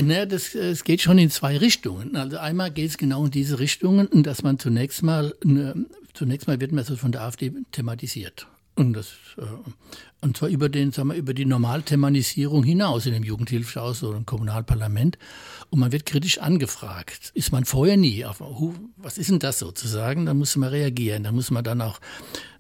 Naja, 0.01 0.25
das, 0.25 0.55
es 0.55 0.85
geht 0.85 1.03
schon 1.03 1.19
in 1.19 1.31
zwei 1.31 1.57
Richtungen. 1.59 2.17
Also 2.17 2.39
einmal 2.39 2.71
geht 2.71 2.91
es 2.91 2.97
genau 2.97 3.25
in 3.25 3.31
diese 3.31 3.59
Richtungen, 3.59 4.09
dass 4.23 4.43
man 4.43 4.59
zunächst 4.59 5.03
mal, 5.03 5.35
zunächst 6.15 6.47
mal 6.47 6.61
wird 6.61 6.73
man 6.73 6.85
so 6.85 6.97
von 6.97 7.13
der 7.13 7.23
AfD 7.23 7.53
thematisiert. 7.73 8.47
Und, 8.81 8.95
das, 8.95 9.09
äh, 9.37 9.43
und 10.23 10.39
zwar 10.39 10.49
über, 10.49 10.71
den, 10.71 10.91
sagen 10.91 11.11
wir, 11.11 11.17
über 11.17 11.35
die 11.35 11.45
Normalthemanisierung 11.45 12.65
hinaus 12.65 13.05
in 13.05 13.13
dem 13.13 13.25
Jugendhilfsausschuss 13.25 14.09
oder 14.09 14.17
im 14.17 14.25
Kommunalparlament. 14.25 15.19
Und 15.69 15.81
man 15.81 15.93
wird 15.93 16.07
kritisch 16.07 16.39
angefragt. 16.39 17.31
Ist 17.35 17.53
man 17.53 17.67
vorher 17.67 17.99
nie 17.99 18.25
auf, 18.25 18.43
was 18.97 19.19
ist 19.19 19.29
denn 19.29 19.39
das 19.39 19.59
sozusagen? 19.59 20.25
Da 20.25 20.33
muss 20.33 20.57
man 20.57 20.71
reagieren. 20.71 21.25
Da 21.25 21.33
muss 21.33 21.51
man 21.51 21.63
dann 21.63 21.83
auch 21.83 22.01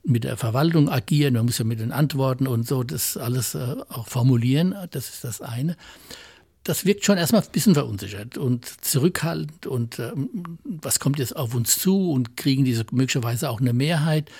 mit 0.04 0.24
der 0.24 0.36
Verwaltung 0.36 0.90
agieren. 0.90 1.32
Man 1.32 1.46
muss 1.46 1.56
ja 1.56 1.64
mit 1.64 1.80
den 1.80 1.90
Antworten 1.90 2.46
und 2.46 2.68
so 2.68 2.82
das 2.84 3.16
alles 3.16 3.54
äh, 3.54 3.76
auch 3.88 4.06
formulieren. 4.06 4.74
Das 4.90 5.08
ist 5.08 5.24
das 5.24 5.40
eine 5.40 5.74
das 6.64 6.84
wirkt 6.84 7.04
schon 7.04 7.16
erstmal 7.16 7.40
ein 7.40 7.48
bisschen 7.52 7.74
verunsichert 7.74 8.36
und 8.36 8.66
zurückhaltend 8.84 9.66
und 9.66 9.98
ähm, 9.98 10.58
was 10.64 11.00
kommt 11.00 11.18
jetzt 11.18 11.34
auf 11.34 11.54
uns 11.54 11.78
zu 11.78 12.12
und 12.12 12.36
kriegen 12.36 12.64
diese 12.64 12.84
möglicherweise 12.92 13.48
auch 13.48 13.60
eine 13.60 13.72
Mehrheit 13.72 14.30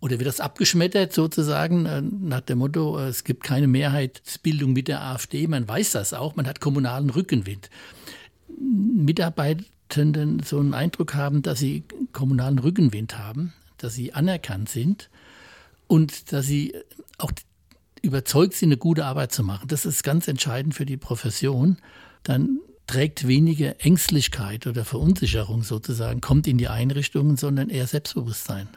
oder 0.00 0.18
wird 0.18 0.26
das 0.26 0.40
abgeschmettert 0.40 1.12
sozusagen 1.12 1.86
äh, 1.86 2.02
nach 2.02 2.40
dem 2.40 2.58
Motto, 2.58 2.98
äh, 2.98 3.08
es 3.08 3.24
gibt 3.24 3.44
keine 3.44 3.68
Mehrheitsbildung 3.68 4.72
mit 4.72 4.88
der 4.88 5.02
AfD, 5.02 5.46
man 5.46 5.68
weiß 5.68 5.92
das 5.92 6.12
auch, 6.14 6.36
man 6.36 6.46
hat 6.46 6.60
kommunalen 6.60 7.10
Rückenwind. 7.10 7.70
Mitarbeitenden 8.58 10.42
so 10.42 10.58
einen 10.58 10.74
Eindruck 10.74 11.14
haben, 11.14 11.42
dass 11.42 11.58
sie 11.58 11.84
kommunalen 12.12 12.58
Rückenwind 12.58 13.18
haben, 13.18 13.52
dass 13.76 13.94
sie 13.94 14.12
anerkannt 14.12 14.68
sind 14.68 15.10
und 15.86 16.32
dass 16.32 16.46
sie 16.46 16.74
auch 17.18 17.32
überzeugt 18.02 18.54
sind, 18.54 18.70
eine 18.70 18.78
gute 18.78 19.04
Arbeit 19.04 19.32
zu 19.32 19.42
machen. 19.42 19.68
Das 19.68 19.84
ist 19.84 20.02
ganz 20.02 20.26
entscheidend 20.28 20.74
für 20.74 20.86
die 20.86 20.96
Profession. 20.96 21.76
Dann 22.22 22.60
trägt 22.86 23.28
weniger 23.28 23.84
Ängstlichkeit 23.84 24.66
oder 24.66 24.84
Verunsicherung 24.84 25.62
sozusagen, 25.62 26.20
kommt 26.20 26.46
in 26.46 26.58
die 26.58 26.68
Einrichtungen, 26.68 27.36
sondern 27.36 27.68
eher 27.68 27.86
Selbstbewusstsein 27.86 28.68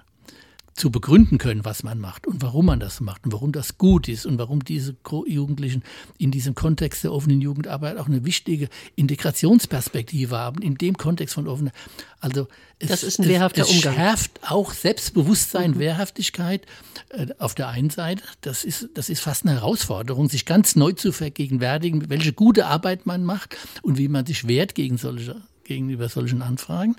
zu 0.73 0.89
begründen 0.89 1.37
können, 1.37 1.65
was 1.65 1.83
man 1.83 1.99
macht 1.99 2.25
und 2.25 2.41
warum 2.41 2.65
man 2.65 2.79
das 2.79 2.99
macht 2.99 3.25
und 3.25 3.33
warum 3.33 3.51
das 3.51 3.77
gut 3.77 4.07
ist 4.07 4.25
und 4.25 4.37
warum 4.39 4.63
diese 4.63 4.95
Jugendlichen 5.27 5.83
in 6.17 6.31
diesem 6.31 6.55
Kontext 6.55 7.03
der 7.03 7.13
offenen 7.13 7.41
Jugendarbeit 7.41 7.97
auch 7.97 8.07
eine 8.07 8.25
wichtige 8.25 8.69
Integrationsperspektive 8.95 10.35
haben, 10.35 10.61
in 10.61 10.75
dem 10.75 10.97
Kontext 10.97 11.35
von 11.35 11.47
offener. 11.47 11.71
Also 12.19 12.47
es, 12.79 12.89
das 12.89 13.03
ist 13.03 13.19
ein 13.19 13.27
wehrhafter 13.27 13.61
es, 13.61 13.69
es 13.69 13.75
Umgang. 13.75 13.93
schärft 13.95 14.39
auch 14.49 14.73
Selbstbewusstsein, 14.73 15.71
mhm. 15.71 15.79
Wehrhaftigkeit 15.79 16.65
äh, 17.09 17.27
auf 17.37 17.53
der 17.53 17.67
einen 17.69 17.91
Seite. 17.91 18.23
Das 18.41 18.63
ist, 18.63 18.89
das 18.95 19.09
ist 19.09 19.19
fast 19.19 19.45
eine 19.45 19.55
Herausforderung, 19.55 20.27
sich 20.27 20.45
ganz 20.45 20.75
neu 20.75 20.93
zu 20.93 21.11
vergegenwärtigen, 21.11 22.09
welche 22.09 22.33
gute 22.33 22.65
Arbeit 22.65 23.05
man 23.05 23.23
macht 23.23 23.55
und 23.83 23.97
wie 23.97 24.07
man 24.07 24.25
sich 24.25 24.47
wehrt 24.47 24.73
gegen 24.75 24.97
solche 24.97 25.41
gegenüber 25.63 26.09
solchen 26.09 26.41
Anfragen. 26.41 26.95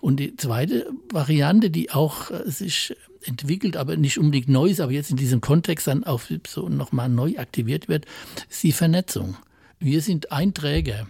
Und 0.00 0.16
die 0.18 0.36
zweite 0.36 0.86
Variante, 1.10 1.70
die 1.70 1.90
auch 1.90 2.30
äh, 2.30 2.50
sich 2.50 2.96
entwickelt, 3.26 3.76
aber 3.76 3.96
nicht 3.96 4.18
unbedingt 4.18 4.48
neu 4.48 4.68
ist, 4.68 4.80
aber 4.80 4.92
jetzt 4.92 5.10
in 5.10 5.16
diesem 5.16 5.40
Kontext 5.40 5.86
dann 5.86 6.04
auch 6.04 6.22
so 6.46 6.68
nochmal 6.68 7.08
neu 7.08 7.36
aktiviert 7.38 7.88
wird, 7.88 8.06
ist 8.48 8.62
die 8.62 8.72
Vernetzung. 8.72 9.36
Wir 9.78 10.00
sind 10.00 10.32
ein 10.32 10.54
Träger, 10.54 11.06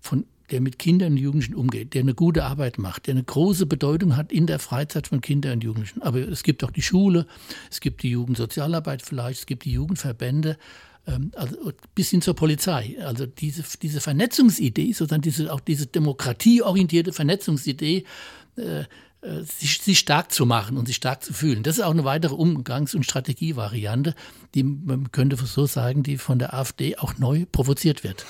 von, 0.00 0.26
der 0.50 0.60
mit 0.60 0.78
Kindern 0.78 1.12
und 1.12 1.18
Jugendlichen 1.18 1.54
umgeht, 1.54 1.94
der 1.94 2.02
eine 2.02 2.14
gute 2.14 2.44
Arbeit 2.44 2.78
macht, 2.78 3.06
der 3.06 3.14
eine 3.14 3.24
große 3.24 3.66
Bedeutung 3.66 4.16
hat 4.16 4.30
in 4.30 4.46
der 4.46 4.58
Freizeit 4.58 5.08
von 5.08 5.20
Kindern 5.20 5.54
und 5.54 5.64
Jugendlichen. 5.64 6.02
Aber 6.02 6.20
es 6.20 6.42
gibt 6.42 6.62
auch 6.64 6.70
die 6.70 6.82
Schule, 6.82 7.26
es 7.70 7.80
gibt 7.80 8.02
die 8.02 8.10
Jugendsozialarbeit 8.10 9.02
vielleicht, 9.02 9.40
es 9.40 9.46
gibt 9.46 9.64
die 9.64 9.72
Jugendverbände, 9.72 10.58
ähm, 11.06 11.32
also 11.34 11.72
bis 11.94 12.10
hin 12.10 12.20
zur 12.20 12.34
Polizei. 12.34 12.96
Also 13.02 13.26
diese, 13.26 13.64
diese 13.80 14.00
Vernetzungsidee, 14.00 14.92
sozusagen 14.92 15.22
diese, 15.22 15.52
auch 15.52 15.60
diese 15.60 15.86
demokratieorientierte 15.86 17.12
Vernetzungsidee, 17.12 18.04
äh, 18.56 18.84
sich, 19.42 19.80
sich 19.80 19.98
stark 19.98 20.32
zu 20.32 20.46
machen 20.46 20.76
und 20.76 20.86
sich 20.86 20.96
stark 20.96 21.22
zu 21.22 21.32
fühlen. 21.32 21.62
Das 21.62 21.78
ist 21.78 21.84
auch 21.84 21.90
eine 21.90 22.04
weitere 22.04 22.34
Umgangs- 22.34 22.94
und 22.94 23.04
Strategievariante, 23.04 24.14
die 24.54 24.62
man 24.62 25.12
könnte 25.12 25.36
so 25.36 25.66
sagen, 25.66 26.02
die 26.02 26.18
von 26.18 26.38
der 26.38 26.54
AfD 26.54 26.96
auch 26.98 27.16
neu 27.18 27.46
provoziert 27.50 28.04
wird. 28.04 28.26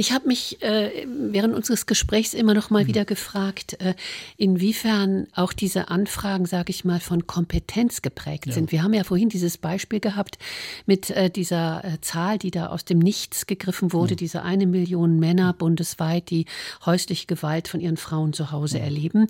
Ich 0.00 0.12
habe 0.12 0.28
mich 0.28 0.62
äh, 0.62 1.06
während 1.08 1.56
unseres 1.56 1.86
Gesprächs 1.86 2.32
immer 2.32 2.54
noch 2.54 2.70
mal 2.70 2.84
mhm. 2.84 2.88
wieder 2.88 3.04
gefragt, 3.04 3.80
äh, 3.80 3.94
inwiefern 4.36 5.26
auch 5.34 5.52
diese 5.52 5.88
Anfragen, 5.88 6.46
sage 6.46 6.70
ich 6.70 6.84
mal, 6.84 7.00
von 7.00 7.26
Kompetenz 7.26 8.00
geprägt 8.00 8.46
ja. 8.46 8.52
sind. 8.52 8.70
Wir 8.70 8.84
haben 8.84 8.94
ja 8.94 9.02
vorhin 9.02 9.28
dieses 9.28 9.58
Beispiel 9.58 9.98
gehabt 9.98 10.38
mit 10.86 11.10
äh, 11.10 11.30
dieser 11.30 11.84
äh, 11.84 12.00
Zahl, 12.00 12.38
die 12.38 12.52
da 12.52 12.68
aus 12.68 12.84
dem 12.84 13.00
Nichts 13.00 13.46
gegriffen 13.46 13.92
wurde, 13.92 14.14
mhm. 14.14 14.18
diese 14.18 14.42
eine 14.42 14.68
Million 14.68 15.18
Männer 15.18 15.52
bundesweit, 15.52 16.30
die 16.30 16.46
häusliche 16.86 17.26
Gewalt 17.26 17.66
von 17.66 17.80
ihren 17.80 17.96
Frauen 17.96 18.32
zu 18.32 18.52
Hause 18.52 18.78
mhm. 18.78 18.84
erleben. 18.84 19.26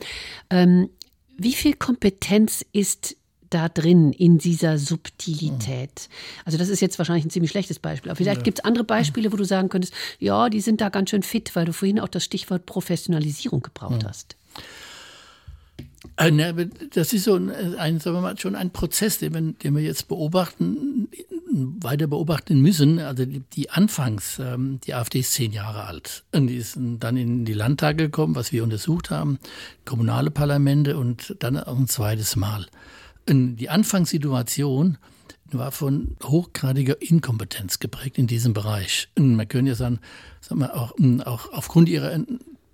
Ähm, 0.51 0.91
wie 1.39 1.55
viel 1.55 1.75
Kompetenz 1.75 2.65
ist 2.73 3.17
da 3.51 3.69
drin 3.69 4.13
in 4.13 4.39
dieser 4.39 4.77
Subtilität? 4.77 6.09
Also 6.45 6.59
das 6.59 6.69
ist 6.69 6.81
jetzt 6.81 6.99
wahrscheinlich 6.99 7.25
ein 7.25 7.31
ziemlich 7.31 7.51
schlechtes 7.51 7.79
Beispiel. 7.79 8.11
Aber 8.11 8.17
vielleicht 8.17 8.41
ja. 8.41 8.45
gibt 8.45 8.59
es 8.59 8.65
andere 8.65 8.85
Beispiele, 8.85 9.33
wo 9.33 9.37
du 9.37 9.45
sagen 9.45 9.69
könntest, 9.69 9.95
ja, 10.19 10.51
die 10.51 10.61
sind 10.61 10.81
da 10.81 10.91
ganz 10.91 11.11
schön 11.11 11.23
fit, 11.23 11.55
weil 11.55 11.65
du 11.65 11.73
vorhin 11.73 12.01
auch 12.01 12.09
das 12.09 12.25
Stichwort 12.25 12.67
Professionalisierung 12.67 13.63
gebraucht 13.63 14.03
ja. 14.03 14.09
hast. 14.11 14.37
Äh, 16.19 16.67
das 16.93 17.13
ist 17.13 17.25
so 17.25 17.37
ein, 17.37 17.51
ein, 17.77 18.01
sagen 18.01 18.17
wir 18.17 18.21
mal, 18.21 18.39
schon 18.39 18.57
ein 18.57 18.71
Prozess, 18.71 19.19
den 19.19 19.35
wir, 19.35 19.41
den 19.41 19.77
wir 19.77 19.83
jetzt 19.83 20.09
beobachten, 20.09 21.09
weiter 21.51 22.07
beobachten 22.09 22.61
müssen. 22.61 22.99
Also 22.99 23.25
die, 23.25 23.41
die 23.53 23.71
Anfangs, 23.71 24.39
ähm, 24.39 24.81
die 24.85 24.95
AfD 24.95 25.21
ist 25.21 25.33
zehn 25.33 25.53
Jahre 25.53 25.85
alt. 25.85 26.25
Und 26.35 26.49
die 26.49 26.57
ist 26.57 26.77
dann 26.77 27.17
in 27.17 27.45
die 27.45 27.55
Landtage 27.55 28.05
gekommen, 28.05 28.35
was 28.35 28.53
wir 28.53 28.65
untersucht 28.65 29.11
haben, 29.11 29.39
kommunale 29.85 30.31
Parlamente 30.31 30.99
und 30.99 31.37
dann 31.39 31.57
ein 31.57 31.87
zweites 31.87 32.37
Mal. 32.37 32.67
Und 33.29 33.57
die 33.57 33.71
Anfangssituation 33.71 34.99
war 35.51 35.71
von 35.73 36.17
hochgradiger 36.23 37.01
Inkompetenz 37.01 37.79
geprägt 37.79 38.19
in 38.19 38.27
diesem 38.27 38.53
Bereich. 38.53 39.09
Und 39.17 39.37
man 39.37 39.49
könnte 39.49 39.71
ja 39.71 39.75
sagen, 39.77 40.01
sagen 40.41 40.61
wir, 40.61 40.75
auch, 40.75 40.93
auch 41.25 41.53
aufgrund 41.53 41.89
ihrer 41.89 42.19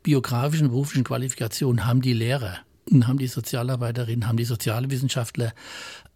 biografischen, 0.02 0.68
beruflichen 0.68 1.04
Qualifikation 1.04 1.86
haben 1.86 2.00
die 2.00 2.14
Lehrer 2.14 2.58
haben 3.04 3.18
die 3.18 3.26
Sozialarbeiterinnen, 3.26 4.28
haben 4.28 4.36
die 4.36 4.44
Sozialwissenschaftler, 4.44 5.52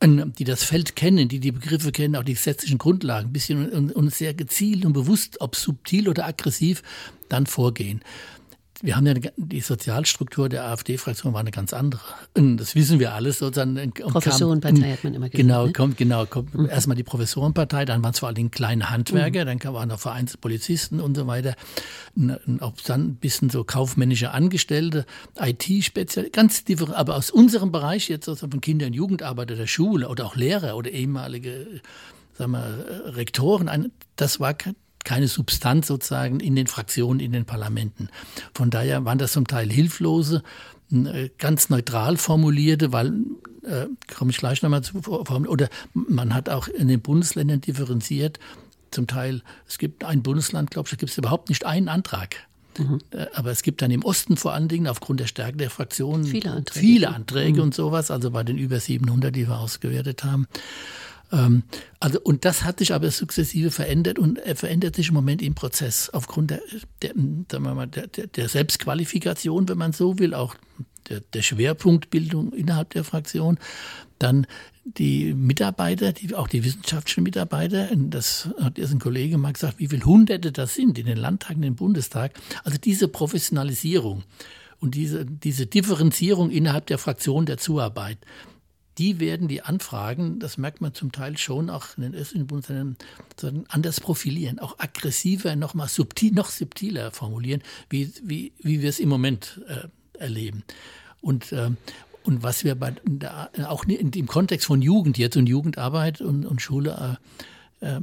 die 0.02 0.44
das 0.44 0.62
Feld 0.62 0.96
kennen, 0.96 1.28
die 1.28 1.40
die 1.40 1.52
Begriffe 1.52 1.92
kennen, 1.92 2.14
auch 2.14 2.22
die 2.22 2.35
gesetzlichen 2.35 2.78
Grundlagen, 2.78 3.31
ein 3.31 3.33
bisschen 3.33 3.70
und, 3.70 3.92
und 3.92 4.14
sehr 4.14 4.35
gezielt 4.35 4.85
und 4.85 4.92
bewusst, 4.92 5.40
ob 5.40 5.57
subtil 5.57 6.09
oder 6.09 6.26
aggressiv, 6.26 6.83
dann 7.28 7.46
vorgehen 7.46 8.02
wir 8.82 8.96
haben 8.96 9.06
ja 9.06 9.14
die 9.36 9.60
Sozialstruktur 9.60 10.48
der 10.48 10.64
AfD-Fraktion 10.66 11.32
war 11.32 11.40
eine 11.40 11.50
ganz 11.50 11.72
andere. 11.72 12.00
Das 12.34 12.74
wissen 12.74 13.00
wir 13.00 13.12
alles 13.12 13.38
sozusagen. 13.38 13.92
Professorenpartei 13.92 14.92
hat 14.92 15.04
man 15.04 15.14
immer 15.14 15.28
gesagt. 15.28 15.42
Genau, 15.42 15.66
ne? 15.66 15.72
kommt, 15.72 15.96
genau, 15.96 16.26
kommt 16.26 16.54
mhm. 16.54 16.68
erstmal 16.68 16.96
die 16.96 17.02
Professorenpartei, 17.02 17.84
dann 17.84 18.02
waren 18.02 18.12
es 18.12 18.20
vor 18.20 18.28
allen 18.28 18.36
Dingen 18.36 18.50
kleine 18.50 18.90
Handwerker, 18.90 19.44
mhm. 19.44 19.58
dann 19.58 19.74
waren 19.74 19.88
noch 19.88 19.98
vereinzelte 19.98 20.40
Polizisten 20.40 21.00
und 21.00 21.16
so 21.16 21.26
weiter. 21.26 21.54
Auch 22.60 22.74
dann 22.86 23.08
ein 23.08 23.16
bisschen 23.16 23.50
so 23.50 23.64
kaufmännische 23.64 24.30
Angestellte, 24.30 25.06
IT-Spezialisten, 25.38 26.32
ganz 26.32 26.64
different. 26.64 26.94
Aber 26.94 27.16
aus 27.16 27.30
unserem 27.30 27.72
Bereich 27.72 28.08
jetzt 28.08 28.28
also 28.28 28.48
von 28.48 28.60
Kinder- 28.60 28.86
und 28.86 28.94
Jugendarbeiter 28.94 29.56
der 29.56 29.66
Schule 29.66 30.08
oder 30.08 30.26
auch 30.26 30.36
Lehrer 30.36 30.76
oder 30.76 30.90
ehemalige 30.90 31.80
sagen 32.38 32.52
wir, 32.52 33.16
Rektoren, 33.16 33.92
das 34.16 34.40
war 34.40 34.54
keine 35.09 35.27
Substanz 35.27 35.87
sozusagen 35.87 36.38
in 36.38 36.55
den 36.55 36.66
Fraktionen, 36.66 37.18
in 37.18 37.33
den 37.33 37.47
Parlamenten. 37.47 38.11
Von 38.53 38.68
daher 38.68 39.07
waren 39.07 39.16
das 39.16 39.33
zum 39.33 39.47
Teil 39.47 39.71
hilflose, 39.71 40.42
äh, 40.92 41.31
ganz 41.38 41.71
neutral 41.71 42.18
formulierte, 42.18 42.92
weil 42.92 43.14
äh, 43.62 43.87
komme 44.14 44.33
ich 44.33 44.37
gleich 44.37 44.61
nochmal 44.62 44.83
zu 44.83 44.99
oder 44.99 45.71
man 45.94 46.35
hat 46.35 46.51
auch 46.51 46.68
in 46.68 46.88
den 46.88 47.01
Bundesländern 47.01 47.62
differenziert. 47.62 48.38
Zum 48.90 49.07
Teil, 49.07 49.40
es 49.66 49.79
gibt 49.79 50.05
ein 50.05 50.23
Bundesland, 50.23 50.71
glaube 50.71 50.88
ich, 50.88 50.90
da 50.90 50.97
gibt 50.97 51.12
es 51.12 51.16
überhaupt 51.16 51.49
nicht 51.49 51.64
einen 51.64 51.88
Antrag. 51.88 52.37
Mhm. 52.77 52.99
Äh, 53.11 53.29
aber 53.33 53.51
es 53.51 53.62
gibt 53.62 53.81
dann 53.81 53.90
im 53.90 54.05
Osten 54.05 54.37
vor 54.37 54.53
allen 54.53 54.68
Dingen 54.68 54.88
aufgrund 54.88 55.21
der 55.21 55.27
Stärke 55.27 55.57
der 55.57 55.71
Fraktionen 55.71 56.25
viele 56.25 56.51
Anträge, 56.51 56.87
viele 56.87 57.09
Anträge 57.14 57.57
mhm. 57.57 57.62
und 57.62 57.75
sowas, 57.75 58.11
also 58.11 58.31
bei 58.31 58.44
den 58.44 58.59
über 58.59 58.79
700, 58.79 59.35
die 59.35 59.49
wir 59.49 59.59
ausgewertet 59.59 60.23
haben. 60.23 60.47
Ähm, 61.32 61.62
also, 62.00 62.20
und 62.20 62.44
das 62.44 62.64
hat 62.64 62.78
sich 62.78 62.92
aber 62.92 63.10
sukzessive 63.10 63.70
verändert 63.70 64.18
und 64.18 64.38
er 64.38 64.56
verändert 64.56 64.96
sich 64.96 65.08
im 65.08 65.14
Moment 65.14 65.42
im 65.42 65.54
Prozess 65.54 66.10
aufgrund 66.10 66.50
der, 66.50 66.60
der, 67.02 67.14
sagen 67.14 67.64
wir 67.64 67.74
mal, 67.74 67.87
der, 67.87 68.06
der 68.06 68.48
Selbstqualifikation, 68.48 69.68
wenn 69.68 69.79
man 69.79 69.92
so 69.92 70.18
will, 70.18 70.35
auch 70.35 70.54
der, 71.08 71.20
der 71.20 71.42
Schwerpunktbildung 71.42 72.52
innerhalb 72.52 72.90
der 72.90 73.04
Fraktion. 73.04 73.58
Dann 74.18 74.46
die 74.85 75.35
Mitarbeiter, 75.35 76.12
die, 76.12 76.35
auch 76.35 76.48
die 76.48 76.64
wissenschaftlichen 76.64 77.22
Mitarbeiter, 77.22 77.88
das 77.94 78.48
hat 78.58 78.79
jetzt 78.79 78.92
ein 78.92 78.98
Kollege 78.98 79.38
mal 79.38 79.52
gesagt, 79.52 79.79
wie 79.79 79.88
viele 79.88 80.04
Hunderte 80.04 80.50
das 80.50 80.74
sind 80.74 80.98
in 80.98 81.06
den 81.06 81.18
Landtagen, 81.18 81.62
im 81.62 81.76
Bundestag. 81.76 82.33
Also 82.64 82.79
diese 82.79 83.08
Professionalisierung 83.08 84.24
und 84.81 84.94
diese, 84.94 85.26
diese 85.26 85.66
Differenzierung 85.66 86.50
innerhalb 86.50 86.87
der 86.87 86.98
Fraktion 86.98 87.46
der 87.46 87.58
Zuarbeit, 87.58 88.18
die 88.99 89.21
werden 89.21 89.49
die 89.49 89.63
Anfragen, 89.63 90.38
das 90.40 90.59
merkt 90.59 90.81
man 90.81 90.92
zum 90.92 91.13
Teil 91.13 91.38
schon 91.38 91.71
auch 91.71 91.96
in 91.96 92.03
den 92.03 92.15
östlichen 92.15 92.46
Bundesländern, 92.46 92.96
anders 93.69 94.01
profilieren, 94.01 94.59
auch 94.59 94.79
aggressiver, 94.79 95.57
noch 95.57 95.75
mal 95.75 95.88
subtil, 95.88 96.33
noch 96.33 96.51
subtiler 96.51 97.11
formulieren, 97.13 97.63
wie, 97.88 98.13
wie, 98.23 98.53
wie 98.59 98.83
wir 98.83 98.88
es 98.88 98.99
im 98.99 99.09
Moment 99.09 99.61
äh, 99.69 99.88
erleben. 100.19 100.65
Und, 101.21 101.53
äh, 101.53 101.71
Und 102.25 102.42
was 102.42 102.63
wir 102.63 102.75
bei, 102.75 102.92
auch 103.65 103.85
im 103.85 104.27
Kontext 104.27 104.67
von 104.67 104.83
Jugend 104.83 105.17
jetzt 105.17 105.37
und 105.38 105.46
Jugendarbeit 105.46 106.21
und, 106.21 106.44
und 106.44 106.61
Schule 106.61 107.19
äh, 107.81 107.87
äh, 107.87 108.01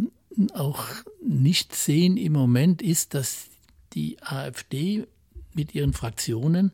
auch 0.53 0.83
nicht 1.21 1.75
sehen 1.75 2.17
im 2.17 2.33
Moment 2.33 2.81
ist, 2.81 3.13
dass 3.13 3.49
die 3.93 4.17
AfD 4.23 5.05
mit 5.53 5.75
ihren 5.75 5.93
Fraktionen 5.93 6.71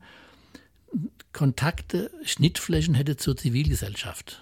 Kontakte, 1.34 2.12
Schnittflächen 2.24 2.94
hätte 2.94 3.18
zur 3.18 3.38
Zivilgesellschaft. 3.38 4.42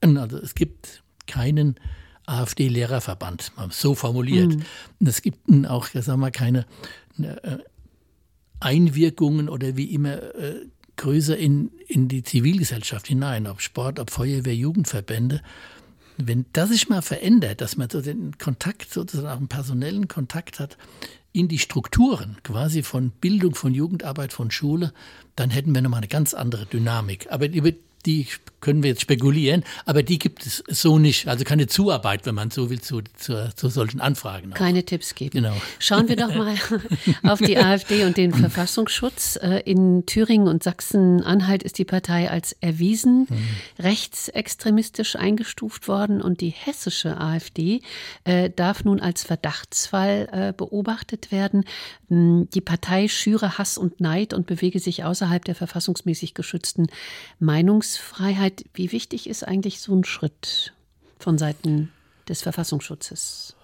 Also 0.00 0.38
es 0.38 0.54
gibt 0.54 1.02
keinen 1.26 1.78
AfD-Lehrerverband, 2.26 3.52
so 3.70 3.94
formuliert. 3.94 4.56
Mhm. 4.56 5.06
Es 5.06 5.22
gibt 5.22 5.48
auch, 5.66 5.86
sagen 5.88 6.20
wir, 6.20 6.30
keine 6.30 6.66
äh, 7.18 7.58
Einwirkungen 8.60 9.48
oder 9.48 9.76
wie 9.76 9.92
immer 9.94 10.34
äh, 10.34 10.66
größer 10.96 11.36
in, 11.36 11.70
in 11.86 12.08
die 12.08 12.22
Zivilgesellschaft 12.22 13.06
hinein, 13.06 13.46
ob 13.46 13.60
Sport, 13.60 14.00
ob 14.00 14.10
Feuerwehr, 14.10 14.54
Jugendverbände. 14.54 15.42
Wenn 16.16 16.46
das 16.52 16.70
sich 16.70 16.88
mal 16.88 17.02
verändert, 17.02 17.60
dass 17.60 17.76
man 17.76 17.90
so 17.90 18.00
den 18.00 18.38
Kontakt, 18.38 18.92
sozusagen 18.92 19.28
auch 19.28 19.36
einen 19.36 19.48
personellen 19.48 20.08
Kontakt 20.08 20.58
hat 20.58 20.78
in 21.36 21.48
die 21.48 21.58
Strukturen, 21.58 22.38
quasi 22.42 22.82
von 22.82 23.10
Bildung, 23.10 23.54
von 23.54 23.74
Jugendarbeit, 23.74 24.32
von 24.32 24.50
Schule, 24.50 24.94
dann 25.36 25.50
hätten 25.50 25.74
wir 25.74 25.82
nochmal 25.82 25.98
eine 25.98 26.08
ganz 26.08 26.32
andere 26.32 26.64
Dynamik. 26.64 27.30
Aber 27.30 27.46
über 27.46 27.72
die 28.06 28.26
können 28.60 28.82
wir 28.82 28.90
jetzt 28.90 29.02
spekulieren, 29.02 29.62
aber 29.84 30.02
die 30.02 30.18
gibt 30.18 30.44
es 30.44 30.64
so 30.66 30.98
nicht. 30.98 31.28
Also 31.28 31.44
keine 31.44 31.68
Zuarbeit, 31.68 32.26
wenn 32.26 32.34
man 32.34 32.50
so 32.50 32.68
will, 32.68 32.80
zu, 32.80 33.00
zu, 33.16 33.54
zu 33.54 33.68
solchen 33.68 34.00
Anfragen. 34.00 34.52
Auch. 34.52 34.56
Keine 34.56 34.84
Tipps 34.84 35.14
geben. 35.14 35.30
Genau. 35.30 35.54
Schauen 35.78 36.08
wir 36.08 36.16
doch 36.16 36.34
mal 36.34 36.54
auf 37.22 37.38
die 37.38 37.58
AfD 37.58 38.04
und 38.04 38.16
den 38.16 38.32
Verfassungsschutz. 38.32 39.38
Äh, 39.40 39.60
in 39.60 40.04
Thüringen 40.06 40.48
und 40.48 40.62
Sachsen-Anhalt 40.62 41.62
ist 41.62 41.78
die 41.78 41.84
Partei 41.84 42.30
als 42.30 42.56
erwiesen 42.60 43.26
mhm. 43.28 43.84
rechtsextremistisch 43.84 45.14
eingestuft 45.14 45.86
worden 45.86 46.20
und 46.20 46.40
die 46.40 46.50
hessische 46.50 47.20
AfD 47.20 47.82
äh, 48.24 48.50
darf 48.50 48.84
nun 48.84 48.98
als 48.98 49.22
Verdachtsfall 49.22 50.28
äh, 50.32 50.52
beobachtet 50.56 51.30
werden. 51.30 51.64
Hm, 52.08 52.48
die 52.52 52.60
Partei 52.60 53.06
schüre 53.06 53.58
Hass 53.58 53.78
und 53.78 54.00
Neid 54.00 54.32
und 54.32 54.46
bewege 54.46 54.80
sich 54.80 55.04
außerhalb 55.04 55.44
der 55.44 55.54
verfassungsmäßig 55.54 56.34
geschützten 56.34 56.88
Meinungsfreiheit. 57.96 58.64
Wie 58.74 58.92
wichtig 58.92 59.28
ist 59.28 59.46
eigentlich 59.46 59.80
so 59.80 59.94
ein 59.94 60.04
Schritt 60.04 60.72
von 61.18 61.38
Seiten 61.38 61.90
des 62.28 62.42
Verfassungsschutzes? 62.42 63.54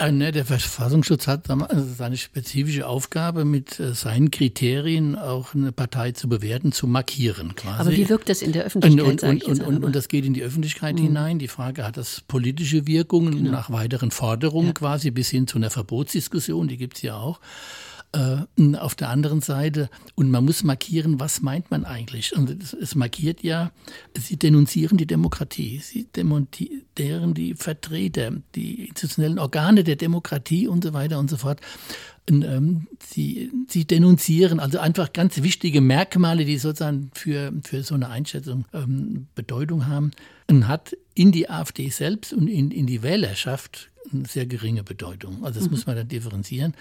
Äh, 0.00 0.10
ne, 0.10 0.32
der 0.32 0.44
Verfassungsschutz 0.44 1.28
hat 1.28 1.48
also 1.48 1.94
seine 1.94 2.16
spezifische 2.16 2.88
Aufgabe, 2.88 3.44
mit 3.44 3.78
äh, 3.78 3.94
seinen 3.94 4.32
Kriterien 4.32 5.14
auch 5.14 5.54
eine 5.54 5.70
Partei 5.70 6.10
zu 6.10 6.28
bewerten, 6.28 6.72
zu 6.72 6.88
markieren 6.88 7.54
quasi. 7.54 7.80
Aber 7.80 7.92
wie 7.92 8.08
wirkt 8.08 8.28
das 8.28 8.42
in 8.42 8.50
der 8.50 8.64
Öffentlichkeit? 8.64 9.22
Und, 9.22 9.44
und, 9.44 9.44
und, 9.44 9.62
und, 9.62 9.84
und 9.84 9.94
das 9.94 10.08
geht 10.08 10.24
in 10.24 10.34
die 10.34 10.42
Öffentlichkeit 10.42 10.96
mhm. 10.96 11.02
hinein. 11.02 11.38
Die 11.38 11.46
Frage, 11.46 11.84
hat 11.84 11.96
das 11.96 12.22
politische 12.22 12.88
Wirkungen 12.88 13.36
genau. 13.36 13.52
nach 13.52 13.70
weiteren 13.70 14.10
Forderungen 14.10 14.68
ja. 14.68 14.72
quasi 14.72 15.12
bis 15.12 15.28
hin 15.30 15.46
zu 15.46 15.58
einer 15.58 15.70
Verbotsdiskussion, 15.70 16.66
die 16.66 16.76
gibt 16.76 16.96
es 16.96 17.02
ja 17.02 17.16
auch 17.16 17.38
äh, 18.14 18.76
auf 18.76 18.94
der 18.94 19.08
anderen 19.08 19.40
Seite. 19.40 19.90
Und 20.14 20.30
man 20.30 20.44
muss 20.44 20.62
markieren, 20.62 21.20
was 21.20 21.42
meint 21.42 21.70
man 21.70 21.84
eigentlich. 21.84 22.36
Und 22.36 22.62
es, 22.62 22.72
es 22.72 22.94
markiert 22.94 23.42
ja, 23.42 23.72
sie 24.16 24.36
denunzieren 24.36 24.98
die 24.98 25.06
Demokratie, 25.06 25.80
sie 25.82 26.04
demontieren 26.04 27.34
die 27.34 27.54
Vertreter, 27.54 28.32
die 28.54 28.86
institutionellen 28.86 29.38
Organe 29.38 29.84
der 29.84 29.96
Demokratie 29.96 30.68
und 30.68 30.84
so 30.84 30.92
weiter 30.92 31.18
und 31.18 31.28
so 31.28 31.36
fort. 31.36 31.60
Und, 32.30 32.42
ähm, 32.44 32.86
sie, 33.04 33.50
sie 33.68 33.84
denunzieren 33.86 34.60
also 34.60 34.78
einfach 34.78 35.12
ganz 35.12 35.42
wichtige 35.42 35.80
Merkmale, 35.80 36.44
die 36.44 36.56
sozusagen 36.58 37.10
für, 37.14 37.52
für 37.64 37.82
so 37.82 37.94
eine 37.94 38.08
Einschätzung 38.08 38.64
ähm, 38.72 39.26
Bedeutung 39.34 39.86
haben. 39.86 40.12
Und 40.48 40.68
hat 40.68 40.96
in 41.14 41.32
die 41.32 41.48
AfD 41.50 41.88
selbst 41.88 42.32
und 42.32 42.48
in, 42.48 42.70
in 42.70 42.86
die 42.86 43.02
Wählerschaft 43.02 43.90
eine 44.12 44.26
sehr 44.26 44.46
geringe 44.46 44.82
Bedeutung. 44.82 45.44
Also 45.44 45.60
das 45.60 45.68
mhm. 45.68 45.74
muss 45.74 45.86
man 45.86 45.96
dann 45.96 46.08
differenzieren. 46.08 46.74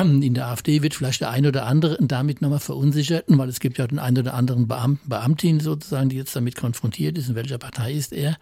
Ähm, 0.00 0.22
in 0.22 0.34
der 0.34 0.48
AfD 0.48 0.82
wird 0.82 0.94
vielleicht 0.94 1.20
der 1.20 1.30
eine 1.30 1.48
oder 1.48 1.66
andere 1.66 1.98
damit 2.00 2.40
nochmal 2.40 2.60
verunsichert, 2.60 3.24
weil 3.28 3.48
es 3.48 3.60
gibt 3.60 3.78
ja 3.78 3.86
den 3.86 3.98
einen 3.98 4.18
oder 4.18 4.34
anderen 4.34 4.68
Beamten, 4.68 5.08
Beamtin 5.08 5.60
sozusagen, 5.60 6.08
die 6.08 6.16
jetzt 6.16 6.34
damit 6.34 6.56
konfrontiert 6.56 7.18
ist, 7.18 7.28
in 7.28 7.34
welcher 7.34 7.58
Partei 7.58 7.92
ist 7.92 8.12
er. 8.12 8.36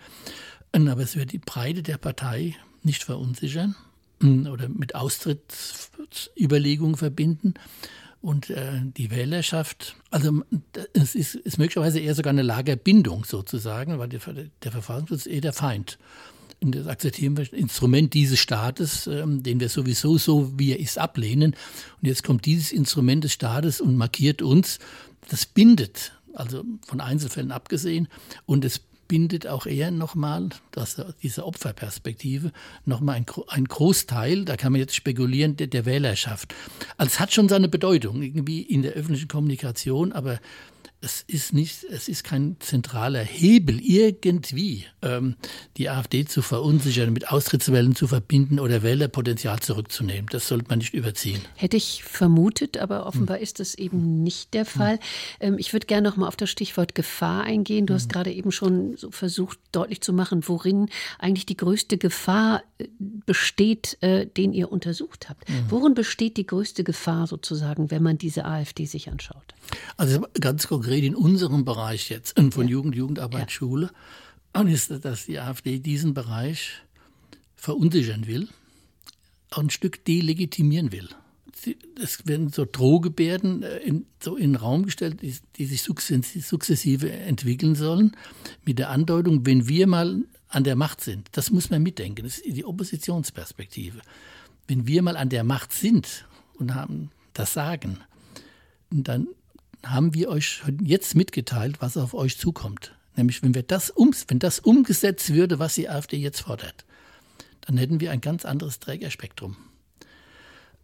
Ähm, 0.73 0.89
aber 0.89 1.03
es 1.03 1.17
wird 1.17 1.33
die 1.33 1.39
Breite 1.39 1.83
der 1.83 1.99
Partei 1.99 2.55
nicht 2.83 3.05
verunsichern 3.05 3.75
ähm, 4.23 4.47
oder 4.47 4.69
mit 4.69 4.95
Austrittsüberlegungen 4.95 6.97
verbinden. 6.97 7.55
Und 8.21 8.51
äh, 8.51 8.81
die 8.83 9.13
Wählerschaft, 9.13 9.95
also 10.11 10.43
es 10.93 11.15
ist, 11.15 11.37
ist 11.37 11.59
möglicherweise 11.59 12.01
eher 12.01 12.17
sogar 12.17 12.33
eine 12.33 12.43
Lagerbindung 12.43 13.25
sozusagen, 13.25 13.99
weil 13.99 14.09
der, 14.09 14.21
der 14.65 14.73
Verfassungsschutz 14.73 15.27
ist 15.27 15.33
eher 15.33 15.41
der 15.41 15.53
Feind. 15.53 15.99
Das 16.61 16.87
akzeptieren 16.89 17.37
wir, 17.37 17.53
Instrument 17.53 18.15
dieses 18.15 18.39
Staates, 18.39 19.07
ähm, 19.07 19.43
den 19.43 19.61
wir 19.61 19.69
sowieso 19.69 20.19
so, 20.19 20.59
wie 20.59 20.73
er 20.73 20.81
ist, 20.81 20.99
ablehnen. 20.99 21.55
Und 22.01 22.09
jetzt 22.09 22.25
kommt 22.25 22.47
dieses 22.47 22.73
Instrument 22.73 23.25
des 23.25 23.33
Staates 23.33 23.81
und 23.81 23.97
markiert 23.97 24.43
uns. 24.43 24.79
Das 25.29 25.47
bindet, 25.47 26.13
also 26.35 26.65
von 26.87 27.01
Einzelfällen 27.01 27.53
abgesehen, 27.53 28.09
und 28.47 28.65
es 28.65 28.81
bindet 29.09 29.47
auch 29.47 29.67
eher 29.67 29.91
nochmal, 29.91 30.51
dass 30.71 31.03
diese 31.23 31.47
Opferperspektive, 31.47 32.53
nochmal 32.85 33.17
ein, 33.17 33.27
ein 33.49 33.65
Großteil, 33.65 34.45
da 34.45 34.57
kann 34.57 34.73
man 34.73 34.81
jetzt 34.81 34.95
spekulieren, 34.95 35.57
der, 35.57 35.67
der 35.67 35.87
Wählerschaft. 35.87 36.55
Also 36.99 37.13
es 37.13 37.21
hat 37.21 37.33
schon 37.33 37.49
seine 37.49 37.69
Bedeutung 37.69 38.23
irgendwie 38.23 38.61
in 38.61 38.83
der 38.83 38.93
öffentlichen 38.93 39.29
Kommunikation, 39.29 40.13
aber 40.13 40.39
es 41.01 41.23
ist 41.29 41.53
nicht, 41.53 41.85
es 41.85 42.09
ist 42.09 42.25
kein 42.25 42.57
zentraler 42.59 43.23
Hebel, 43.23 43.81
irgendwie 43.81 44.87
ähm, 45.01 45.37
die 45.77 45.89
AfD 45.89 46.25
zu 46.25 46.43
verunsichern, 46.43 47.13
mit 47.13 47.31
Austrittswellen 47.31 47.95
zu 47.95 48.09
verbinden 48.09 48.59
oder 48.59 48.83
Wählerpotenzial 48.83 49.61
zurückzunehmen. 49.61 50.27
Das 50.33 50.49
sollte 50.49 50.67
man 50.69 50.79
nicht 50.79 50.95
überziehen. 50.95 51.41
Hätte 51.55 51.77
ich 51.77 52.03
vermutet, 52.03 52.79
aber 52.79 53.07
offenbar 53.07 53.37
hm. 53.37 53.43
ist 53.45 53.61
das 53.61 53.77
eben 53.77 54.25
nicht 54.25 54.55
der 54.55 54.65
Fall. 54.65 54.95
Hm. 54.95 55.55
Ähm, 55.55 55.59
ich 55.59 55.73
würde 55.73 55.87
gerne 55.87 56.09
noch 56.09 56.17
mal 56.17 56.27
auf 56.27 56.37
das 56.37 56.51
Stichwort 56.51 56.97
Gefahr 56.97 57.45
eingehen. 57.45 57.87
Du 57.87 57.95
hm. 57.95 58.01
hast 58.01 58.09
gerade 58.09 58.33
eben 58.33 58.51
schon 58.51 58.97
so 58.97 59.13
versucht, 59.13 59.61
deutlich 59.71 60.01
zu 60.01 60.13
machen, 60.13 60.49
worin 60.49 60.89
eigentlich 61.21 61.47
die 61.47 61.57
größte 61.57 61.97
Gefahr 61.97 62.65
äh, 62.79 62.89
besteht, 62.99 63.99
äh, 64.01 64.27
den 64.27 64.53
ihr 64.53 64.73
untersucht 64.73 65.29
habt. 65.29 65.49
Hm. 65.49 65.67
Worin 65.69 65.95
besteht 65.95 66.37
die 66.37 66.47
größte 66.47 66.83
Gefahr 66.83 67.29
sozusagen, 67.29 67.93
wenn 67.93 68.03
man 68.03 68.19
diese 68.19 68.45
AfD 68.47 68.85
sich 68.87 69.09
anschaut? 69.09 69.55
Also 69.97 70.27
ganz 70.41 70.67
konkret 70.67 70.88
konkret 70.89 71.05
in 71.05 71.15
unserem 71.15 71.65
Bereich 71.65 72.09
jetzt 72.09 72.39
von 72.39 72.67
ja. 72.67 72.71
Jugend, 72.71 72.97
Jugendarbeit, 72.97 73.43
ja. 73.43 73.51
Schule, 73.51 73.91
und 74.55 74.69
ist, 74.69 74.91
dass 75.05 75.27
die 75.27 75.39
AfD 75.39 75.79
diesen 75.79 76.15
Bereich 76.15 76.71
verunsichern 77.55 78.27
will, 78.27 78.49
auch 79.51 79.59
ein 79.59 79.71
Stück 79.71 80.05
delegitimieren 80.05 80.91
will. 80.91 81.09
Es 82.01 82.27
werden 82.27 82.51
so 82.51 82.65
Drohgebärden 82.65 83.63
äh, 83.63 83.79
in, 83.79 84.07
so 84.23 84.37
in 84.37 84.53
den 84.53 84.57
Raum 84.57 84.85
gestellt, 84.85 85.21
die, 85.21 85.37
die 85.57 85.67
sich 85.67 85.83
sukzessive 85.83 87.13
entwickeln 87.13 87.75
sollen, 87.75 88.17
mit 88.65 88.79
der 88.79 88.91
Andeutung, 88.91 89.45
wenn 89.45 89.69
wir 89.69 89.87
mal 89.87 90.25
an 90.49 90.65
der 90.65 90.77
Macht 90.77 91.03
sind, 91.03 91.29
das 91.33 91.51
muss 91.51 91.69
man 91.69 91.83
mitdenken, 91.83 92.25
das 92.25 92.39
ist 92.39 92.57
die 92.57 92.65
Oppositionsperspektive. 92.65 94.01
Wenn 94.67 94.87
wir 94.87 95.03
mal 95.03 95.17
an 95.17 95.29
der 95.29 95.45
Macht 95.45 95.73
sind 95.73 96.27
und 96.55 96.75
haben 96.75 97.11
das 97.35 97.53
Sagen, 97.53 97.99
dann 98.91 99.27
haben 99.85 100.15
wir 100.15 100.29
euch 100.29 100.63
jetzt 100.83 101.15
mitgeteilt, 101.15 101.81
was 101.81 101.97
auf 101.97 102.15
euch 102.15 102.39
zukommt. 102.39 102.95
Nämlich, 103.17 103.43
wenn, 103.43 103.55
wir 103.55 103.63
das 103.63 103.91
um, 103.91 104.15
wenn 104.29 104.39
das 104.39 104.61
umgesetzt 104.61 105.33
würde, 105.33 105.59
was 105.59 105.75
die 105.75 105.89
AfD 105.89 106.17
jetzt 106.17 106.41
fordert, 106.41 106.85
dann 107.63 107.77
hätten 107.77 108.01
wir 108.01 108.13
ein 108.13 108.21
ganz 108.21 108.45
anderes 108.45 108.81
Trägerspektrum. 108.81 109.57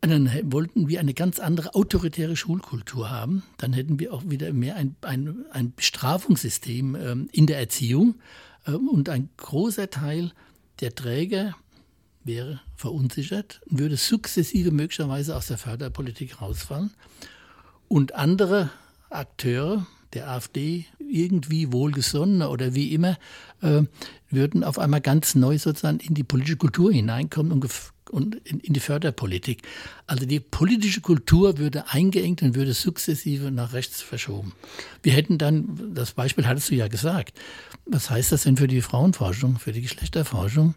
Und 0.03 0.11
dann 0.11 0.53
wollten 0.53 0.88
wir 0.88 1.01
eine 1.01 1.14
ganz 1.14 1.38
andere 1.38 1.74
autoritäre 1.74 2.36
Schulkultur 2.36 3.11
haben. 3.11 3.42
Dann 3.57 3.72
hätten 3.72 3.99
wir 3.99 4.12
auch 4.12 4.22
wieder 4.26 4.53
mehr 4.53 4.76
ein, 4.76 4.97
ein, 5.01 5.47
ein 5.51 5.72
Bestrafungssystem 5.74 6.95
ähm, 6.95 7.28
in 7.32 7.47
der 7.47 7.59
Erziehung. 7.59 8.16
Ähm, 8.66 8.88
und 8.88 9.09
ein 9.09 9.30
großer 9.38 9.88
Teil 9.88 10.32
der 10.80 10.95
Träger 10.95 11.57
wäre 12.22 12.61
verunsichert 12.76 13.62
und 13.70 13.78
würde 13.78 13.97
sukzessive 13.97 14.72
möglicherweise 14.72 15.36
aus 15.36 15.47
der 15.47 15.57
Förderpolitik 15.57 16.42
rausfallen. 16.42 16.90
Und 17.88 18.14
andere 18.14 18.70
Akteure 19.14 19.86
der 20.14 20.30
AfD, 20.30 20.86
irgendwie 20.98 21.72
wohlgesonnene 21.72 22.48
oder 22.48 22.74
wie 22.74 22.94
immer, 22.94 23.18
äh, 23.62 23.82
würden 24.30 24.64
auf 24.64 24.78
einmal 24.78 25.00
ganz 25.00 25.34
neu 25.34 25.58
sozusagen 25.58 26.00
in 26.00 26.14
die 26.14 26.24
politische 26.24 26.56
Kultur 26.56 26.92
hineinkommen 26.92 27.52
und, 27.52 27.68
und 28.10 28.36
in, 28.44 28.60
in, 28.60 28.72
die 28.72 28.80
Förderpolitik. 28.80 29.62
Also 30.06 30.26
die 30.26 30.40
politische 30.40 31.00
Kultur 31.00 31.58
würde 31.58 31.88
eingeengt 31.88 32.42
und 32.42 32.54
würde 32.54 32.72
sukzessive 32.72 33.50
nach 33.50 33.72
rechts 33.72 34.02
verschoben. 34.02 34.52
Wir 35.02 35.12
hätten 35.12 35.38
dann, 35.38 35.94
das 35.94 36.12
Beispiel 36.12 36.46
hattest 36.46 36.70
du 36.70 36.74
ja 36.74 36.88
gesagt, 36.88 37.38
was 37.86 38.10
heißt 38.10 38.32
das 38.32 38.44
denn 38.44 38.56
für 38.56 38.68
die 38.68 38.82
Frauenforschung, 38.82 39.58
für 39.58 39.72
die 39.72 39.82
Geschlechterforschung? 39.82 40.74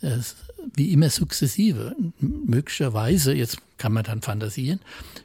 Es, 0.00 0.36
wie 0.74 0.92
immer 0.92 1.10
sukzessive. 1.10 1.94
Möglicherweise, 2.20 3.32
jetzt 3.32 3.58
kann 3.78 3.92
man 3.92 4.04
dann 4.04 4.20
fantasieren, 4.20 4.80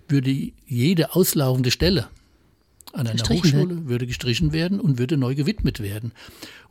würde 0.07 0.51
jede 0.65 1.15
auslaufende 1.15 1.71
Stelle 1.71 2.07
an 2.93 3.07
einer 3.07 3.23
Hochschule 3.23 3.69
wird. 3.69 3.87
würde 3.87 4.07
gestrichen 4.07 4.53
werden 4.53 4.79
und 4.79 4.99
würde 4.99 5.17
neu 5.17 5.35
gewidmet 5.35 5.79
werden. 5.81 6.11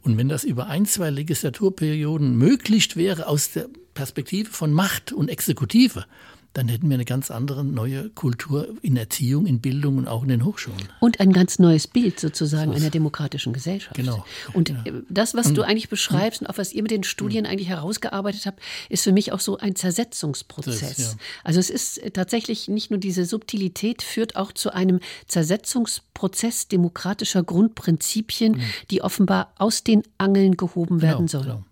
Und 0.03 0.17
wenn 0.17 0.29
das 0.29 0.45
über 0.45 0.67
ein, 0.67 0.87
zwei 0.87 1.11
Legislaturperioden 1.11 2.37
möglich 2.37 2.97
wäre 2.97 3.27
aus 3.27 3.53
der 3.53 3.69
Perspektive 3.95 4.51
von 4.51 4.73
Macht 4.73 5.13
und 5.13 5.29
Exekutive, 5.29 6.07
dann 6.53 6.69
hätten 6.69 6.89
wir 6.89 6.95
eine 6.95 7.05
ganz 7.05 7.31
andere 7.31 7.65
neue 7.65 8.11
Kultur 8.11 8.75
in 8.83 8.97
Erziehung, 8.97 9.47
in 9.47 9.61
Bildung 9.61 9.99
und 9.99 10.09
auch 10.09 10.23
in 10.23 10.29
den 10.29 10.45
Hochschulen. 10.45 10.81
Und 10.99 11.21
ein 11.21 11.33
ganz 11.33 11.61
neues 11.61 11.87
Bild 11.87 12.19
sozusagen 12.19 12.75
einer 12.75 12.91
demokratischen 12.91 13.53
Gesellschaft. 13.53 13.95
Genau. 13.95 14.25
Und 14.53 14.69
genau. 14.69 15.01
das, 15.09 15.35
was 15.35 15.53
du 15.53 15.63
eigentlich 15.63 15.89
beschreibst 15.89 16.41
und 16.41 16.49
auch 16.49 16.59
was 16.59 16.73
ihr 16.73 16.83
mit 16.83 16.91
den 16.91 17.05
Studien 17.05 17.47
eigentlich 17.47 17.69
herausgearbeitet 17.69 18.47
habt, 18.47 18.61
ist 18.89 19.05
für 19.05 19.13
mich 19.13 19.33
auch 19.33 19.39
so 19.39 19.59
ein 19.59 19.77
Zersetzungsprozess. 19.77 20.81
Das, 20.81 20.99
ja. 20.99 21.19
Also 21.45 21.61
es 21.61 21.71
ist 21.71 22.01
tatsächlich 22.15 22.67
nicht 22.67 22.91
nur 22.91 22.99
diese 22.99 23.25
Subtilität, 23.25 24.03
führt 24.03 24.35
auch 24.35 24.53
zu 24.53 24.73
einem 24.75 24.99
Zersetzungsprozess 25.29 26.67
demokratischer 26.67 27.45
Grundprinzipien, 27.45 28.53
mhm. 28.53 28.63
die 28.91 29.03
offenbar 29.03 29.53
aus 29.57 29.85
den 29.85 30.03
Angeln 30.19 30.57
gehoben 30.57 30.99
genau, 30.99 31.13
werden 31.13 31.29
sollen. 31.29 31.45
Genau. 31.45 31.65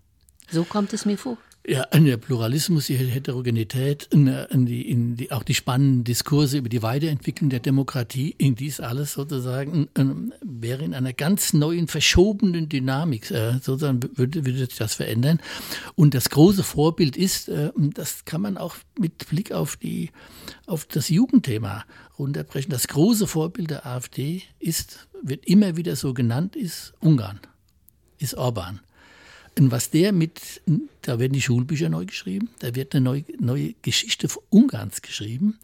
So 0.51 0.63
kommt 0.63 0.93
es 0.93 1.05
mir 1.05 1.17
vor. 1.17 1.37
Ja, 1.67 1.83
in 1.91 2.05
der 2.05 2.17
Pluralismus, 2.17 2.87
die 2.87 2.95
Heterogenität, 2.95 4.07
in 4.11 4.25
die, 4.65 4.89
in 4.89 5.17
die, 5.17 5.31
auch 5.31 5.43
die 5.43 5.53
spannenden 5.53 6.05
Diskurse 6.05 6.57
über 6.57 6.69
die 6.69 6.81
Weiterentwicklung 6.81 7.49
der 7.49 7.59
Demokratie, 7.59 8.33
in 8.37 8.55
dies 8.55 8.79
alles 8.79 9.13
sozusagen 9.13 9.89
ähm, 9.95 10.33
wäre 10.41 10.83
in 10.83 10.93
einer 10.93 11.11
ganz 11.11 11.51
neuen, 11.53 11.87
verschobenen 11.87 12.69
Dynamik, 12.69 13.29
äh, 13.29 13.53
sozusagen 13.61 13.99
würde, 14.15 14.45
würde 14.45 14.57
sich 14.57 14.77
das 14.77 14.95
verändern. 14.95 15.41
Und 15.95 16.13
das 16.13 16.29
große 16.29 16.63
Vorbild 16.63 17.17
ist, 17.17 17.49
äh, 17.49 17.71
das 17.75 18.23
kann 18.23 18.41
man 18.41 18.57
auch 18.57 18.77
mit 18.97 19.29
Blick 19.29 19.51
auf, 19.51 19.75
die, 19.75 20.11
auf 20.65 20.85
das 20.85 21.09
Jugendthema 21.09 21.83
runterbrechen. 22.17 22.71
Das 22.71 22.87
große 22.87 23.27
Vorbild 23.27 23.69
der 23.69 23.85
AfD 23.85 24.43
ist, 24.59 25.09
wird 25.21 25.45
immer 25.45 25.75
wieder 25.75 25.97
so 25.97 26.13
genannt, 26.13 26.55
ist 26.55 26.93
Ungarn, 26.99 27.41
ist 28.17 28.35
Orban. 28.35 28.79
Und 29.57 29.71
was 29.71 29.89
der 29.89 30.11
mit, 30.11 30.61
da 31.01 31.19
werden 31.19 31.33
die 31.33 31.41
Schulbücher 31.41 31.89
neu 31.89 32.05
geschrieben, 32.05 32.49
da 32.59 32.75
wird 32.75 32.95
eine 32.95 33.03
neue, 33.03 33.23
neue 33.39 33.73
Geschichte 33.81 34.27
Ungarns 34.49 35.01
geschrieben, 35.01 35.59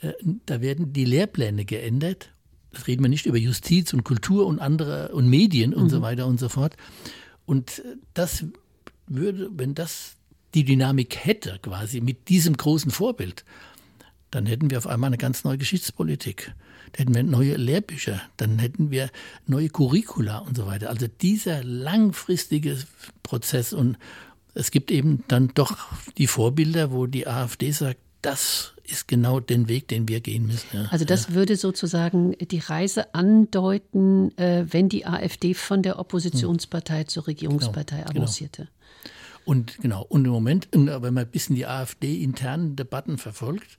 äh, 0.00 0.12
da 0.46 0.60
werden 0.60 0.92
die 0.92 1.04
Lehrpläne 1.04 1.64
geändert. 1.64 2.30
Das 2.72 2.86
reden 2.86 3.02
wir 3.02 3.08
nicht 3.08 3.26
über 3.26 3.38
Justiz 3.38 3.92
und 3.92 4.04
Kultur 4.04 4.46
und 4.46 4.58
andere 4.58 5.10
und 5.10 5.28
Medien 5.28 5.74
und 5.74 5.84
mhm. 5.84 5.90
so 5.90 6.02
weiter 6.02 6.26
und 6.26 6.38
so 6.38 6.48
fort. 6.48 6.76
Und 7.46 7.80
äh, 7.80 7.96
das 8.14 8.44
würde, 9.06 9.50
wenn 9.52 9.74
das 9.74 10.16
die 10.54 10.64
Dynamik 10.64 11.16
hätte, 11.24 11.58
quasi 11.62 12.00
mit 12.00 12.28
diesem 12.28 12.56
großen 12.56 12.90
Vorbild, 12.90 13.44
dann 14.30 14.46
hätten 14.46 14.70
wir 14.70 14.78
auf 14.78 14.86
einmal 14.86 15.08
eine 15.08 15.18
ganz 15.18 15.44
neue 15.44 15.58
Geschichtspolitik. 15.58 16.54
Dann 16.92 17.06
hätten 17.06 17.14
wir 17.14 17.22
neue 17.22 17.56
Lehrbücher, 17.56 18.20
dann 18.36 18.58
hätten 18.58 18.90
wir 18.90 19.10
neue 19.46 19.68
Curricula 19.68 20.38
und 20.38 20.56
so 20.56 20.66
weiter. 20.66 20.90
Also 20.90 21.06
dieser 21.06 21.62
langfristige 21.64 22.78
Prozess 23.22 23.72
und 23.72 23.96
es 24.54 24.70
gibt 24.70 24.90
eben 24.90 25.24
dann 25.28 25.52
doch 25.54 25.76
die 26.16 26.26
Vorbilder, 26.26 26.90
wo 26.90 27.06
die 27.06 27.26
AfD 27.26 27.70
sagt, 27.70 28.00
das 28.22 28.74
ist 28.84 29.06
genau 29.06 29.38
den 29.38 29.68
Weg, 29.68 29.88
den 29.88 30.08
wir 30.08 30.20
gehen 30.20 30.46
müssen. 30.46 30.66
Ja. 30.72 30.86
Also 30.90 31.04
das 31.04 31.28
ja. 31.28 31.34
würde 31.34 31.56
sozusagen 31.56 32.32
die 32.38 32.58
Reise 32.58 33.14
andeuten, 33.14 34.36
äh, 34.38 34.64
wenn 34.68 34.88
die 34.88 35.06
AfD 35.06 35.54
von 35.54 35.82
der 35.82 35.98
Oppositionspartei 35.98 37.04
zur 37.04 37.26
Regierungspartei 37.26 37.98
genau, 37.98 38.22
avancierte. 38.22 38.62
Genau. 38.62 38.72
Und 39.44 39.78
genau, 39.78 40.04
und 40.06 40.24
im 40.24 40.30
Moment, 40.30 40.68
wenn 40.72 41.00
man 41.00 41.18
ein 41.18 41.30
bisschen 41.30 41.56
die 41.56 41.66
AfD-internen 41.66 42.76
Debatten 42.76 43.16
verfolgt, 43.16 43.78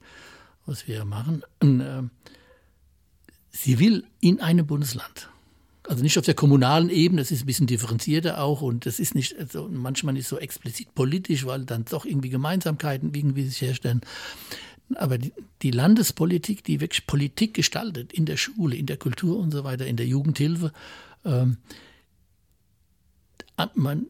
was 0.66 0.88
wir 0.88 1.06
machen, 1.06 1.44
äh, 1.62 2.04
sie 3.52 3.80
will 3.80 4.06
in 4.20 4.40
einem 4.40 4.66
Bundesland. 4.66 5.30
Also 5.84 6.04
nicht 6.04 6.18
auf 6.20 6.26
der 6.26 6.36
kommunalen 6.36 6.90
Ebene, 6.90 7.22
das 7.22 7.32
ist 7.32 7.44
ein 7.44 7.46
bisschen 7.48 7.66
differenzierter 7.66 8.44
auch 8.44 8.62
und 8.62 8.86
das 8.86 9.00
ist 9.00 9.16
nicht, 9.16 9.36
also 9.40 9.68
manchmal 9.72 10.14
nicht 10.14 10.28
so 10.28 10.38
explizit 10.38 10.94
politisch, 10.94 11.46
weil 11.46 11.66
dann 11.66 11.86
doch 11.86 12.06
irgendwie 12.06 12.30
Gemeinsamkeiten 12.30 13.14
irgendwie 13.14 13.46
sich 13.46 13.62
herstellen. 13.62 14.02
Aber 14.96 15.18
die, 15.18 15.72
Landespolitik, 15.72 16.64
die 16.64 16.80
wirklich 16.80 17.08
Politik 17.08 17.54
gestaltet, 17.54 18.14
in 18.14 18.26
der 18.26 18.38
Schule, 18.38 18.76
in 18.76 18.86
der 18.86 18.98
Kultur 18.98 19.40
und 19.40 19.52
so 19.52 19.64
weiter, 19.64 19.88
in 19.88 19.98
der 19.98 20.08
Jugendhilfe, 20.08 20.72
ähm, 21.26 21.58
man, 23.74 24.08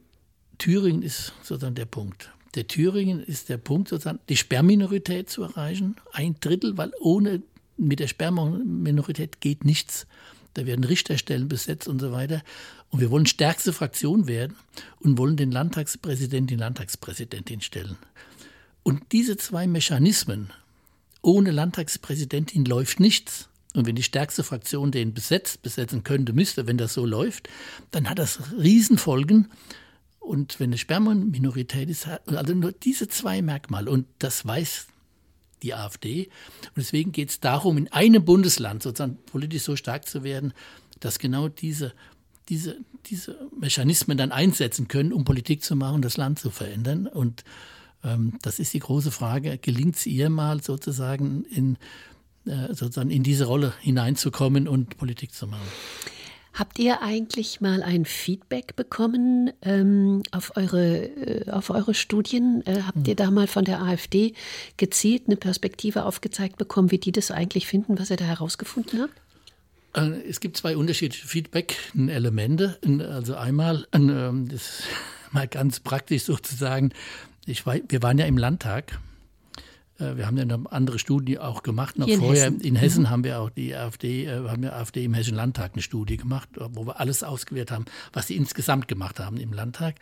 Thüringen 0.57 1.01
ist 1.01 1.33
sozusagen 1.43 1.75
der 1.75 1.85
Punkt. 1.85 2.31
Der 2.55 2.67
Thüringen 2.67 3.23
ist 3.23 3.49
der 3.49 3.57
Punkt, 3.57 3.89
sozusagen 3.89 4.19
die 4.27 4.37
Sperrminorität 4.37 5.29
zu 5.29 5.43
erreichen, 5.43 5.95
ein 6.11 6.35
Drittel, 6.39 6.77
weil 6.77 6.91
ohne 6.99 7.41
mit 7.79 7.99
der 7.99 8.07
Sperrminorität 8.07 9.41
geht 9.41 9.65
nichts. 9.65 10.07
Da 10.53 10.65
werden 10.65 10.83
Richterstellen 10.83 11.47
besetzt 11.47 11.87
und 11.87 11.99
so 11.99 12.11
weiter. 12.11 12.41
Und 12.89 12.99
wir 12.99 13.11
wollen 13.11 13.25
stärkste 13.25 13.71
Fraktion 13.71 14.27
werden 14.27 14.55
und 14.99 15.17
wollen 15.17 15.37
den 15.37 15.51
Landtagspräsidenten, 15.51 16.47
die 16.47 16.55
Landtagspräsidentin 16.55 17.61
stellen. 17.61 17.97
Und 18.83 19.11
diese 19.11 19.37
zwei 19.37 19.67
Mechanismen, 19.67 20.51
ohne 21.21 21.51
Landtagspräsidentin 21.51 22.65
läuft 22.65 22.99
nichts. 22.99 23.49
Und 23.75 23.85
wenn 23.85 23.95
die 23.95 24.03
stärkste 24.03 24.43
Fraktion 24.43 24.91
den 24.91 25.13
besetzt, 25.13 25.61
besetzen 25.61 26.03
könnte, 26.03 26.33
müsste, 26.33 26.65
wenn 26.65 26.77
das 26.77 26.93
so 26.93 27.05
läuft, 27.05 27.49
dann 27.91 28.09
hat 28.09 28.17
das 28.17 28.39
Riesenfolgen. 28.57 29.51
Und 30.19 30.59
wenn 30.59 30.69
eine 30.69 30.77
Sperrminorität 30.77 31.89
ist, 31.89 32.07
also 32.25 32.53
nur 32.53 32.71
diese 32.71 33.07
zwei 33.07 33.41
Merkmale, 33.41 33.91
und 33.91 34.07
das 34.17 34.45
weiß 34.45 34.87
die 35.63 35.73
AfD. 35.73 36.25
Und 36.67 36.77
deswegen 36.77 37.11
geht 37.11 37.29
es 37.29 37.39
darum, 37.39 37.77
in 37.77 37.91
einem 37.91 38.23
Bundesland 38.23 38.83
sozusagen 38.83 39.17
politisch 39.25 39.63
so 39.63 39.75
stark 39.75 40.07
zu 40.07 40.23
werden, 40.23 40.53
dass 40.99 41.19
genau 41.19 41.47
diese, 41.47 41.93
diese, 42.49 42.77
diese 43.05 43.37
Mechanismen 43.57 44.17
dann 44.17 44.31
einsetzen 44.31 44.87
können, 44.87 45.13
um 45.13 45.23
Politik 45.23 45.63
zu 45.63 45.75
machen, 45.75 46.01
das 46.01 46.17
Land 46.17 46.39
zu 46.39 46.49
verändern. 46.49 47.07
Und 47.07 47.43
ähm, 48.03 48.33
das 48.41 48.59
ist 48.59 48.73
die 48.73 48.79
große 48.79 49.11
Frage, 49.11 49.57
gelingt 49.57 49.95
es 49.95 50.05
ihr 50.05 50.29
mal 50.29 50.61
sozusagen 50.61 51.43
in, 51.45 51.77
äh, 52.45 52.73
sozusagen 52.73 53.11
in 53.11 53.23
diese 53.23 53.45
Rolle 53.45 53.73
hineinzukommen 53.81 54.67
und 54.67 54.97
Politik 54.97 55.33
zu 55.33 55.47
machen? 55.47 55.67
Habt 56.59 56.77
ihr 56.77 57.01
eigentlich 57.01 57.61
mal 57.61 57.81
ein 57.81 58.03
Feedback 58.03 58.75
bekommen 58.75 59.51
ähm, 59.61 60.23
auf, 60.31 60.57
eure, 60.57 61.05
äh, 61.05 61.49
auf 61.49 61.69
eure 61.69 61.93
Studien? 61.93 62.63
Äh, 62.65 62.81
habt 62.85 63.07
ihr 63.07 63.13
hm. 63.13 63.15
da 63.15 63.31
mal 63.31 63.47
von 63.47 63.63
der 63.63 63.81
AfD 63.81 64.33
gezielt 64.75 65.23
eine 65.27 65.37
Perspektive 65.37 66.03
aufgezeigt 66.03 66.57
bekommen, 66.57 66.91
wie 66.91 66.97
die 66.97 67.13
das 67.13 67.31
eigentlich 67.31 67.65
finden, 67.65 67.97
was 67.97 68.09
ihr 68.09 68.17
da 68.17 68.25
herausgefunden 68.25 69.01
habt? 69.01 69.13
Äh, 69.93 70.19
es 70.27 70.41
gibt 70.41 70.57
zwei 70.57 70.75
unterschiedliche 70.75 71.25
Feedback-Elemente. 71.25 72.77
Also 73.09 73.35
einmal, 73.35 73.87
ähm, 73.93 74.49
das 74.49 74.61
ist 74.61 74.83
mal 75.31 75.47
ganz 75.47 75.79
praktisch 75.79 76.23
sozusagen, 76.23 76.91
ich 77.45 77.65
war, 77.65 77.77
wir 77.87 78.03
waren 78.03 78.17
ja 78.17 78.25
im 78.25 78.37
Landtag 78.37 78.99
wir 79.99 80.25
haben 80.25 80.37
ja 80.37 80.43
eine 80.43 80.63
andere 80.71 80.99
Studie 80.99 81.39
auch 81.39 81.63
gemacht. 81.63 81.97
Noch 81.97 82.07
in 82.07 82.19
vorher 82.19 82.45
Hessen. 82.45 82.61
in 82.61 82.75
Hessen 82.75 83.03
mhm. 83.03 83.09
haben 83.09 83.23
wir 83.23 83.41
auch 83.41 83.49
die 83.49 83.75
AfD, 83.75 84.25
äh, 84.25 84.47
haben 84.47 84.63
wir 84.63 84.75
AfD 84.75 85.03
im 85.03 85.13
Hessischen 85.13 85.37
Landtag 85.37 85.73
eine 85.73 85.81
Studie 85.81 86.17
gemacht, 86.17 86.49
wo 86.55 86.85
wir 86.85 86.99
alles 86.99 87.23
ausgewählt 87.23 87.71
haben, 87.71 87.85
was 88.13 88.27
sie 88.27 88.35
insgesamt 88.35 88.87
gemacht 88.87 89.19
haben 89.19 89.37
im 89.37 89.53
Landtag. 89.53 89.95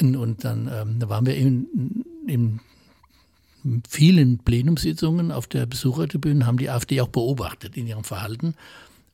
Und 0.00 0.44
dann 0.44 0.70
ähm, 0.72 0.98
da 0.98 1.08
waren 1.08 1.24
wir 1.24 1.36
in, 1.36 2.04
in 2.26 2.60
vielen 3.88 4.38
Plenumssitzungen 4.38 5.32
auf 5.32 5.46
der 5.46 5.66
Besuchertribüne, 5.66 6.46
haben 6.46 6.58
die 6.58 6.68
AfD 6.68 7.00
auch 7.00 7.08
beobachtet 7.08 7.76
in 7.76 7.86
ihrem 7.86 8.04
Verhalten. 8.04 8.54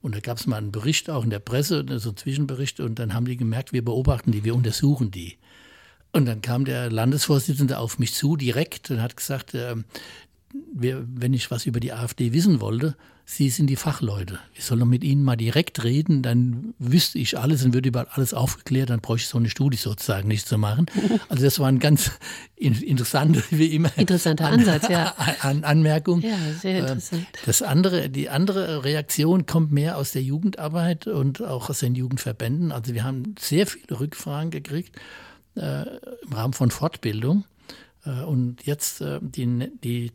Und 0.03 0.15
da 0.15 0.21
gab 0.21 0.39
es 0.39 0.47
mal 0.47 0.57
einen 0.57 0.73
Bericht 0.73 1.11
auch 1.11 1.25
in 1.25 1.31
der 1.31 1.41
Presse, 1.41 1.85
so 1.99 2.09
einen 2.09 2.17
Zwischenbericht, 2.17 2.81
und 2.81 2.99
dann 2.99 3.13
haben 3.15 3.27
die 3.27 3.37
gemerkt, 3.37 3.73
wir 3.73 3.85
beobachten 3.85 4.33
die, 4.33 4.45
wir 4.45 4.55
untersuchen 4.55 5.11
die. 5.11 5.37
Und 6.13 6.27
dann 6.27 6.43
kam 6.43 6.65
der 6.65 6.91
Landesvorsitzende 6.91 7.79
auf 7.79 7.99
mich 7.99 8.15
zu 8.15 8.37
direkt 8.37 8.91
und 8.91 9.01
hat 9.01 9.17
gesagt, 9.17 9.55
äh, 9.55 9.77
wir, 10.73 11.07
wenn 11.07 11.33
ich 11.33 11.51
was 11.51 11.67
über 11.67 11.81
die 11.81 11.93
AfD 11.93 12.33
wissen 12.33 12.61
wollte, 12.61 12.97
Sie 13.33 13.49
sind 13.49 13.69
die 13.69 13.77
Fachleute. 13.77 14.41
Ich 14.55 14.65
soll 14.65 14.79
noch 14.79 14.87
mit 14.87 15.05
Ihnen 15.05 15.23
mal 15.23 15.37
direkt 15.37 15.85
reden, 15.85 16.21
dann 16.21 16.75
wüsste 16.81 17.21
ich 17.21 17.39
alles 17.39 17.65
und 17.65 17.75
würde 17.75 17.89
über 17.89 18.09
alles 18.11 18.35
aufgeklärt, 18.35 18.91
dann 18.91 18.99
bräuchte 18.99 19.27
ich 19.27 19.29
so 19.29 19.39
eine 19.39 19.49
Studie 19.49 19.77
sozusagen 19.77 20.27
nicht 20.27 20.49
zu 20.49 20.59
machen. 20.59 20.87
Also 21.29 21.45
das 21.45 21.61
war 21.61 21.69
ein 21.69 21.79
ganz 21.79 22.11
interessanter, 22.57 23.41
wie 23.51 23.73
immer. 23.73 23.97
Interessanter 23.97 24.47
an, 24.47 24.59
Ansatz, 24.59 24.89
ja. 24.89 25.15
An, 25.43 25.63
Anmerkung. 25.63 26.23
Ja, 26.23 26.37
sehr 26.61 26.75
äh, 26.75 26.79
interessant. 26.81 27.27
Das 27.47 27.63
andere, 27.63 28.11
die 28.11 28.29
andere 28.29 28.83
Reaktion 28.83 29.47
kommt 29.47 29.71
mehr 29.71 29.97
aus 29.97 30.11
der 30.11 30.23
Jugendarbeit 30.23 31.07
und 31.07 31.41
auch 31.41 31.71
aus 31.71 31.79
den 31.79 31.95
Jugendverbänden. 31.95 32.73
Also 32.73 32.95
wir 32.95 33.05
haben 33.05 33.37
sehr 33.39 33.69
viele 33.69 34.01
Rückfragen 34.01 34.51
gekriegt 34.51 34.97
im 35.55 36.33
Rahmen 36.33 36.53
von 36.53 36.71
Fortbildung. 36.71 37.45
Äh, 38.05 38.23
und 38.23 38.67
jetzt 38.67 39.01
äh, 39.01 39.19
die, 39.23 39.71
die 39.83 40.13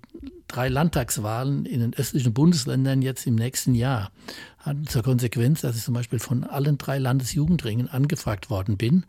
drei 0.47 0.69
Landtagswahlen 0.69 1.65
in 1.65 1.79
den 1.79 1.93
östlichen 1.93 2.33
Bundesländern 2.33 3.01
jetzt 3.01 3.27
im 3.27 3.35
nächsten 3.35 3.75
Jahr 3.75 4.11
hatten 4.59 4.87
zur 4.87 5.03
Konsequenz, 5.03 5.61
dass 5.61 5.75
ich 5.75 5.83
zum 5.83 5.93
Beispiel 5.93 6.19
von 6.19 6.43
allen 6.43 6.77
drei 6.77 6.97
Landesjugendringen 6.97 7.87
angefragt 7.87 8.49
worden 8.49 8.77
bin, 8.77 9.05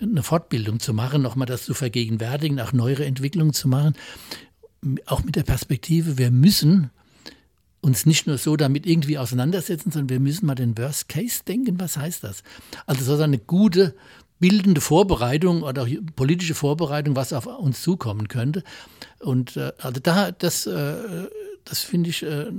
eine 0.00 0.22
Fortbildung 0.22 0.80
zu 0.80 0.92
machen, 0.92 1.22
nochmal 1.22 1.46
das 1.46 1.64
zu 1.64 1.74
vergegenwärtigen, 1.74 2.60
auch 2.60 2.72
neuere 2.72 3.06
Entwicklungen 3.06 3.52
zu 3.52 3.68
machen, 3.68 3.94
auch 5.06 5.24
mit 5.24 5.36
der 5.36 5.42
Perspektive, 5.42 6.18
wir 6.18 6.30
müssen 6.30 6.90
uns 7.80 8.04
nicht 8.04 8.26
nur 8.26 8.36
so 8.36 8.56
damit 8.56 8.84
irgendwie 8.84 9.16
auseinandersetzen, 9.16 9.92
sondern 9.92 10.10
wir 10.10 10.20
müssen 10.20 10.46
mal 10.46 10.54
den 10.56 10.76
Worst 10.76 11.08
Case 11.08 11.42
denken. 11.46 11.78
Was 11.78 11.96
heißt 11.96 12.24
das? 12.24 12.42
Also 12.84 13.04
sozusagen 13.04 13.32
eine 13.34 13.38
gute 13.38 13.94
bildende 14.38 14.80
Vorbereitung 14.80 15.62
oder 15.62 15.82
auch 15.82 15.88
politische 16.14 16.54
Vorbereitung, 16.54 17.16
was 17.16 17.32
auf 17.32 17.46
uns 17.46 17.82
zukommen 17.82 18.28
könnte. 18.28 18.62
Und 19.20 19.56
äh, 19.56 19.72
also 19.78 20.00
da, 20.00 20.32
das, 20.32 20.66
äh, 20.66 21.28
das 21.64 21.80
finde 21.80 22.10
ich 22.10 22.22
äh, 22.22 22.50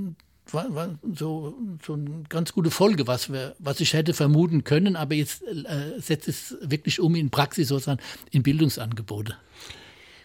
war, 0.52 0.74
war 0.74 0.98
so, 1.14 1.54
so 1.84 1.94
eine 1.94 2.24
ganz 2.28 2.52
gute 2.52 2.70
Folge, 2.70 3.06
was, 3.06 3.32
wir, 3.32 3.54
was 3.58 3.80
ich 3.80 3.92
hätte 3.92 4.14
vermuten 4.14 4.64
können, 4.64 4.96
aber 4.96 5.14
jetzt 5.14 5.42
äh, 5.42 6.00
setzt 6.00 6.28
es 6.28 6.56
wirklich 6.60 7.00
um 7.00 7.14
in 7.14 7.30
Praxis 7.30 7.68
sozusagen 7.68 8.00
in 8.30 8.42
Bildungsangebote. 8.42 9.36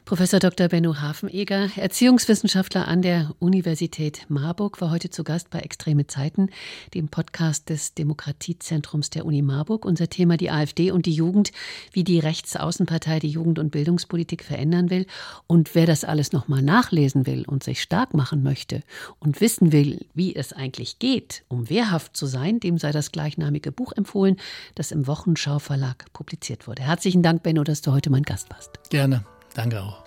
Professor 0.06 0.40
Dr. 0.42 0.68
Benno 0.68 1.00
Hafenegger, 1.00 1.70
Erziehungswissenschaftler 1.78 2.90
an 2.90 3.02
der 3.02 3.34
Universität 3.40 4.26
Marburg, 4.28 4.82
war 4.82 4.92
heute 4.92 5.10
zu 5.10 5.24
Gast 5.24 5.50
bei 5.50 5.60
Extreme 5.60 6.08
Zeiten, 6.08 6.50
dem 6.94 7.08
Podcast 7.08 7.70
des 7.70 7.94
Demokratiezentrums 7.94 9.12
der 9.12 9.26
Uni 9.26 9.42
Marburg. 9.42 9.86
Unser 9.86 10.10
Thema 10.10 10.36
die 10.36 10.52
AfD 10.52 10.92
und 10.92 11.06
die 11.06 11.14
Jugend, 11.14 11.54
wie 11.94 12.04
die 12.04 12.20
Rechtsaußenpartei 12.20 13.20
die 13.20 13.30
Jugend- 13.30 13.60
und 13.60 13.72
Bildungspolitik 13.72 14.44
verändern 14.44 14.90
will. 14.90 15.06
Und 15.48 15.74
wer 15.74 15.86
das 15.86 16.04
alles 16.04 16.34
nochmal 16.34 16.62
nachlesen 16.62 17.26
will 17.26 17.46
und 17.48 17.64
sich 17.64 17.82
stark 17.82 18.14
machen 18.14 18.44
möchte 18.44 18.82
und 19.20 19.40
wissen 19.40 19.72
will, 19.72 20.06
wie 20.14 20.36
es 20.36 20.52
eigentlich 20.52 21.00
geht, 21.00 21.46
um 21.48 21.70
wehrhaft 21.70 22.18
zu 22.18 22.26
sein, 22.26 22.60
dem 22.60 22.78
sei 22.78 22.92
das 22.92 23.14
gleichnamige 23.14 23.72
Buch 23.72 23.94
empfohlen, 23.94 24.36
das 24.76 24.92
im 24.92 25.08
Wochenschau 25.08 25.60
Verlag 25.60 26.12
publiziert 26.12 26.68
wurde. 26.68 26.84
Herzlichen 26.84 27.24
Dank, 27.24 27.42
Benno, 27.42 27.64
dass 27.64 27.82
du 27.82 27.94
heute 27.94 28.10
mein 28.10 28.24
Gast 28.24 28.50
warst. 28.50 28.72
Gerne. 28.90 29.24
Danke 29.54 29.82
auch. 29.82 30.04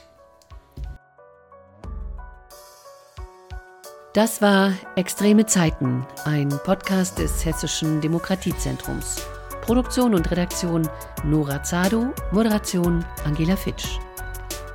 Das 4.13 4.41
war 4.41 4.73
Extreme 4.97 5.45
Zeiten, 5.45 6.07
ein 6.25 6.49
Podcast 6.65 7.19
des 7.19 7.45
Hessischen 7.45 8.01
Demokratiezentrums. 8.01 9.21
Produktion 9.61 10.15
und 10.15 10.31
Redaktion 10.31 10.89
Nora 11.25 11.63
Zado, 11.63 12.15
Moderation 12.33 13.05
Angela 13.25 13.57
Fitsch. 13.57 13.99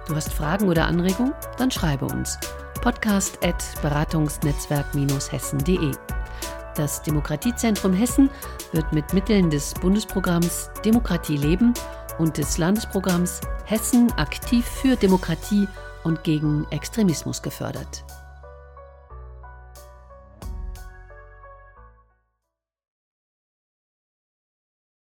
Du 0.08 0.16
hast 0.16 0.32
Fragen 0.32 0.70
oder 0.70 0.86
Anregungen? 0.86 1.34
Dann 1.58 1.72
schreibe 1.72 2.06
uns. 2.06 2.38
Podcast 2.82 3.44
at 3.44 3.64
beratungsnetzwerk-hessen.de. 3.82 5.92
Das 6.76 7.02
Demokratiezentrum 7.02 7.94
Hessen 7.94 8.30
wird 8.74 8.94
mit 8.94 9.12
Mitteln 9.14 9.50
des 9.50 9.74
Bundesprogramms 9.74 10.70
Demokratie 10.86 11.38
leben 11.38 11.74
und 12.22 12.38
des 12.38 12.60
Landesprogramms 12.60 13.42
Hessen 13.66 14.12
aktiv 14.14 14.64
für 14.64 14.96
Demokratie 14.96 15.68
und 16.04 16.24
gegen 16.24 16.68
Extremismus 16.70 17.42
gefördert. 17.42 18.04